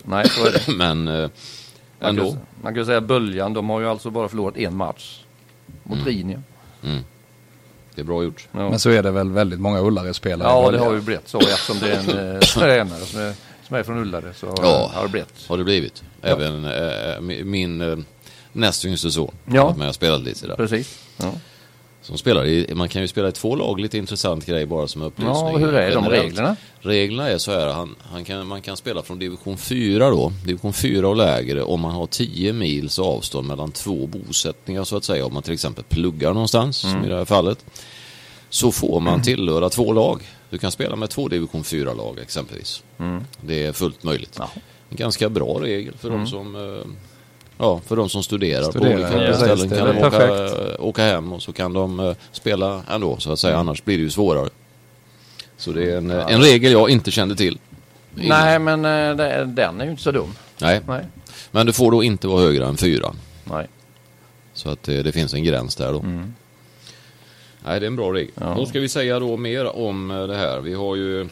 nej 0.03 0.29
så 0.29 0.45
är 0.45 0.51
det. 0.51 0.71
Men 0.77 1.07
eh, 1.07 1.13
Man 1.99 2.09
ändå. 2.09 2.31
kan, 2.31 2.39
man 2.63 2.75
kan 2.75 2.85
säga 2.85 3.01
Böljan, 3.01 3.53
de 3.53 3.69
har 3.69 3.79
ju 3.79 3.87
alltså 3.87 4.09
bara 4.09 4.27
förlorat 4.27 4.57
en 4.57 4.75
match. 4.75 5.23
Mot 5.83 5.97
Mm. 5.97 6.07
Rinja. 6.07 6.41
Mm. 6.83 6.99
Det 7.95 8.01
är 8.01 8.05
bra 8.05 8.23
gjort. 8.23 8.47
Ja. 8.51 8.69
Men 8.69 8.79
så 8.79 8.89
är 8.89 9.03
det 9.03 9.11
väl 9.11 9.29
väldigt 9.31 9.59
många 9.59 9.79
Ullared-spelare. 9.79 10.49
i 10.49 10.51
Ja, 10.51 10.71
det 10.71 10.77
har 10.79 10.93
ju 10.93 11.01
blivit 11.01 11.27
så 11.27 11.39
eftersom 11.39 11.79
det 11.79 11.91
är 11.91 11.99
en 11.99 12.33
eh, 12.35 12.39
tränare 12.59 12.99
som 12.99 13.21
är, 13.21 13.33
som 13.67 13.75
är 13.75 13.83
från 13.83 13.97
Ullared. 13.97 14.35
Så 14.35 14.55
Ja. 14.61 14.91
har 14.93 15.03
det 15.03 15.09
blivit. 15.09 15.47
Har 15.47 15.57
det 15.57 15.63
blivit. 15.63 16.03
Även 16.21 16.65
mi- 16.65 17.43
min 17.43 17.81
eh, 17.81 17.97
näst 18.53 18.85
yngste 18.85 19.11
son. 19.11 19.31
Ja. 19.45 19.73
Men 19.77 19.85
jag 19.85 19.95
spelat 19.95 20.21
lite 20.21 20.47
där. 20.47 20.55
Precis. 20.55 20.99
Ja, 21.17 21.31
Som 22.01 22.17
spelar 22.17 22.45
i, 22.45 22.73
man 22.73 22.89
kan 22.89 23.01
ju 23.01 23.07
spela 23.07 23.27
i 23.27 23.31
två 23.31 23.55
lag, 23.55 23.79
lite 23.79 23.97
intressant 23.97 24.45
grej 24.45 24.65
bara 24.65 24.87
som 24.87 25.01
upplysning. 25.01 25.35
ja 25.35 25.57
hur 25.57 25.73
är 25.73 25.95
de 25.95 26.09
reglerna? 26.09 26.55
Reglerna 26.79 27.29
är 27.29 27.37
så 27.37 27.51
här, 27.51 27.67
han, 27.67 27.95
han 28.01 28.23
kan, 28.23 28.47
man 28.47 28.61
kan 28.61 28.77
spela 28.77 29.01
från 29.01 29.19
division 29.19 29.57
4 29.57 30.09
då, 30.09 30.33
division 30.45 30.73
4 30.73 31.07
och 31.07 31.15
lägre 31.15 31.63
om 31.63 31.79
man 31.81 31.91
har 31.91 32.07
10 32.07 32.53
mils 32.53 32.99
avstånd 32.99 33.47
mellan 33.47 33.71
två 33.71 34.07
bosättningar 34.07 34.83
så 34.83 34.97
att 34.97 35.03
säga. 35.03 35.25
Om 35.25 35.33
man 35.33 35.43
till 35.43 35.53
exempel 35.53 35.83
pluggar 35.83 36.33
någonstans, 36.33 36.77
som 36.77 36.89
Mm. 36.91 37.05
i 37.05 37.09
det 37.09 37.15
här 37.17 37.25
fallet. 37.25 37.65
Så 38.49 38.71
får 38.71 38.99
man 38.99 39.21
tillhöra 39.21 39.69
två 39.69 39.93
lag. 39.93 40.21
Du 40.49 40.57
kan 40.57 40.71
spela 40.71 40.95
med 40.95 41.09
två 41.09 41.27
division 41.27 41.63
4-lag 41.63 42.19
exempelvis. 42.19 42.83
Mm. 42.99 43.23
Det 43.41 43.65
är 43.65 43.73
fullt 43.73 44.03
möjligt. 44.03 44.35
Ja. 44.39 44.49
Ganska 44.91 45.29
bra 45.29 45.59
regel 45.61 45.93
för 45.97 46.07
Mm. 46.07 46.19
de 46.21 46.27
som 46.27 46.55
eh, 46.55 46.85
Ja, 47.57 47.81
för 47.87 47.95
de 47.95 48.09
som 48.09 48.23
studerar, 48.23 48.63
Studerar, 48.63 48.95
på 49.09 49.15
olika 49.17 49.23
ja, 49.27 49.33
ställen 49.35 49.69
kan 49.69 49.87
de 49.87 49.97
åka, 49.97 50.09
perfekt. 50.09 50.79
åka 50.79 51.03
hem 51.03 51.33
och 51.33 51.41
så 51.41 51.53
kan 51.53 51.73
de 51.73 51.99
eh, 51.99 52.15
spela 52.31 52.81
ändå 52.89 53.17
så 53.17 53.31
att 53.31 53.39
säga, 53.39 53.57
annars 53.57 53.83
blir 53.83 53.97
det 53.97 54.03
ju 54.03 54.09
svårare. 54.09 54.49
Så 55.57 55.71
det 55.71 55.91
är 55.91 55.97
en, 55.97 56.11
eh, 56.11 56.27
en 56.33 56.41
regel 56.41 56.71
jag 56.71 56.89
inte 56.89 57.11
kände 57.11 57.35
till. 57.35 57.57
innan. 58.19 58.27
Nej, 58.45 58.59
men 58.59 58.85
eh, 58.85 59.45
den 59.47 59.81
är 59.81 59.85
ju 59.85 59.91
inte 59.91 60.03
så 60.03 60.11
dum. 60.11 60.33
Nej. 60.61 60.81
Nej. 60.87 61.05
Men 61.51 61.65
du 61.65 61.73
får 61.73 61.91
då 61.91 62.03
inte 62.03 62.27
vara 62.27 62.41
högre 62.41 62.65
än 62.65 62.77
fyra. 62.77 63.13
Nej. 63.43 63.67
Så 64.53 64.69
att 64.69 64.83
det, 64.83 65.03
det 65.03 65.11
finns 65.11 65.33
en 65.33 65.43
gräns 65.43 65.75
där 65.75 65.93
då. 65.93 66.01
Nej, 67.65 67.79
det 67.79 67.85
är 67.85 67.87
en 67.87 67.95
bra 67.95 68.13
regel. 68.13 68.31
Ja. 68.39 68.53
Då 68.57 68.65
ska 68.65 68.79
vi 68.79 68.89
säga 68.89 69.19
då 69.19 69.37
mer 69.37 69.75
om 69.75 70.11
eh, 70.11 70.27
det 70.27 70.35
här. 70.37 70.59
Vi 70.59 70.73
har 70.73 70.95
ju 70.95 71.29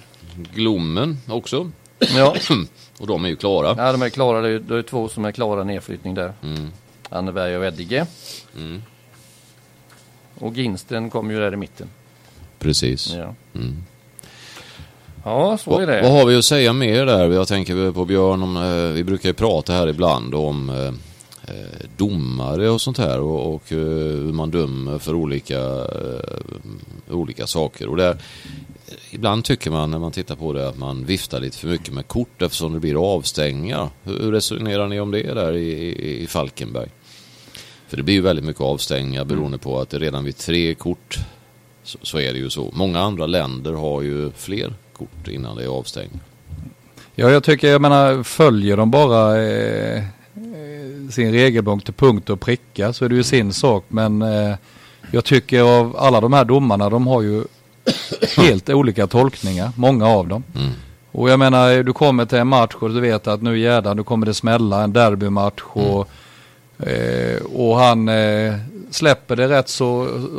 Glommen 0.54 1.18
också. 1.28 1.72
Ja. 2.16 2.36
Och 3.00 3.08
de 3.08 3.26
är 3.26 3.30
ju 3.30 3.36
klara. 3.36 3.76
ja, 3.78 3.92
de 3.92 4.02
är 4.02 4.10
klara. 4.10 4.42
Det 4.42 4.50
är, 4.50 4.60
det 4.60 4.78
är 4.78 4.82
två 4.82 5.10
som 5.10 5.26
är 5.26 5.32
klara 5.32 5.64
nedflyttning 5.64 6.14
där. 6.14 6.34
Mm. 6.44 6.70
Anneberg 7.10 7.58
och 7.58 7.66
Eddige. 7.66 8.06
Mm. 8.58 8.82
Och 10.40 10.54
Ginsten 10.58 11.10
kommer 11.10 11.34
ju 11.34 11.40
där 11.40 11.54
i 11.54 11.58
mitten. 11.58 11.88
Precis. 12.60 13.14
Ja, 13.14 13.36
Mm. 13.56 13.84
ja 15.24 15.58
så 15.58 15.80
är 15.80 15.88
det. 15.88 16.02
vad 16.02 16.12
har 16.12 16.26
vi 16.26 16.36
att 16.38 16.46
säga 16.46 16.74
mer 16.74 17.06
där? 17.06 17.30
Jag 17.30 17.48
tänker 17.48 17.92
på 17.92 18.06
Björn, 18.06 18.44
om, 18.44 18.58
eh, 18.58 18.94
vi 18.94 19.04
brukar 19.04 19.30
ju 19.30 19.34
prata 19.34 19.74
här 19.74 19.88
ibland 19.88 20.36
om 20.36 20.70
eh, 20.70 20.88
eh, 21.56 21.88
domare 21.98 22.70
och 22.70 22.82
sånt 22.82 22.98
här 22.98 23.20
och, 23.20 23.56
och 23.56 23.72
eh, 23.72 23.78
hur 23.78 24.34
man 24.34 24.52
dömer 24.52 24.98
för 24.98 25.14
olika, 25.14 25.60
eh, 25.60 26.36
olika 27.16 27.48
saker. 27.48 27.88
Och 27.88 27.98
där, 27.98 28.18
ibland 29.12 29.46
tycker 29.46 29.72
man 29.72 29.92
när 29.92 30.00
man 30.00 30.12
tittar 30.12 30.36
på 30.36 30.54
det 30.54 30.70
att 30.70 30.78
man 30.78 31.06
viftar 31.06 31.40
lite 31.40 31.58
för 31.58 31.68
mycket 31.68 31.94
med 31.94 32.08
kort 32.08 32.42
eftersom 32.42 32.74
det 32.74 32.80
blir 32.80 33.14
avstängningar. 33.16 33.90
Hur, 34.04 34.32
resonerar 34.32 34.88
ni 34.88 35.00
om 35.00 35.12
det 35.12 35.34
där 35.34 35.54
i, 35.54 35.72
i, 35.72 36.24
i 36.24 36.28
Falkenberg? 36.28 36.90
För 37.88 37.98
det 37.98 38.04
blir 38.04 38.16
ju 38.16 38.22
väldigt 38.22 38.46
mycket 38.46 38.62
avstängningar 38.62 39.26
beroende 39.26 39.58
på 39.58 39.80
att 39.80 39.90
det 39.90 40.00
redan 40.00 40.24
vid 40.24 40.38
tre 40.38 40.76
kort 40.76 41.20
så, 41.84 41.98
så 42.02 42.20
är 42.20 42.34
det 42.34 42.40
ju 42.40 42.50
så. 42.50 42.72
Många 42.74 43.00
andra 43.00 43.26
länder 43.26 43.74
har 43.74 44.02
ju 44.02 44.32
fler 44.32 44.74
kort 44.94 45.28
innan 45.28 45.58
det 45.58 45.64
är 45.64 45.68
avstängning. 45.68 46.20
Ja, 47.16 47.30
jag 47.32 47.44
tycker, 47.44 47.68
jag 47.68 47.82
menar, 47.82 48.24
följer 48.24 48.78
de 48.78 48.92
bara 48.92 49.44
eh, 49.44 50.04
sin 51.10 51.32
regelbok 51.32 51.84
till 51.84 51.94
punkt 51.94 52.30
och 52.30 52.40
pricka 52.40 52.94
så 52.94 53.06
är 53.06 53.10
det 53.10 53.16
ju 53.16 53.24
sin 53.24 53.54
sak. 53.54 53.86
Men 53.88 54.22
eh, 54.22 54.56
jag 55.12 55.26
tycker 55.26 55.62
av 55.62 55.98
alla 55.98 56.22
de 56.22 56.34
här 56.34 56.46
domarna, 56.46 56.90
de 56.90 57.08
har 57.08 57.22
ju 57.22 57.44
helt 58.38 58.70
olika 58.70 59.08
tolkningar, 59.08 59.72
många 59.76 60.08
av 60.08 60.28
dem. 60.28 60.44
Mm. 60.56 60.72
Och 61.12 61.30
jag 61.30 61.40
menar, 61.40 61.84
du 61.84 61.94
kommer 61.94 62.26
till 62.26 62.38
en 62.38 62.48
match 62.48 62.76
och 62.80 62.90
du 62.90 63.02
vet 63.02 63.28
att 63.28 63.42
nu 63.42 63.60
jädrar, 63.60 63.96
nu 63.96 64.04
kommer 64.04 64.26
det 64.26 64.34
smälla 64.34 64.84
en 64.84 64.94
derbymatch 64.94 65.62
och, 65.64 66.10
eh, 66.88 67.42
och 67.54 67.76
han 67.78 68.10
eh, 68.10 68.56
släpper 68.92 69.36
det 69.36 69.48
rätt 69.50 69.70
så 69.70 69.90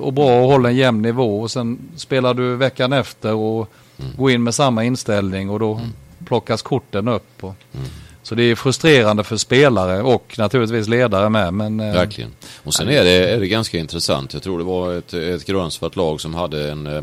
och 0.00 0.12
bra 0.12 0.40
och 0.40 0.48
håller 0.48 0.68
en 0.68 0.76
jämn 0.76 1.02
nivå 1.02 1.40
och 1.40 1.50
sen 1.50 1.78
spelar 1.96 2.34
du 2.34 2.56
veckan 2.56 2.92
efter 2.92 3.34
och 3.34 3.68
går 4.16 4.30
in 4.30 4.42
med 4.42 4.54
samma 4.54 4.84
inställning 4.84 5.50
och 5.50 5.58
då 5.58 5.80
plockas 6.26 6.62
korten 6.62 7.08
upp. 7.08 7.44
Och, 7.44 7.54
Så 8.22 8.34
det 8.34 8.42
är 8.42 8.54
frustrerande 8.54 9.24
för 9.24 9.36
spelare 9.36 10.02
och 10.02 10.34
naturligtvis 10.38 10.88
ledare 10.88 11.28
med. 11.28 11.54
Men, 11.54 11.80
eh, 11.80 11.92
Verkligen. 11.94 12.30
Och 12.64 12.74
sen 12.74 12.88
är 12.88 13.04
det, 13.04 13.30
är 13.30 13.40
det 13.40 13.48
ganska 13.48 13.78
intressant. 13.78 14.32
Jag 14.34 14.42
tror 14.42 14.58
det 14.58 14.64
var 14.64 14.94
ett, 14.94 15.14
ett 15.14 15.46
grönsvart 15.46 15.96
lag 15.96 16.20
som 16.20 16.34
hade 16.34 16.70
en, 16.70 16.86
eh, 16.86 17.02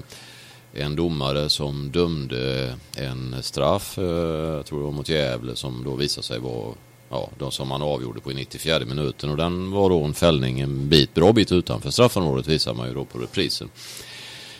en 0.77 0.95
domare 0.95 1.49
som 1.49 1.91
dömde 1.91 2.75
en 2.95 3.35
straff, 3.41 3.97
eh, 3.97 4.03
jag 4.03 4.65
tror 4.65 4.79
det 4.79 4.85
var 4.85 4.91
mot 4.91 5.09
Gävle, 5.09 5.55
som 5.55 5.83
då 5.83 5.95
visade 5.95 6.27
sig 6.27 6.39
vara 6.39 6.73
ja, 7.09 7.29
de 7.37 7.51
som 7.51 7.67
man 7.67 7.81
avgjorde 7.81 8.21
på 8.21 8.31
i 8.31 8.35
94 8.35 8.79
minuten. 8.85 9.29
Och 9.29 9.37
den 9.37 9.71
var 9.71 9.89
då 9.89 10.03
en 10.03 10.13
fällning 10.13 10.59
en 10.59 10.89
bit, 10.89 11.13
bra 11.13 11.33
bit 11.33 11.51
utanför 11.51 11.89
straffområdet 11.89 12.47
visar 12.47 12.73
man 12.73 12.87
ju 12.87 12.93
då 12.93 13.05
på 13.05 13.17
reprisen. 13.17 13.69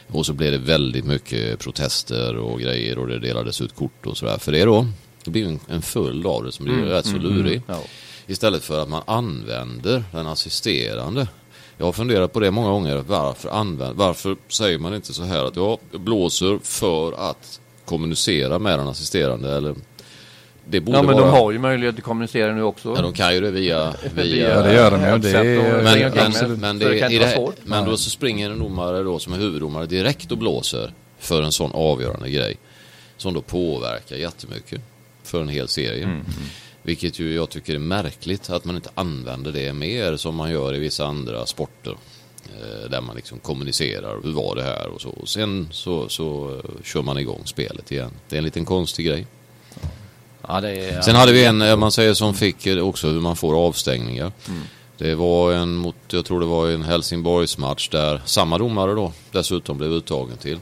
Och 0.07 0.25
så 0.25 0.33
blev 0.33 0.51
det 0.51 0.57
väldigt 0.57 1.05
mycket 1.05 1.59
protester 1.59 2.37
och 2.37 2.59
grejer 2.59 2.97
och 2.97 3.07
det 3.07 3.19
delades 3.19 3.61
ut 3.61 3.75
kort 3.75 4.05
och 4.05 4.17
sådär. 4.17 4.37
För 4.37 4.51
det 4.51 4.65
då, 4.65 4.87
det 5.23 5.31
blir 5.31 5.45
en, 5.45 5.59
en 5.67 5.81
följd 5.81 6.25
av 6.25 6.43
det 6.43 6.51
som 6.51 6.65
blir 6.65 6.75
rätt 6.75 7.05
så 7.05 7.17
lurig. 7.17 7.61
Ja. 7.67 7.81
Istället 8.27 8.63
för 8.63 8.81
att 8.81 8.89
man 8.89 9.03
använder 9.05 10.03
den 10.11 10.27
assisterande. 10.27 11.27
Jag 11.77 11.85
har 11.85 11.93
funderat 11.93 12.33
på 12.33 12.39
det 12.39 12.51
många 12.51 12.69
gånger. 12.69 13.03
Varför, 13.07 13.49
använder, 13.49 13.93
varför 13.95 14.35
säger 14.47 14.79
man 14.79 14.93
inte 14.95 15.13
så 15.13 15.23
här 15.23 15.45
att 15.45 15.55
jag 15.55 15.77
blåser 15.91 16.59
för 16.63 17.29
att 17.29 17.59
kommunicera 17.85 18.59
med 18.59 18.79
den 18.79 18.87
assisterande? 18.87 19.55
Eller, 19.57 19.75
det 20.69 20.79
borde 20.79 20.97
Ja, 20.97 21.03
men 21.03 21.15
vara... 21.15 21.25
de 21.25 21.31
har 21.31 21.51
ju 21.51 21.59
möjlighet 21.59 21.97
att 21.97 22.03
kommunicera 22.03 22.53
nu 22.53 22.63
också. 22.63 22.93
Ja, 22.95 23.01
de 23.01 23.13
kan 23.13 23.33
ju 23.33 23.41
det 23.41 23.51
via... 23.51 23.93
via 24.15 24.49
Ja, 24.49 24.61
det 24.61 24.73
gör 24.73 24.91
de 24.91 25.01
ju. 25.01 25.17
Det 25.17 25.39
är- 25.39 25.83
men, 25.83 26.53
men, 26.53 26.59
men, 26.59 26.79
så 26.79 26.85
det, 26.89 26.99
kan 26.99 27.11
i 27.11 27.15
inte 27.15 27.25
det, 27.27 27.35
vara 27.35 27.45
svårt. 27.47 27.55
men 27.63 27.85
då 27.85 27.97
så 27.97 28.09
springer 28.09 28.49
en 28.51 28.59
domare 28.59 29.03
då 29.03 29.19
som 29.19 29.33
är 29.33 29.37
huvuddomare 29.37 29.85
direkt 29.85 30.31
och 30.31 30.37
blåser 30.37 30.93
för 31.19 31.41
en 31.41 31.51
sån 31.51 31.71
avgörande 31.73 32.29
grej. 32.29 32.57
Som 33.17 33.33
då 33.33 33.41
påverkar 33.41 34.15
jättemycket 34.15 34.81
för 35.23 35.41
en 35.41 35.49
hel 35.49 35.67
serie. 35.67 36.03
Mm, 36.03 36.25
Vilket 36.87 37.19
ju 37.19 37.33
jag 37.33 37.49
tycker 37.49 37.75
är 37.75 37.79
märkligt 37.79 38.49
att 38.49 38.65
man 38.65 38.75
inte 38.75 38.89
använder 38.95 39.51
det 39.51 39.73
mer 39.73 40.17
som 40.17 40.35
man 40.35 40.51
gör 40.51 40.75
i 40.75 40.79
vissa 40.79 41.05
andra 41.05 41.45
sporter. 41.45 41.97
Eh, 42.43 42.89
där 42.89 43.01
man 43.01 43.15
liksom 43.15 43.39
kommunicerar, 43.39 44.19
hur 44.23 44.31
var 44.31 44.55
det 44.55 44.63
här 44.63 44.87
och 44.87 45.01
så. 45.01 45.09
Och 45.09 45.29
sen 45.29 45.67
så, 45.71 46.09
så 46.09 46.55
eh, 46.55 46.83
kör 46.83 47.01
man 47.01 47.17
igång 47.17 47.41
spelet 47.45 47.91
igen. 47.91 48.11
Det 48.29 48.35
är 48.35 48.37
en 48.37 48.43
liten 48.43 48.65
konstig 48.65 49.05
grej. 49.05 49.27
Ja, 50.47 50.61
är, 50.61 51.01
Sen 51.01 51.15
hade 51.15 51.31
vi 51.31 51.45
en, 51.45 51.61
eh, 51.61 51.75
man 51.75 51.91
säger 51.91 52.13
som 52.13 52.33
fick 52.33 52.67
också 52.67 53.07
hur 53.07 53.21
man 53.21 53.35
får 53.35 53.67
avstängningar. 53.67 54.31
Det 54.97 55.15
var 55.15 55.51
en 55.51 55.75
mot, 55.75 55.95
jag 56.09 56.25
tror 56.25 56.39
det 56.39 56.45
var 56.45 56.67
en 56.67 56.83
Helsingborgs 56.83 57.57
match 57.57 57.89
där 57.89 58.21
samma 58.25 58.57
domare 58.57 58.93
då 58.93 59.13
dessutom 59.31 59.77
blev 59.77 59.91
uttagen 59.91 60.37
till. 60.37 60.59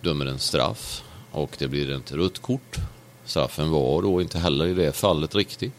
Dömer 0.00 0.26
en 0.26 0.38
straff 0.38 1.02
och 1.32 1.56
det 1.58 1.68
blir 1.68 1.90
ett 1.90 2.12
rött 2.12 2.38
kort. 2.38 2.78
Straffen 3.28 3.70
var 3.70 4.02
då 4.02 4.20
inte 4.20 4.38
heller 4.38 4.66
i 4.66 4.74
det 4.74 4.92
fallet 4.92 5.34
riktig. 5.34 5.70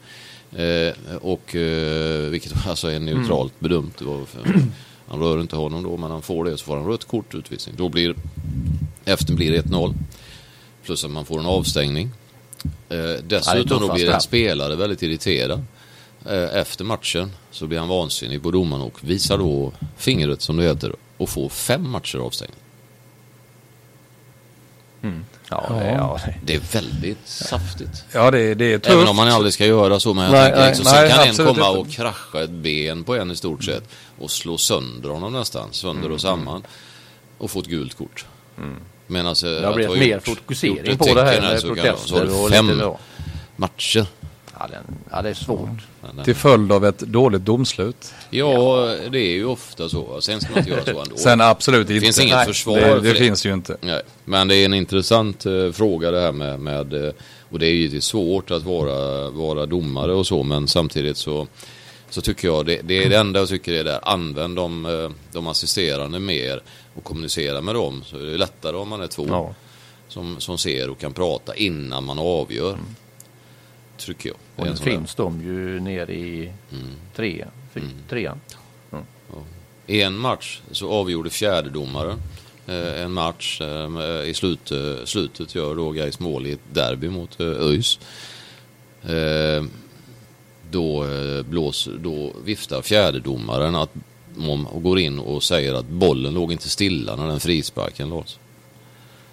Eh, 0.52 1.16
och 1.22 1.56
eh, 1.56 2.30
vilket 2.30 2.68
alltså 2.68 2.92
är 2.92 3.00
neutralt 3.00 3.60
bedömt. 3.60 4.02
Var 4.02 4.26
för, 4.26 4.42
han 5.08 5.20
rör 5.20 5.42
inte 5.42 5.56
honom 5.56 5.84
då 5.84 5.98
men 5.98 6.12
han 6.12 6.22
får 6.22 6.46
det 6.46 6.58
så 6.58 6.66
får 6.66 6.78
han 6.78 6.86
rött 6.86 7.06
kort 7.06 7.36
utvisning. 7.36 7.76
Då 7.78 7.90
blir 7.90 8.16
efter 9.06 9.34
blir 9.34 9.52
det 9.52 9.62
1-0. 9.62 9.94
Plus 10.84 11.04
att 11.04 11.12
man 11.12 11.26
får 11.26 11.40
en 11.40 11.46
avstängning. 11.46 12.10
Eh, 12.90 13.24
dessutom 13.28 13.82
då 13.82 13.94
blir 13.94 14.10
en 14.10 14.22
spelare 14.22 14.76
väldigt 14.76 15.04
irriterad. 15.04 15.64
Eh, 16.26 16.56
efter 16.56 16.86
matchen 16.86 17.32
så 17.52 17.68
blir 17.68 17.80
han 17.80 17.88
vansinnig 17.88 18.44
på 18.44 18.52
domaren 18.52 18.84
och 18.84 19.04
visar 19.04 19.38
då 19.38 19.72
fingret 19.98 20.42
som 20.42 20.58
det 20.58 20.64
heter 20.64 20.96
och 21.18 21.30
får 21.30 21.50
fem 21.50 21.90
matcher 21.90 22.18
avstängning. 22.18 22.60
Ja, 25.50 25.66
det, 25.70 25.92
ja. 25.92 26.20
Det 26.46 26.56
är 26.56 26.60
väldigt 26.74 27.28
saftigt. 27.28 28.04
Ja, 28.12 28.32
det, 28.32 28.54
det 28.56 28.74
är 28.74 28.80
tufft. 28.80 28.96
Även 28.96 29.08
om 29.08 29.16
man 29.16 29.28
aldrig 29.28 29.54
ska 29.54 29.66
göra 29.66 30.00
så. 30.00 30.14
Men 30.14 30.24
jag 30.24 30.32
Nej, 30.32 30.42
tänker 30.44 30.60
nej, 30.60 30.68
liksom, 30.70 30.86
nej, 30.94 31.10
sen 31.10 31.18
kan 31.18 31.28
en 31.28 31.36
komma 31.56 31.68
inte. 31.68 31.80
och 31.80 31.90
krascha 31.92 32.44
ett 32.44 32.50
ben 32.50 33.04
på 33.04 33.16
en 33.16 33.32
i 33.32 33.36
stort 33.36 33.64
sett. 33.64 33.84
Och 34.20 34.32
slå 34.32 34.58
sönder 34.58 35.10
honom 35.10 35.34
nästan. 35.34 35.68
Sönder 35.72 36.02
Mm, 36.02 36.14
och 36.14 36.22
samman. 36.22 36.64
Och 37.38 37.52
få 37.52 37.60
ett 37.60 37.66
gult 37.66 37.98
kort. 37.98 38.26
Men 39.08 39.28
alltså, 39.28 39.60
Det 39.60 39.66
har 39.68 39.74
blivit 39.74 39.98
mer 40.00 40.08
gjort- 40.16 40.28
gjort 40.28 40.38
fokusering 40.40 40.92
ett 40.94 41.00
på 41.00 41.14
det 41.14 41.24
här 41.24 41.42
med 41.42 41.62
protester 41.62 42.44
och 42.44 42.50
fem 42.50 42.68
lite 42.70 42.82
då. 42.82 43.00
matcher. 43.56 44.06
Ja, 44.60 44.68
den, 44.68 44.84
ja, 45.12 45.22
det 45.22 45.30
är 45.30 45.34
svårt. 45.34 45.70
Till 46.26 46.36
följd 46.36 46.72
av 46.72 46.86
ett 46.86 47.00
dåligt 47.00 47.42
domslut. 47.46 48.14
Ja, 48.30 48.76
det 49.12 49.20
är 49.20 49.32
ju 49.34 49.46
ofta 49.46 49.90
så. 49.90 50.22
Sen 50.22 50.42
ska 50.42 50.50
man 50.50 50.60
inte 50.60 50.70
göra 50.72 50.86
så 50.86 51.02
ändå. 51.02 51.18
Sen 51.18 51.42
absolut 51.42 51.90
inte. 51.90 52.02
finns 52.06 52.20
inget 52.20 52.36
Nej, 52.36 52.46
försvar 52.46 52.76
Det, 52.76 52.82
för 52.82 53.02
det 53.02 53.14
det. 53.14 53.20
finns 53.20 53.46
ju 53.46 53.54
inte. 53.54 53.78
Nej, 53.82 54.02
men 54.26 54.48
det 54.48 54.56
är 54.56 54.66
en 54.66 54.74
intressant 54.74 55.46
eh, 55.46 55.72
fråga 55.72 56.12
det 56.12 56.20
här 56.22 56.32
med, 56.32 56.60
med 56.60 56.94
eh, 57.06 57.12
och 57.50 57.60
det 57.60 57.66
är 57.68 57.74
ju 57.74 57.88
det 57.88 58.02
svårt 58.02 58.52
att 58.52 58.64
vara, 58.64 59.30
vara 59.30 59.66
domare 59.66 60.14
och 60.14 60.28
så 60.28 60.44
men 60.44 60.68
samtidigt 60.68 61.18
så, 61.18 61.48
så 62.10 62.22
tycker 62.22 62.48
jag 62.48 62.66
det, 62.66 62.82
det 62.84 63.04
är 63.04 63.10
det 63.10 63.18
enda 63.18 63.40
jag 63.40 63.50
tycker 63.50 63.74
är 63.74 63.84
där, 63.84 64.00
använd 64.04 64.56
de, 64.56 64.86
eh, 64.86 65.10
de 65.32 65.48
assisterande 65.48 66.20
mer 66.20 66.62
och 66.96 67.04
kommunicera 67.04 67.62
med 67.62 67.76
dem 67.76 68.04
så 68.06 68.18
är 68.18 68.24
det 68.24 68.38
lättare 68.38 68.76
om 68.76 68.90
man 68.90 69.02
är 69.02 69.08
två 69.08 69.26
Ja. 69.30 69.54
som, 70.08 70.40
som 70.40 70.58
ser 70.58 70.90
och 70.90 71.00
kan 71.00 71.14
prata 71.14 71.56
innan 71.56 72.04
man 72.04 72.20
avgör. 72.20 72.78
Tycker 74.06 74.30
jag. 74.30 74.38
Och 74.56 74.66
nu 74.66 74.76
sån 74.76 74.86
där- 74.86 74.92
finns 74.92 75.16
de 75.16 75.42
ju 75.44 75.80
nere 75.80 76.14
i 76.14 76.52
tre, 77.16 77.46
fy, 77.74 77.82
trean. 78.10 78.40
I 79.88 80.02
en 80.02 80.18
match 80.18 80.62
så 80.72 80.92
avgjorde 80.92 81.30
fjärdedomaren 81.30 82.22
eh, 82.68 83.02
en 83.02 83.12
match 83.12 83.62
eh, 83.62 84.30
i 84.30 84.34
slut, 84.36 84.72
eh, 84.72 85.06
slutet 85.06 85.56
gör 85.56 85.76
då 85.76 85.92
Gais 85.92 86.20
mål 86.20 86.48
i 86.48 86.52
ett 86.52 86.60
derby 86.74 87.10
mot 87.10 87.40
eh, 87.40 87.48
ÖIS. 87.48 88.00
Eh, 89.04 89.64
då, 90.72 91.06
eh, 91.08 91.44
blås, 91.44 91.90
då 92.00 92.34
viftar 92.44 92.82
fjärdedomaren 92.82 93.76
att, 93.76 93.90
om, 94.38 94.68
och 94.68 94.84
går 94.84 95.00
in 95.00 95.20
och 95.20 95.44
säger 95.44 95.74
att 95.74 95.86
bollen 95.90 96.34
låg 96.34 96.52
inte 96.52 96.70
stilla 96.70 97.16
när 97.16 97.28
den 97.28 97.40
frisparken 97.40 98.10
lades. 98.10 98.40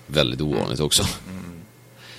Väldigt 0.07 0.41
ovanligt 0.41 0.81
också. 0.81 1.03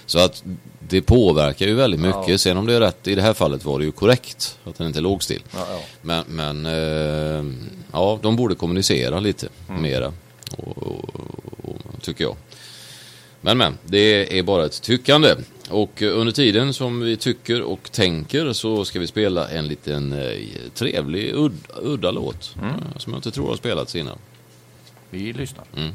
Så 0.06 0.20
att 0.20 0.44
det 0.90 1.02
påverkar 1.02 1.66
ju 1.66 1.74
väldigt 1.74 2.00
mycket. 2.00 2.28
Ja. 2.28 2.38
Sen 2.38 2.58
om 2.58 2.66
det 2.66 2.74
är 2.74 2.80
rätt, 2.80 3.08
i 3.08 3.16
det 3.16 3.22
här 3.22 3.34
fallet 3.34 3.66
var 3.66 3.80
det 3.80 3.86
ju 3.86 3.92
korrekt 3.92 4.58
att 4.64 4.78
den 4.78 4.88
inte 4.88 5.02
låg 5.02 5.24
still. 5.24 5.44
Ja, 5.52 5.68
ja. 5.72 5.80
Men, 6.02 6.26
men 6.28 6.66
eh, 6.66 7.46
ja, 7.92 8.20
de 8.22 8.36
borde 8.36 8.56
kommunicera 8.56 9.20
lite 9.20 9.48
mera. 9.68 10.14
Och, 10.58 10.78
och, 10.78 11.16
och, 11.64 12.02
tycker 12.02 12.24
jag. 12.24 12.36
Men 13.42 13.58
men, 13.58 13.78
det 13.84 14.40
är 14.40 14.44
bara 14.44 14.66
ett 14.66 14.82
tyckande. 14.82 15.36
Och 15.70 16.02
under 16.02 16.34
tiden 16.34 16.74
som 16.74 17.00
vi 17.00 17.18
tycker 17.18 17.62
och 17.62 17.92
tänker 17.92 18.54
så 18.54 18.86
ska 18.86 19.00
vi 19.00 19.08
spela 19.08 19.50
en 19.50 19.68
liten 19.68 20.14
eh, 20.14 20.40
trevlig, 20.74 21.34
udd, 21.36 21.58
udda 21.82 22.12
låt. 22.12 22.56
Mm. 22.62 22.70
eh, 22.70 22.98
Som 22.98 23.14
jag 23.14 23.18
inte 23.18 23.32
tror 23.32 23.50
har 23.50 23.56
spelats 23.56 23.96
innan. 23.96 24.18
Vi 25.10 25.34
lyssnar. 25.34 25.66
in 25.76 25.94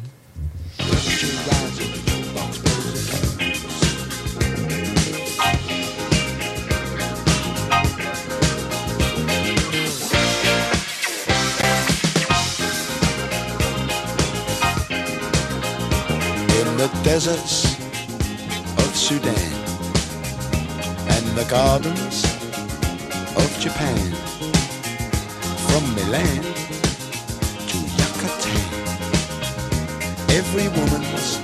deserts 17.12 17.76
of 18.78 18.90
Sudan 18.96 19.52
and 21.14 21.26
the 21.36 21.44
gardens 21.44 22.24
of 23.36 23.48
Japan, 23.60 24.00
from 25.66 25.84
Milan 25.94 26.42
to 27.68 27.78
Yucatan. 28.00 28.64
Every 30.38 30.68
woman's, 30.78 31.36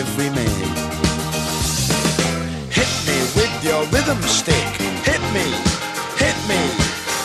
every 0.00 0.30
man. 0.38 0.62
Hit 2.78 2.92
me 3.06 3.18
with 3.38 3.54
your 3.62 3.82
rhythm 3.94 4.20
stick. 4.22 4.68
Hit 5.06 5.22
me, 5.36 5.46
hit 6.22 6.38
me. 6.50 6.62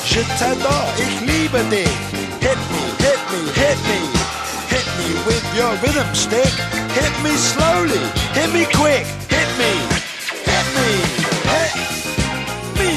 Je 0.05 0.21
t'adore, 0.37 0.89
ich 1.03 1.15
liebe 1.29 1.61
dich. 1.73 1.97
Hit 2.45 2.61
me, 2.71 2.83
hit 3.05 3.21
me, 3.31 3.41
hit 3.61 3.79
me. 3.89 3.99
Hit 4.73 4.87
me 4.99 5.09
with 5.25 5.45
your 5.57 5.73
rhythm 5.81 6.13
stick. 6.13 6.76
Hit 6.99 7.13
me 7.21 7.35
slowly, 7.35 8.03
hit 8.33 8.51
me 8.51 8.65
quick. 8.73 9.05
Hit 9.29 9.49
me, 9.61 9.71
hit 10.49 10.67
me, 10.77 10.89
hit 11.51 11.71
me. 12.79 12.91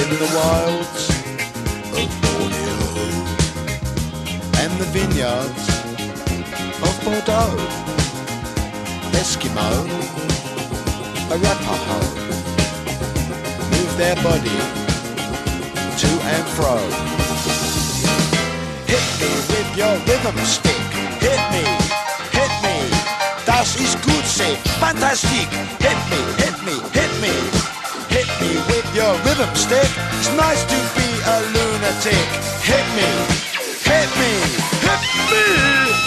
In 0.00 0.08
the 0.22 0.28
wilds 0.36 1.02
of 1.96 2.08
Borneo 2.20 2.78
and 4.60 4.72
the 4.78 4.88
vineyards 4.92 5.64
of 6.86 6.94
Bordeaux, 7.04 7.56
Eskimo, 9.12 9.70
Arapaho, 11.32 12.05
their 13.96 14.16
body 14.16 14.58
to 15.96 16.10
and 16.28 16.46
fro. 16.52 16.76
Hit 18.84 19.06
me 19.20 19.30
with 19.48 19.70
your 19.76 19.94
rhythm 20.04 20.36
stick. 20.44 20.76
Hit 21.24 21.40
me, 21.52 21.64
hit 22.36 22.52
me. 22.62 22.76
Das 23.46 23.76
ist 23.76 23.96
gut, 24.02 24.26
say 24.26 24.56
fantastic. 24.80 25.48
Hit 25.80 26.00
me, 26.10 26.20
hit 26.36 26.56
me, 26.66 26.76
hit 26.92 27.12
me. 27.22 27.32
Hit 28.12 28.28
me 28.40 28.52
with 28.68 28.88
your 28.94 29.14
rhythm 29.24 29.54
stick. 29.54 29.90
It's 30.18 30.30
nice 30.36 30.62
to 30.64 30.78
be 30.96 31.08
a 31.24 31.36
lunatic. 31.54 32.26
Hit 32.68 32.86
me, 32.96 33.08
hit 33.88 34.10
me, 34.20 34.32
hit 34.84 35.02
me. 35.30 36.05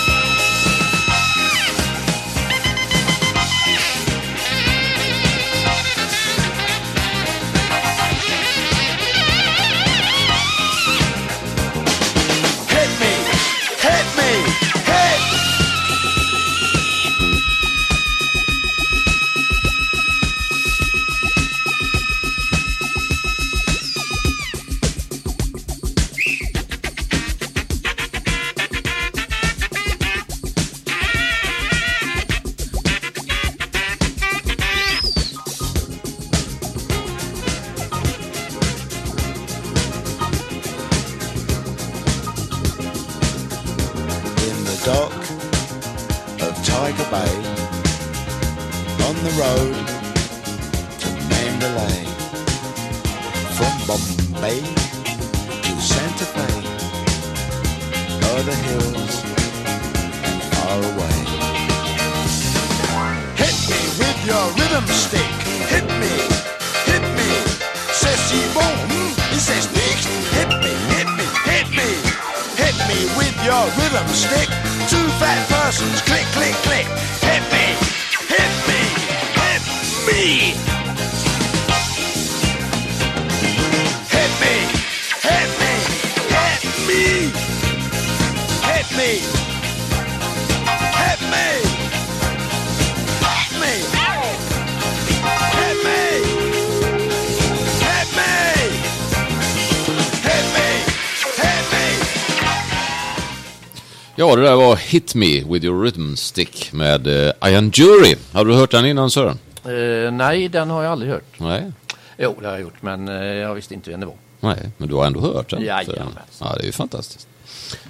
Hit 105.10 105.16
Me 105.16 105.44
With 105.44 105.66
Your 105.66 105.84
Rhythm 105.84 106.16
Stick 106.16 106.74
med 106.74 107.08
uh, 107.08 107.32
Ian 107.46 107.72
Jury. 107.74 108.16
Har 108.32 108.46
du 108.46 108.54
hört 108.54 108.72
den 108.72 108.86
innan 108.86 109.12
Sören? 109.12 109.40
Eh, 109.66 110.12
nej, 110.12 110.50
den 110.50 110.70
har 110.70 110.84
jag 110.84 110.92
aldrig 110.92 111.12
hört. 111.12 111.24
Nej. 111.38 111.72
Jo, 112.18 112.36
det 112.42 112.48
har 112.48 112.54
jag 112.54 112.62
gjort, 112.62 112.82
men 112.82 113.08
eh, 113.08 113.16
jag 113.16 113.56
visste 113.56 113.74
inte 113.74 113.90
vem 113.90 114.00
det 114.00 114.06
var. 114.06 114.16
Nej, 114.40 114.72
men 114.78 114.90
du 114.90 114.96
har 114.96 115.06
ändå 115.06 115.20
hört 115.20 115.50
den. 115.50 115.62
Jajamän. 115.62 116.14
Ja, 116.40 116.56
det 116.56 116.62
är 116.62 116.66
ju 116.66 116.72
fantastiskt. 116.72 117.28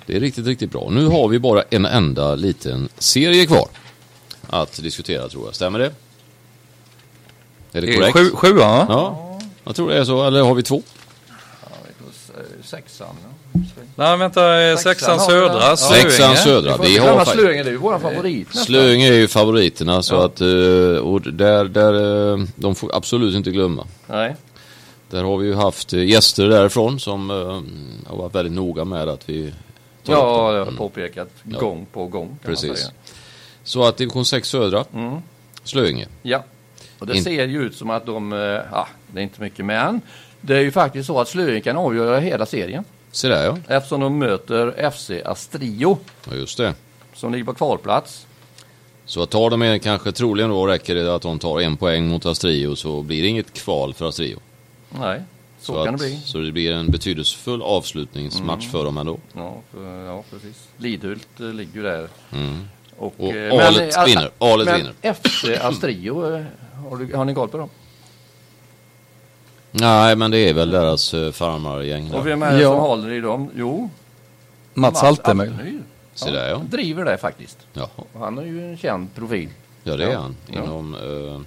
Det 0.06 0.16
är 0.16 0.20
riktigt, 0.20 0.46
riktigt 0.46 0.72
bra. 0.72 0.90
Nu 0.90 1.06
har 1.06 1.28
vi 1.28 1.40
bara 1.40 1.64
en 1.70 1.86
enda 1.86 2.36
liten 2.36 2.90
serie 2.98 3.46
kvar 3.46 3.68
att 4.48 4.84
diskutera 4.84 5.30
tror 5.30 5.46
jag. 5.46 5.56
Stämmer 5.56 5.80
det? 5.80 5.92
Är 7.72 7.82
det 7.82 7.94
korrekt? 7.94 8.18
sju, 8.18 8.30
sjuan 8.34 8.58
va? 8.58 8.86
Ja, 8.90 9.40
jag 9.64 9.76
tror 9.76 9.90
det 9.90 9.98
är 9.98 10.04
så. 10.04 10.28
Eller 10.28 10.42
har 10.42 10.56
vi 10.56 10.64
två? 10.64 10.82
Sexan. 12.64 13.16
Nej 13.96 14.18
vänta, 14.18 14.62
eh, 14.62 14.78
Sexan 14.78 15.20
har 15.20 15.28
vi 15.28 15.32
södra, 15.34 15.68
den. 15.68 15.78
Slöinge. 15.78 16.10
Sexan 16.10 16.36
södra. 16.38 16.78
Vi 16.78 16.98
har 16.98 17.16
faktiskt... 17.16 17.40
Slöinge, 17.40 17.64
det 17.64 17.70
är 17.70 17.72
ju 17.72 17.78
vår 17.78 18.00
favorit 18.00 18.48
nästan. 18.48 18.64
Slöinge 18.66 19.08
är 19.08 19.14
ju 19.14 19.28
favoriterna 19.28 20.04
så 20.04 20.16
Ja. 20.16 20.26
att... 20.26 20.42
eh, 20.42 20.48
Och 21.08 21.22
där, 21.22 21.66
där, 21.66 22.34
eh, 22.34 22.46
de 22.56 22.76
får 22.76 22.96
absolut 22.96 23.36
inte 23.36 23.52
glömma. 23.52 23.88
Nej. 24.08 24.36
Där 25.10 25.24
har 25.24 25.38
vi 25.38 25.48
ju 25.48 25.54
haft 25.56 25.94
eh, 25.94 26.04
gäster 26.04 26.48
därifrån 26.50 27.00
som 27.00 27.30
eh, 27.32 27.62
har 28.10 28.18
varit 28.18 28.36
väldigt 28.36 28.54
noga 28.54 28.86
med 28.86 29.08
att 29.10 29.30
vi 29.30 29.54
Ja, 30.04 30.54
jag 30.56 30.66
har 30.66 30.72
påpekat 30.72 31.30
gång 31.44 31.86
på 31.94 32.08
gång. 32.08 32.28
Kan 32.28 32.30
Man 32.30 32.40
Precis. 32.56 32.78
säga. 32.80 32.92
Så 33.64 33.84
att 33.84 33.98
division 33.98 34.26
6 34.26 34.50
södra, 34.50 34.86
Mm. 34.94 35.18
Slöinge. 35.64 36.08
Ja, 36.22 36.44
och 37.00 37.08
det 37.08 37.18
In- 37.18 37.24
ser 37.24 37.46
ju 37.48 37.62
ut 37.64 37.76
som 37.76 37.90
att 37.90 38.06
de, 38.06 38.34
eh, 38.34 38.40
ja, 38.72 38.88
det 39.08 39.20
är 39.20 39.24
inte 39.24 39.42
mycket 39.42 39.66
men 39.66 40.02
det 40.42 40.56
är 40.58 40.62
ju 40.62 40.72
faktiskt 40.72 41.08
så 41.08 41.20
att 41.20 41.28
Slöinge 41.28 41.62
kan 41.62 41.78
avgöra 41.78 42.20
hela 42.20 42.46
serien 42.46 42.84
Se 43.12 43.28
där 43.28 43.44
ja. 43.46 43.58
eftersom 43.76 44.00
de 44.02 44.18
möter 44.20 44.90
FC 44.92 45.12
Astrio 45.26 45.98
ja, 46.30 46.36
just 46.36 46.58
det. 46.58 46.74
som 47.14 47.32
ligger 47.32 47.46
på 47.46 47.54
kvalplats. 47.54 48.26
Så 49.06 49.26
tar 49.26 49.50
de 49.50 49.62
en, 49.62 49.80
kanske 49.80 50.12
troligen 50.12 50.50
då 50.50 50.68
räcker 50.68 50.96
det 50.96 51.16
att 51.16 51.22
de 51.22 51.40
tar 51.40 51.60
en 51.60 51.78
poäng 51.78 52.08
mot 52.08 52.26
Astrio 52.26 52.76
så 52.76 53.02
blir 53.02 53.22
det 53.22 53.28
inget 53.28 53.54
kval 53.54 53.94
för 53.94 54.08
Astrio. 54.10 54.40
Nej, 54.90 55.22
så, 55.60 55.74
så 55.74 55.86
kan 55.86 55.94
att, 55.96 56.00
det 56.02 56.06
bli. 56.08 56.20
Så 56.26 56.38
det 56.38 56.52
blir 56.52 56.72
en 56.72 56.92
betydelsefull 56.92 57.62
avslutningsmatch 57.62 58.64
Mm. 58.64 58.72
för 58.72 58.86
dem 58.86 58.98
ändå. 58.98 59.18
Ja, 59.34 59.58
för, 59.72 60.06
ja 60.06 60.24
precis. 60.32 60.68
Lidhult 60.78 61.28
eh, 61.40 61.46
ligger 61.46 61.74
ju 61.76 61.84
där. 61.84 62.08
Mm. 62.32 62.68
Och, 62.98 63.14
Och 63.18 63.34
eh, 63.36 63.68
Alet 63.68 63.98
eh, 63.98 64.06
vinner. 64.06 64.32
Alet 64.38 64.66
men 64.68 64.78
vinner. 64.78 65.14
FC 65.14 65.46
Astrio, 65.62 66.36
eh, 66.36 66.44
har, 66.90 66.98
du, 66.98 67.16
har 67.16 67.26
ni 67.26 67.34
koll 67.34 67.50
på 67.50 67.58
dem? 67.58 67.70
Nej, 69.72 70.16
men 70.16 70.32
det 70.32 70.38
är 70.50 70.54
väl 70.54 70.70
deras 70.72 71.14
uh, 71.14 71.32
farmargäng 71.32 72.14
Och 72.14 72.28
vem 72.28 72.44
är 72.44 72.54
det 72.54 72.62
Ja. 72.62 72.70
som 72.72 72.80
håller 72.80 73.12
i 73.12 73.20
dem? 73.22 73.50
Jo, 73.56 73.90
Mats 74.74 75.04
Altemyr. 75.04 75.82
Se 76.14 76.32
där, 76.32 76.50
ja. 76.50 76.58
Han 76.58 76.70
driver 76.70 77.06
det 77.06 77.18
faktiskt. 77.18 77.58
Jaha. 77.74 77.88
Och 78.14 78.20
Han 78.20 78.38
är 78.38 78.44
ju 78.44 78.70
en 78.72 78.78
känd 78.78 79.16
profil. 79.16 79.50
Ja, 79.84 79.96
det 79.98 80.04
är 80.06 80.12
Ja. 80.12 80.20
han. 80.20 80.36
Ja. 80.48 80.64
Inom, 80.64 80.96
eh, 80.96 81.42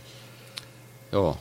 ja, 1.11 1.37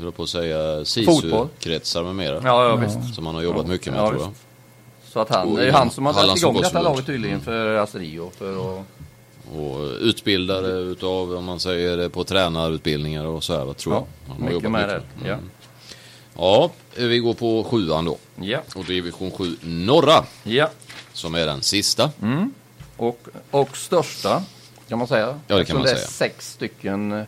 höll 0.00 0.12
på 0.12 0.22
att 0.22 0.28
säga. 0.28 0.84
SISU-kretsar 0.84 2.02
med 2.02 2.14
mera. 2.14 2.40
Ja, 2.44 2.68
ja, 2.68 2.76
visst. 2.76 3.14
Som 3.14 3.26
han 3.26 3.34
har 3.34 3.42
jobbat 3.42 3.66
mycket 3.66 3.92
med 3.92 4.02
Ja, 4.02 4.08
tror 4.08 4.20
jag. 4.20 4.28
visst. 4.28 4.40
Så 5.12 5.20
att 5.20 5.28
han, 5.28 5.48
Och 5.48 5.56
det 5.56 5.62
är 5.62 5.66
ju 5.66 5.72
han 5.72 5.90
som 5.90 6.06
har 6.06 6.12
dragit 6.12 6.36
igång 6.42 6.60
detta 6.60 6.82
laget 6.82 7.06
tydligen 7.06 7.40
för 7.40 7.74
Astrio. 7.76 8.30
För 8.38 8.78
att, 8.78 8.84
Och 9.56 9.80
utbildare 10.00 10.66
utav, 10.72 11.34
om 11.36 11.44
man 11.44 11.60
säger 11.60 11.96
det, 11.96 12.10
på 12.10 12.24
tränarutbildningar 12.24 13.24
och 13.24 13.44
så 13.44 13.56
här, 13.58 13.64
vad 13.64 13.76
tror 13.76 13.94
ja, 13.94 14.00
jag. 14.26 14.32
Han 14.34 14.42
har 14.42 14.48
mycket 14.50 14.64
jobbat 14.64 14.72
med 14.72 14.88
mycket. 14.88 15.02
det. 15.22 15.28
Ja. 15.28 15.34
Mm. 15.34 15.50
Ja, 16.36 16.70
vi 16.96 17.18
går 17.18 17.34
på 17.34 17.64
sjuan 17.64 18.04
då. 18.04 18.18
Ja. 18.40 18.60
Och 18.74 18.84
division 18.84 19.30
7 19.30 19.56
norra, 19.60 20.24
ja. 20.42 20.70
som 21.12 21.34
är 21.34 21.46
den 21.46 21.62
sista. 21.62 22.10
Och, 22.96 23.28
och 23.50 23.76
största 23.76 24.42
kan 24.88 24.98
man 24.98 25.08
säga. 25.08 25.40
Ja, 25.46 25.56
det 25.56 25.64
kan 25.64 25.76
man 25.76 25.84
det 25.84 25.90
är 25.90 25.94
säga. 25.94 26.06
sex 26.06 26.52
stycken 26.52 27.12
eh, 27.12 27.24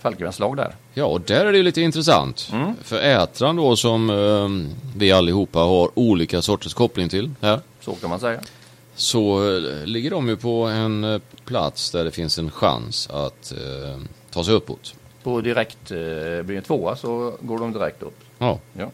Falkenbergslag 0.00 0.56
där. 0.56 0.74
Ja, 0.94 1.04
och 1.04 1.20
där 1.20 1.46
är 1.46 1.52
det 1.52 1.62
lite 1.62 1.80
intressant. 1.80 2.52
För 2.82 3.00
Ätran 3.00 3.56
då 3.56 3.76
som 3.76 4.10
eh, 4.10 4.76
vi 4.96 5.12
allihopa 5.12 5.58
har 5.58 5.90
olika 5.94 6.42
sorters 6.42 6.74
koppling 6.74 7.08
till 7.08 7.30
här. 7.40 7.60
Så 7.80 7.94
kan 7.94 8.10
man 8.10 8.20
säga. 8.20 8.40
Så 8.94 9.56
eh, 9.56 9.86
ligger 9.86 10.10
de 10.10 10.28
ju 10.28 10.36
på 10.36 10.64
en 10.64 11.04
eh, 11.04 11.20
plats 11.44 11.90
där 11.90 12.04
det 12.04 12.10
finns 12.10 12.38
en 12.38 12.50
chans 12.50 13.08
att 13.10 13.52
eh, 13.52 14.00
ta 14.30 14.44
sig 14.44 14.54
uppåt. 14.54 14.94
På 15.26 15.40
direkt, 15.40 15.90
eh, 15.90 15.96
blir 16.42 16.54
det 16.54 16.60
tvåa 16.62 16.96
så 16.96 17.34
går 17.40 17.58
de 17.58 17.72
direkt 17.72 18.02
upp. 18.02 18.18
Ja, 18.38 18.58
Ja. 18.72 18.90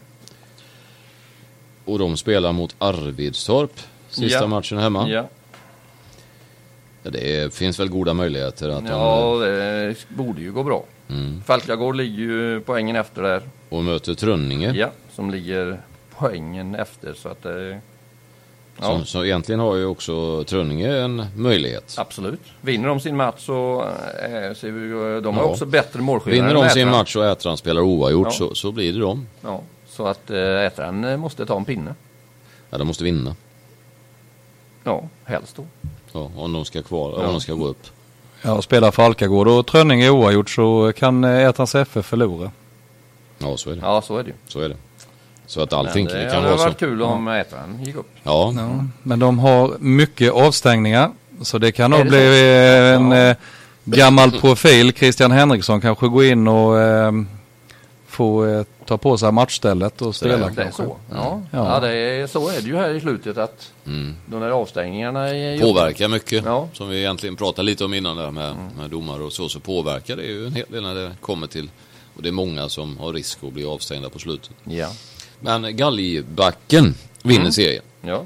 och 1.85 1.99
de 1.99 2.17
spelar 2.17 2.51
mot 2.51 2.75
Arvidstorp 2.79 3.79
sista 4.09 4.39
Ja. 4.39 4.47
matchen 4.47 4.77
hemma. 4.77 5.09
Ja, 5.09 5.27
Ja, 7.03 7.11
det 7.11 7.53
finns 7.53 7.79
väl 7.79 7.89
goda 7.89 8.13
möjligheter 8.13 8.69
att 8.69 8.83
de, 8.85 8.91
ja 8.91 9.35
det 9.45 9.95
borde 10.09 10.41
ju 10.41 10.51
gå 10.51 10.63
bra. 10.63 10.83
mm, 11.09 11.41
Falkagård 11.45 11.95
ligger 11.95 12.23
ju 12.23 12.61
poängen 12.61 12.95
efter 12.95 13.21
där. 13.21 13.41
och 13.69 13.83
möter 13.83 14.13
Trönninge. 14.13 14.71
Ja, 14.75 14.91
som 15.15 15.31
ligger 15.31 15.81
poängen 16.17 16.75
efter 16.75 17.13
så 17.13 17.29
att 17.29 17.43
det... 17.43 17.79
Ja, 18.81 18.99
Så, 18.99 19.05
så 19.05 19.25
egentligen 19.25 19.59
har 19.59 19.75
ju 19.75 19.85
också 19.85 20.43
Trönninge 20.43 20.97
en 20.97 21.25
möjlighet. 21.35 21.95
absolut. 21.97 22.39
Vinner 22.61 22.87
de 22.87 22.99
sin 22.99 23.15
match 23.15 23.45
så 23.45 23.81
eh, 24.23 24.55
ser 24.55 24.71
vi, 24.71 24.81
ju- 24.87 25.21
de 25.21 25.35
har 25.37 25.43
Ja. 25.43 25.49
också 25.49 25.65
bättre 25.65 26.01
målskillnad. 26.01 26.47
Vinner 26.47 26.61
än 26.61 26.67
de 26.67 26.73
sin 26.73 26.89
match 26.89 27.15
och 27.15 27.25
Ätran 27.25 27.57
spelar 27.57 27.81
oavgjort 27.81 28.27
Ja. 28.27 28.31
så, 28.31 28.55
så 28.55 28.71
blir 28.71 28.93
det 28.93 28.99
de. 28.99 29.27
Ja, 29.41 29.61
så 29.87 30.07
att 30.07 30.29
äh, 30.31 30.37
Ätran 30.65 31.03
eh, 31.03 31.17
måste 31.17 31.45
ta 31.45 31.57
en 31.57 31.65
pinne. 31.65 31.95
Ja, 32.69 32.77
de 32.77 32.87
måste 32.87 33.03
vinna. 33.03 33.35
Ja, 34.83 35.03
helst 35.23 35.55
då. 35.55 35.63
Ja, 36.11 36.31
om 36.35 36.53
de 36.53 36.65
ska 36.65 36.81
kvar, 36.83 37.11
Ja. 37.17 37.25
om 37.27 37.31
de 37.31 37.41
ska 37.41 37.53
gå 37.53 37.67
upp. 37.67 37.87
Ja, 38.41 38.61
spelar 38.61 38.91
Falkagård 38.91 39.47
och 39.47 39.67
Trönninge 39.67 40.09
oavgjort 40.09 40.49
så 40.49 40.93
kan 40.95 41.23
eh, 41.23 41.47
Ätrans 41.49 41.75
FF 41.75 42.05
förlora. 42.05 42.51
Ja, 43.39 43.57
så 43.57 43.69
är 43.69 43.75
det. 43.75 43.81
Ja, 43.81 44.01
så 44.01 44.17
är 44.17 44.23
det. 44.23 44.33
Så 44.47 44.59
är 44.59 44.69
det. 44.69 44.75
Så 45.47 45.61
att 45.61 45.73
allting 45.73 46.05
Men 46.05 46.13
det 46.15 46.23
kan 46.25 46.35
hade 46.35 46.47
vara 46.47 46.57
så. 46.57 46.63
varit 46.63 46.79
kul 46.79 47.01
om 47.01 47.27
Ätran 47.27 47.83
gick 47.85 47.95
upp. 47.95 48.09
Ja, 48.23 48.53
Ja. 48.57 48.85
Men 49.03 49.19
de 49.19 49.39
har 49.39 49.75
mycket 49.79 50.31
avstängningar. 50.33 51.11
Så 51.41 51.57
det 51.57 51.71
kan 51.71 51.91
nog 51.91 51.99
det 51.99 52.05
bli 52.09 52.19
så? 52.19 52.33
eh, 52.33 52.95
en 52.95 53.11
Ja. 53.11 53.29
eh, 53.29 53.35
gammal 53.83 54.31
profil. 54.31 54.93
Christian 54.93 55.31
Henriksson 55.31 55.81
kanske 55.81 56.07
gå 56.07 56.23
in 56.23 56.47
och 56.47 56.79
eh, 56.79 57.11
få 58.07 58.45
eh, 58.45 58.63
ta 58.85 58.97
på 58.97 59.17
sig 59.17 59.31
matchstället 59.31 60.01
och 60.01 60.15
spela 60.15 60.49
Det 60.49 60.61
är 60.63 60.71
så. 60.71 60.97
Ja, 61.11 61.41
Ja. 61.51 61.73
ja. 61.73 61.79
det 61.79 61.95
är, 61.95 62.27
så 62.27 62.49
är 62.49 62.53
det 62.61 62.67
ju 62.67 62.75
här 62.77 62.93
i 62.93 62.99
slutet 62.99 63.37
att 63.37 63.71
mm. 63.85 64.15
de 64.25 64.39
där 64.41 64.49
avstängningarna 64.49 65.29
är 65.29 65.59
påverkar 65.61 66.07
mycket. 66.07 66.45
Ja. 66.45 66.57
Mm. 66.57 66.69
Som 66.73 66.89
vi 66.89 66.97
egentligen 66.99 67.35
pratade 67.35 67.65
lite 67.65 67.85
om 67.85 67.93
innan 67.93 68.17
där 68.17 68.31
med, 68.31 68.55
med 68.77 68.89
domare 68.89 69.23
och 69.23 69.33
så. 69.33 69.49
Så 69.49 69.59
påverkar 69.59 70.15
det 70.15 70.23
ju 70.23 70.45
en 70.47 70.53
hel 70.55 70.65
del 70.69 70.83
när 70.83 70.95
det 70.95 71.11
kommer 71.21 71.47
till. 71.47 71.69
Och 72.15 72.21
det 72.23 72.29
är 72.29 72.33
många 72.33 72.69
som 72.69 72.97
har 72.97 73.13
risk 73.13 73.37
att 73.43 73.53
bli 73.53 73.65
avstängda 73.65 74.09
på 74.09 74.19
slutet. 74.19 74.51
Ja. 74.63 74.89
Men 75.43 75.75
Galgbacken 75.77 76.93
vinner 77.23 77.39
Mm. 77.39 77.51
serien. 77.51 77.83
ja. 78.01 78.25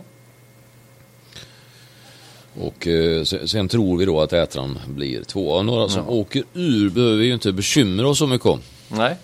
Och 2.60 2.88
eh, 2.88 3.24
sen, 3.24 3.68
tror 3.68 3.98
vi 3.98 4.06
då 4.06 4.22
att 4.22 4.34
Ätran 4.34 4.80
blir 4.88 5.24
tvåa. 5.24 5.62
Några 5.62 5.90
som 5.90 6.10
åker 6.10 6.44
ur 6.54 6.90
behöver 6.90 7.16
vi 7.18 7.26
ju 7.26 7.34
inte 7.34 7.52
bekymra 7.52 8.08
oss 8.08 8.18
så 8.20 8.28
mycket 8.28 8.48
om. 8.48 8.60
Nej, 8.88 9.16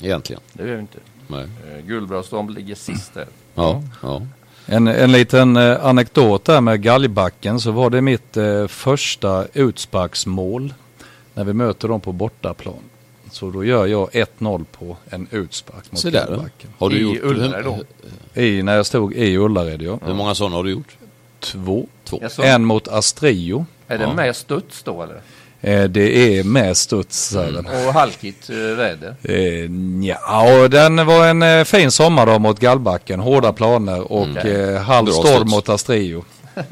Egentligen. 0.00 0.42
det 0.52 0.66
gör 0.68 0.74
vi 0.74 0.80
inte. 0.80 0.98
Nej. 1.26 1.42
Eh, 1.68 1.86
Gullbrandström 1.86 2.48
ligger 2.50 2.74
sist 2.74 3.14
där. 3.14 3.26
Ja, 3.54 3.82
ja. 4.02 4.22
En, 4.66 4.86
en 4.88 5.12
liten 5.12 5.56
eh, 5.56 5.84
anekdot 5.86 6.44
där 6.44 6.60
med 6.60 6.82
Galgbacken 6.82 7.60
så 7.60 7.70
var 7.70 7.90
det 7.90 8.00
mitt 8.00 8.36
eh, 8.36 8.66
första 8.66 9.46
utsparksmål 9.54 10.74
när 11.34 11.44
vi 11.44 11.52
möter 11.52 11.88
dem 11.88 12.00
på 12.00 12.12
bortaplan. 12.12 12.74
Så 13.30 13.50
då 13.50 13.64
gör 13.64 13.86
jag 13.86 14.10
1-0 14.10 14.64
på 14.72 14.96
en 15.10 15.26
utspark 15.30 15.92
mot. 15.92 16.02
Galgbacken. 16.02 16.70
Har 16.78 16.90
du 16.90 16.96
I 16.96 17.00
gjort 17.00 17.18
Ullared 17.22 17.64
då? 17.64 17.78
I, 18.40 18.62
när 18.62 18.76
jag 18.76 18.86
stod 18.86 19.14
i 19.14 19.36
Ullared 19.36 19.82
ja. 19.82 19.98
Hur 20.06 20.14
många 20.14 20.34
sådana 20.34 20.56
har 20.56 20.64
du 20.64 20.70
gjort? 20.70 20.96
Två. 21.40 21.86
Två. 22.04 22.20
En 22.42 22.64
mot 22.64 22.88
Astrio. 22.88 23.66
Är 23.88 23.98
det 23.98 24.04
Ja. 24.04 24.12
med 24.14 24.36
studs 24.36 24.82
då 24.82 25.02
eller? 25.02 25.20
Eh, 25.60 25.84
det 25.84 26.38
är 26.38 26.44
med 26.44 26.76
studs. 26.76 27.30
den. 27.30 27.66
Och 27.66 27.72
halkigt 27.94 28.50
eh, 28.50 28.56
väder? 28.56 29.14
Eh, 29.22 29.70
ja, 30.08 30.62
och 30.62 30.70
den 30.70 31.06
var 31.06 31.26
en 31.26 31.66
fin 31.66 31.90
sommardag 31.90 32.40
mot 32.40 32.60
Gallbacken. 32.60 33.20
Hårda 33.20 33.52
planer 33.52 34.12
och 34.12 34.36
eh, 34.36 34.82
halv 34.82 35.06
storm 35.06 35.48
mot 35.50 35.68
Astrio. 35.68 36.24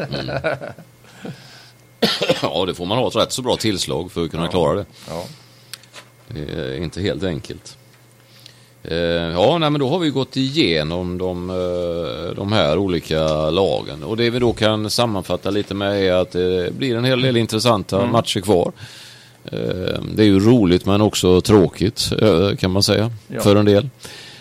Ja, 2.43 2.65
det 2.67 2.75
får 2.75 2.87
man 2.87 2.99
ha 2.99 3.09
ett 3.09 3.17
rätt 3.17 3.33
så 3.33 3.43
bra 3.43 3.57
tillslag 3.57 4.13
för 4.13 4.25
att 4.25 4.31
kunna 4.31 4.49
klara 4.49 4.75
det. 4.75 4.85
Ja. 5.09 5.25
Det 6.29 6.61
är 6.61 6.77
inte 6.83 7.01
helt 7.01 7.25
enkelt. 7.25 7.77
Eh, 8.83 8.97
ja, 9.33 9.59
nej, 9.59 9.71
men 9.71 9.81
då 9.81 9.89
har 9.89 9.99
vi 9.99 10.11
gått 10.11 10.37
igenom 10.37 11.19
de, 11.19 11.51
eh, 11.51 12.37
de 12.37 12.53
här 12.53 12.79
olika 12.79 13.51
lagen. 13.51 14.03
Och 14.03 14.17
det 14.17 14.31
vi 14.31 14.39
då 14.39 14.53
kan 14.53 14.91
sammanfatta 14.91 15.51
lite 15.51 15.75
med 15.75 16.03
är 16.05 16.13
att 16.13 16.31
det 16.31 16.75
blir 16.75 16.97
en 16.97 17.05
hel 17.05 17.21
del 17.23 17.37
intressanta 17.37 18.07
matcher 18.07 18.41
kvar. 18.41 18.73
Eh, 19.45 20.01
det 20.15 20.23
är 20.23 20.27
ju 20.27 20.41
roligt 20.41 20.87
men 20.87 21.01
också 21.01 21.41
tråkigt 21.41 22.11
eh, 22.23 22.57
kan 22.57 22.71
man 22.71 22.83
säga 22.83 23.13
Ja. 23.29 23.41
för 23.41 23.57
en 23.57 23.65
del. 23.65 23.89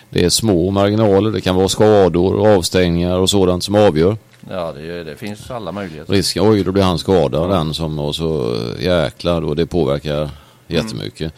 Det 0.09 0.25
är 0.25 0.29
små 0.29 0.71
marginaler, 0.71 1.31
det 1.31 1.41
kan 1.41 1.55
vara 1.55 1.67
skador 1.69 2.47
avstängningar 2.57 3.19
och 3.19 3.29
sådant 3.29 3.63
som 3.63 3.75
avgör. 3.75 4.17
Ja, 4.49 4.71
det, 4.71 5.03
det 5.03 5.15
finns 5.15 5.51
alla 5.51 5.71
möjligheter. 5.71 6.13
Risken, 6.13 6.49
oj 6.51 6.63
då 6.63 6.71
blir 6.71 6.83
han 6.83 6.97
skadad 6.99 7.49
den 7.49 7.73
som 7.73 7.99
och 7.99 8.15
så 8.15 8.55
eh, 8.55 8.83
jäklar 8.85 9.41
och 9.41 9.55
det 9.55 9.65
påverkar 9.65 10.29
jättemycket. 10.67 11.33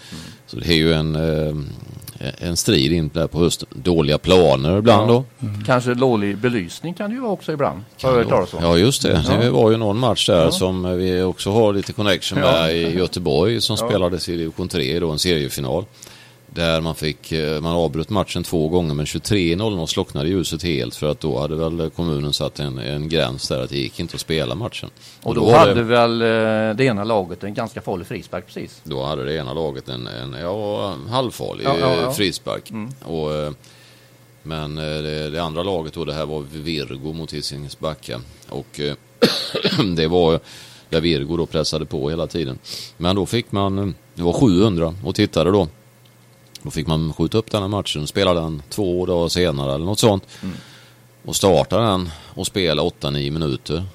Så 0.50 0.56
det 0.60 0.68
är 0.68 0.74
ju 0.74 0.94
en, 0.94 1.16
eh, 1.16 1.56
en 2.38 2.58
strid 2.58 2.92
in 2.92 3.10
där 3.14 3.28
på 3.28 3.40
hösten. 3.40 3.68
Dåliga 3.72 4.18
planer 4.18 4.78
ibland 4.78 5.10
Ja. 5.12 5.24
då. 5.40 5.48
Kanske 5.66 5.94
dålig 5.94 6.38
belysning 6.38 6.94
kan 6.94 7.10
det 7.10 7.16
ju 7.16 7.22
vara 7.22 7.32
också 7.32 7.52
ibland. 7.54 7.82
Ja 8.62 8.78
just 8.78 9.02
det, 9.02 9.24
Ja. 9.30 9.38
det 9.38 9.50
var 9.50 9.72
ju 9.72 9.78
någon 9.78 9.98
match 10.00 10.28
där 10.28 10.44
Ja. 10.44 10.52
som 10.52 10.98
vi 10.98 11.22
också 11.22 11.52
har 11.52 11.74
lite 11.74 11.94
connection 11.94 12.40
med 12.40 12.76
i 12.76 12.98
Göteborg 12.98 13.62
som 13.62 13.78
spelades 13.78 14.30
i 14.30 14.38
division 14.38 14.68
3 14.68 15.00
då, 15.00 15.12
en 15.12 15.20
seriefinal. 15.20 15.86
Där 16.54 16.82
man 16.82 16.96
fick, 16.96 17.32
eh, 17.32 17.62
man 17.62 17.76
avbröt 17.76 18.10
matchen 18.10 18.44
två 18.44 18.70
gånger 18.70 18.94
men 18.94 19.06
23.00 19.06 19.86
slocknade 19.86 20.30
ljuset 20.30 20.64
helt 20.64 20.96
för 20.96 21.12
att 21.12 21.20
då 21.20 21.40
hade 21.40 21.56
väl 21.56 21.90
kommunen 21.90 22.34
satt 22.34 22.60
en, 22.60 22.78
en 22.80 23.10
gräns 23.10 23.48
där 23.48 23.64
att 23.64 23.70
det 23.70 23.78
gick 23.78 24.00
inte 24.00 24.16
att 24.16 24.22
spela 24.22 24.56
matchen. 24.56 24.90
Och 25.24 25.36
då, 25.36 25.46
var 25.46 25.58
hade 25.58 25.74
det, 25.74 25.84
väl 25.84 26.22
eh, 26.22 26.76
det 26.76 26.84
ena 26.84 27.04
laget 27.04 27.44
en 27.44 27.54
ganska 27.54 27.82
farlig 27.82 28.08
frispark 28.08 28.48
precis. 28.48 28.82
då 28.84 29.04
hade 29.04 29.24
det 29.24 29.36
ena 29.36 29.54
laget 29.54 29.90
en, 29.90 30.08
en 30.08 30.36
ja, 30.42 30.96
halvfarlig 31.10 31.66
Ja, 31.66 31.76
ja, 31.80 31.94
eh, 31.94 32.02
ja. 32.02 32.14
frispark. 32.14 32.72
Mm. 32.72 32.90
Och, 33.06 33.34
eh, 33.34 33.52
men 34.44 34.78
eh, 34.78 34.84
det, 34.84 35.30
det 35.30 35.44
andra 35.44 35.64
laget 35.64 35.94
då, 35.94 36.06
det 36.06 36.14
här 36.14 36.26
var 36.26 36.42
Virgo 36.42 37.14
mot 37.14 37.34
Hisingens 37.34 37.80
Backa. 37.80 38.22
Och 38.50 38.80
eh, 38.80 38.94
det 39.96 40.08
var 40.08 40.40
där 40.90 41.02
Virgo 41.02 41.38
då 41.38 41.46
pressade 41.46 41.86
på 41.86 42.10
hela 42.10 42.28
tiden. 42.28 42.60
Men 42.98 43.16
då 43.16 43.26
fick 43.26 43.52
man, 43.52 43.80
eh, 43.80 43.88
det 44.14 44.24
var 44.24 44.34
700 44.34 44.96
och 45.04 45.16
tittade 45.16 45.52
då. 45.52 45.68
Då 46.64 46.72
fick 46.72 46.88
man 46.88 47.14
skjuta 47.14 47.38
upp 47.38 47.52
den 47.52 47.62
här 47.62 47.70
matchen, 47.70 48.08
spela 48.08 48.34
den 48.34 48.62
två 48.70 49.06
dagar 49.06 49.28
senare 49.30 49.76
eller 49.76 49.86
något 49.86 50.00
sånt. 50.00 50.24
Mm. 50.44 50.56
Och 51.26 51.36
starta 51.36 51.78
den 51.82 52.10
och 52.34 52.48
spela 52.48 52.82
8-9 52.84 53.32
minuter. 53.32 53.86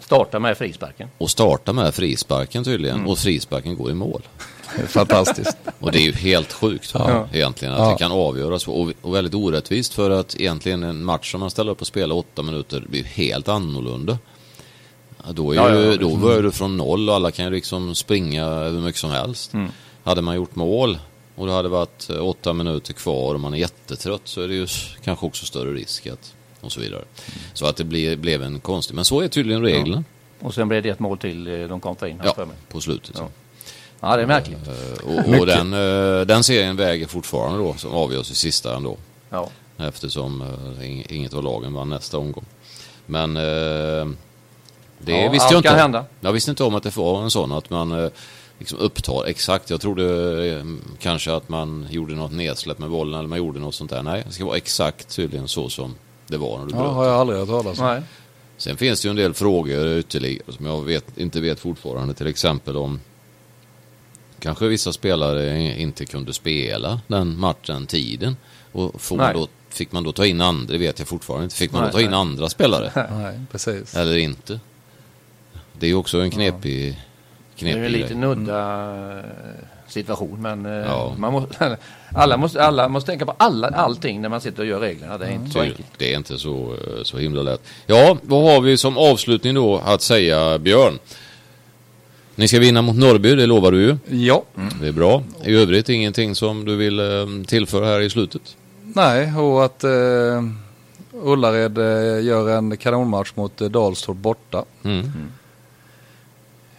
Starta 0.00 0.38
med 0.38 0.58
frisparken. 0.58 1.08
Och 1.18 1.30
starta 1.30 1.72
med 1.72 1.94
frisparken 1.94 2.64
tydligen. 2.64 2.96
Mm. 2.96 3.08
Och 3.08 3.18
frisparken 3.18 3.76
går 3.76 3.90
i 3.90 3.94
mål. 3.94 4.22
Fantastiskt. 4.88 5.56
Och 5.80 5.92
det 5.92 5.98
är 5.98 6.02
ju 6.02 6.12
helt 6.12 6.52
sjukt 6.52 6.90
Ja. 6.94 7.26
egentligen 7.32 7.74
att 7.74 7.80
Ja. 7.80 7.90
det 7.90 7.98
kan 7.98 8.12
avgöras. 8.12 8.68
Och, 8.68 8.92
och 9.02 9.14
väldigt 9.14 9.34
orättvist 9.34 9.94
för 9.94 10.10
att 10.10 10.36
egentligen 10.40 10.82
en 10.82 11.04
match 11.04 11.30
som 11.30 11.40
man 11.40 11.50
ställer 11.50 11.72
upp 11.72 11.80
och 11.80 11.86
spelar 11.86 12.16
åtta 12.16 12.42
minuter 12.42 12.84
blir 12.88 13.04
helt 13.04 13.48
annorlunda. 13.48 14.18
Då, 15.30 15.52
är 15.52 15.56
Ja, 15.56 15.68
ja, 15.68 15.80
ju, 15.80 15.90
ja, 15.90 15.96
då 15.96 16.16
börjar 16.16 16.42
du 16.42 16.50
från 16.50 16.76
noll 16.76 17.08
och 17.08 17.14
alla 17.14 17.30
kan 17.30 17.44
ju 17.44 17.50
liksom 17.50 17.94
springa 17.94 18.48
hur 18.64 18.80
mycket 18.80 19.00
som 19.00 19.10
helst. 19.10 19.52
Mm. 19.54 19.68
Hade 20.04 20.22
man 20.22 20.36
gjort 20.36 20.56
mål 20.56 20.98
och 21.34 21.46
det 21.46 21.52
hade 21.52 21.68
varit 21.68 22.10
eh, 22.10 22.26
åtta 22.28 22.52
minuter 22.52 22.92
kvar 22.92 23.34
och 23.34 23.40
man 23.40 23.54
är 23.54 23.58
jättetrött 23.58 24.20
så 24.24 24.40
är 24.42 24.48
det 24.48 24.54
ju 24.54 24.66
kanske 25.04 25.26
också 25.26 25.46
större 25.46 25.72
risk 25.72 26.06
att 26.06 26.34
och 26.60 26.72
så 26.72 26.80
vidare. 26.80 27.04
Så 27.54 27.66
att 27.66 27.76
det 27.76 27.84
blir, 27.84 28.16
blev 28.16 28.42
en 28.42 28.60
konstig, 28.60 28.94
men 28.94 29.04
så 29.04 29.20
är 29.20 29.28
tydligen 29.28 29.62
reglerna. 29.62 30.04
Och 30.40 30.54
sen 30.54 30.68
blev 30.68 30.82
det 30.82 30.88
ett 30.88 30.98
mål 31.00 31.18
till 31.18 31.46
eh, 31.62 31.68
de 31.68 31.80
kontrade 31.80 32.10
in 32.10 32.20
här 32.20 32.26
Ja, 32.26 32.34
för 32.34 32.44
mig. 32.46 32.56
på 32.68 32.80
slutet. 32.80 33.14
Ja. 33.18 33.28
Ja, 34.00 34.16
det 34.16 34.22
är 34.22 34.26
märkligt. 34.26 34.58
Eh, 34.68 35.06
Och, 35.34 35.40
och 35.40 35.46
den, 35.46 35.70
den 36.28 36.44
serien 36.44 36.76
väger 36.76 37.06
fortfarande 37.06 37.58
då, 37.58 37.74
som 37.74 37.92
avgörs 37.92 38.30
i 38.30 38.34
sista 38.34 38.76
ändå. 38.76 38.96
Ja. 39.30 39.48
Eftersom 39.78 40.42
ing- 40.80 41.06
inget 41.12 41.34
av 41.34 41.42
lagen 41.42 41.74
vann 41.74 41.90
nästa 41.90 42.18
omgång. 42.18 42.44
Men 43.06 43.34
det 43.34 44.06
Ja, 45.06 45.30
visste 45.30 45.48
jag 45.54 45.58
inte 45.58 45.68
kan 45.68 45.78
hända. 45.78 46.04
Jag 46.20 46.32
visste 46.32 46.50
inte 46.50 46.64
om 46.64 46.74
att 46.74 46.82
det 46.82 46.96
var 46.96 47.22
en 47.22 47.30
sån 47.30 47.52
att 47.52 47.70
man 47.70 48.10
liksom 48.58 48.78
upptar 48.78 49.24
exakt. 49.24 49.70
Jag 49.70 49.80
trodde 49.80 50.04
eh, 50.58 50.64
kanske 50.98 51.32
att 51.32 51.48
man 51.48 51.86
gjorde 51.90 52.14
något 52.14 52.32
nedsläpp 52.32 52.78
med 52.78 52.90
bollen 52.90 53.18
eller 53.18 53.28
man 53.28 53.38
gjorde 53.38 53.60
något 53.60 53.74
sånt 53.74 53.90
där. 53.90 54.02
Nej, 54.02 54.22
det 54.26 54.32
ska 54.32 54.44
vara 54.44 54.56
exakt 54.56 55.16
tydligen 55.16 55.48
så 55.48 55.68
som 55.68 55.94
det 56.26 56.36
var 56.36 56.58
när 56.58 56.66
du 56.66 56.70
Ja, 56.72 56.78
bröt. 56.82 56.92
har 56.92 57.04
jag 57.06 57.14
aldrig 57.14 57.38
hört 57.38 57.48
talas 57.48 57.78
om. 57.78 57.84
Nej. 57.86 58.02
Sen 58.56 58.76
finns 58.76 59.00
det 59.00 59.06
ju 59.06 59.10
en 59.10 59.16
del 59.16 59.34
frågor 59.34 59.98
ytterligare 59.98 60.52
som 60.52 60.66
jag 60.66 60.84
vet, 60.84 61.18
inte 61.18 61.40
vet 61.40 61.60
fortfarande. 61.60 62.14
Till 62.14 62.26
exempel 62.26 62.76
om 62.76 63.00
kanske 64.40 64.66
vissa 64.68 64.92
spelare 64.92 65.80
inte 65.80 66.04
kunde 66.06 66.32
spela 66.32 67.00
den 67.06 67.38
matchen, 67.38 67.86
tiden. 67.86 68.36
Och 68.72 69.00
får 69.02 69.16
man 69.16 69.34
då, 69.34 69.48
fick 69.68 69.92
man 69.92 70.02
då 70.04 70.12
ta 70.12 70.26
in 70.26 70.40
andra, 70.40 70.72
det 70.72 70.78
vet 70.78 70.98
jag 70.98 71.08
fortfarande 71.08 71.44
inte. 71.44 71.56
Fick 71.56 71.72
man 71.72 71.82
Nej, 71.82 71.90
då 71.90 71.98
ta 71.98 72.00
in 72.04 72.10
nej. 72.10 72.18
andra 72.20 72.48
spelare? 72.48 72.92
Nej, 73.22 73.40
precis. 73.50 73.94
eller 73.96 74.16
inte? 74.16 74.60
Det 75.78 75.86
är 75.86 75.88
ju 75.90 75.96
också 75.96 76.18
en 76.20 76.30
knepig, 76.30 77.00
Det 77.58 77.70
är 77.70 77.72
knepig 77.72 77.86
en 77.86 77.92
lite 77.92 78.14
nudda 78.14 78.90
eh, 79.18 79.24
situation 79.88 80.42
men 80.42 80.66
eh, 80.66 80.72
Ja. 80.72 81.14
man 81.18 81.32
måste, 81.32 81.76
alla, 82.14 82.36
måste, 82.36 82.62
alla 82.64 82.88
måste 82.88 83.10
tänka 83.10 83.26
på 83.26 83.34
alla, 83.36 83.68
allting 83.68 84.20
när 84.22 84.28
man 84.28 84.40
sitter 84.40 84.60
och 84.60 84.66
gör 84.66 84.80
reglerna. 84.80 85.18
Det 85.18 85.26
är 85.26 85.30
inte 85.30 85.50
så 85.50 85.60
enkelt. 85.60 85.86
det 85.98 86.12
är 86.12 86.16
inte 86.16 86.38
så, 86.38 86.72
eh, 86.74 87.02
så 87.02 87.18
himla 87.18 87.42
lätt. 87.42 87.62
Ja, 87.86 88.16
vad 88.22 88.42
har 88.54 88.60
vi 88.60 88.76
som 88.76 88.98
avslutning 88.98 89.54
då 89.54 89.78
att 89.84 90.02
säga, 90.02 90.58
Björn? 90.58 90.98
Ni 92.36 92.48
ska 92.48 92.58
vinna 92.58 92.82
mot 92.82 92.96
Norrby, 92.96 93.34
det 93.34 93.46
lovar 93.46 93.72
du 93.72 93.80
ju. 93.82 93.96
Ja, 94.24 94.42
Det 94.80 94.88
är 94.88 94.92
bra. 94.92 95.22
I 95.44 95.54
övrigt 95.54 95.88
ingenting 95.88 96.34
som 96.34 96.64
du 96.64 96.76
vill 96.76 97.00
tillföra 97.46 97.86
här 97.86 98.00
i 98.00 98.10
slutet? 98.10 98.56
nej 98.96 99.32
och 99.36 99.64
att 99.64 99.84
eh, 99.84 99.90
Ullared 101.22 101.78
gör 102.24 102.48
en 102.50 102.76
kanonmatch 102.76 103.32
mot 103.34 103.56
Dalstorp 103.56 104.16
borta. 104.16 104.64
Mm. 104.84 105.12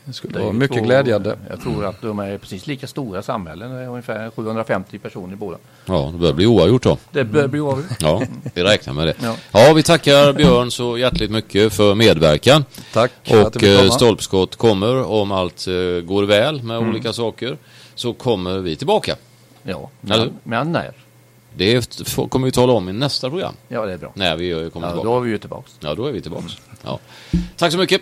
Det 0.05 0.13
skulle 0.13 0.39
vara 0.39 0.51
mycket 0.53 0.77
två- 0.77 0.85
glädjande. 0.85 1.37
Jag 1.49 1.61
tror 1.61 1.85
att 1.85 2.01
de 2.01 2.19
är 2.19 2.37
precis 2.37 2.67
lika 2.67 2.87
stora 2.87 3.21
samhällen. 3.21 3.71
Det 3.71 3.81
är 3.81 3.87
ungefär 3.89 4.29
750 4.29 4.99
personer 4.99 5.33
i 5.33 5.35
båda. 5.35 5.57
Ja, 5.85 6.09
det 6.11 6.17
börjar 6.17 6.33
bli 6.33 6.45
oavgjort 6.45 6.83
då. 6.83 6.97
Det 7.11 7.23
bör 7.23 7.47
bli 7.47 7.59
avgjort. 7.59 7.85
Ja, 8.01 8.21
vi 8.53 8.63
räknar 8.63 8.93
med 8.93 9.07
det. 9.07 9.13
Ja. 9.23 9.35
Ja, 9.51 9.73
vi 9.73 9.83
tackar 9.83 10.33
Björn 10.33 10.71
så 10.71 10.97
hjärtligt 10.97 11.31
mycket 11.31 11.73
för 11.73 11.95
medverkan. 11.95 12.65
Tack 12.93 13.11
Och 13.29 13.63
eh, 13.63 13.77
komma. 13.79 13.91
stolpskott 13.91 14.55
kommer, 14.55 15.03
om 15.03 15.31
allt 15.31 15.67
eh, 15.67 15.73
går 16.05 16.23
väl 16.23 16.63
med 16.63 16.77
Mm. 16.77 16.89
olika 16.89 17.13
saker, 17.13 17.57
så 17.95 18.13
kommer 18.13 18.59
vi 18.59 18.75
tillbaka. 18.75 19.15
Ja, 19.63 19.89
men, 20.01 20.33
men 20.43 20.71
när? 20.71 20.93
Det 21.57 21.99
kommer 22.29 22.45
vi 22.45 22.51
tala 22.51 22.73
om 22.73 22.89
i 22.89 22.93
nästa 22.93 23.29
program. 23.29 23.53
Ja, 23.67 23.85
det 23.85 23.93
är 23.93 23.97
bra. 23.97 24.11
När 24.15 24.35
vi 24.35 24.51
eh, 24.51 24.69
kommer 24.69 24.87
Ja, 24.87 24.91
tillbaka. 24.93 25.09
då 25.09 25.17
är 25.17 25.21
vi 25.21 25.29
ju 25.29 25.37
tillbaka. 25.37 25.69
Ja, 25.79 25.95
då 25.95 26.05
är 26.05 26.11
vi 26.11 26.21
tillbaka. 26.21 26.45
Ja. 26.83 26.99
Tack 27.57 27.71
så 27.71 27.77
mycket. 27.77 28.01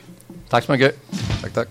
Tack 0.49 0.63
så 0.65 0.71
mycket. 0.71 0.95
Tack, 1.41 1.53
tack. 1.53 1.67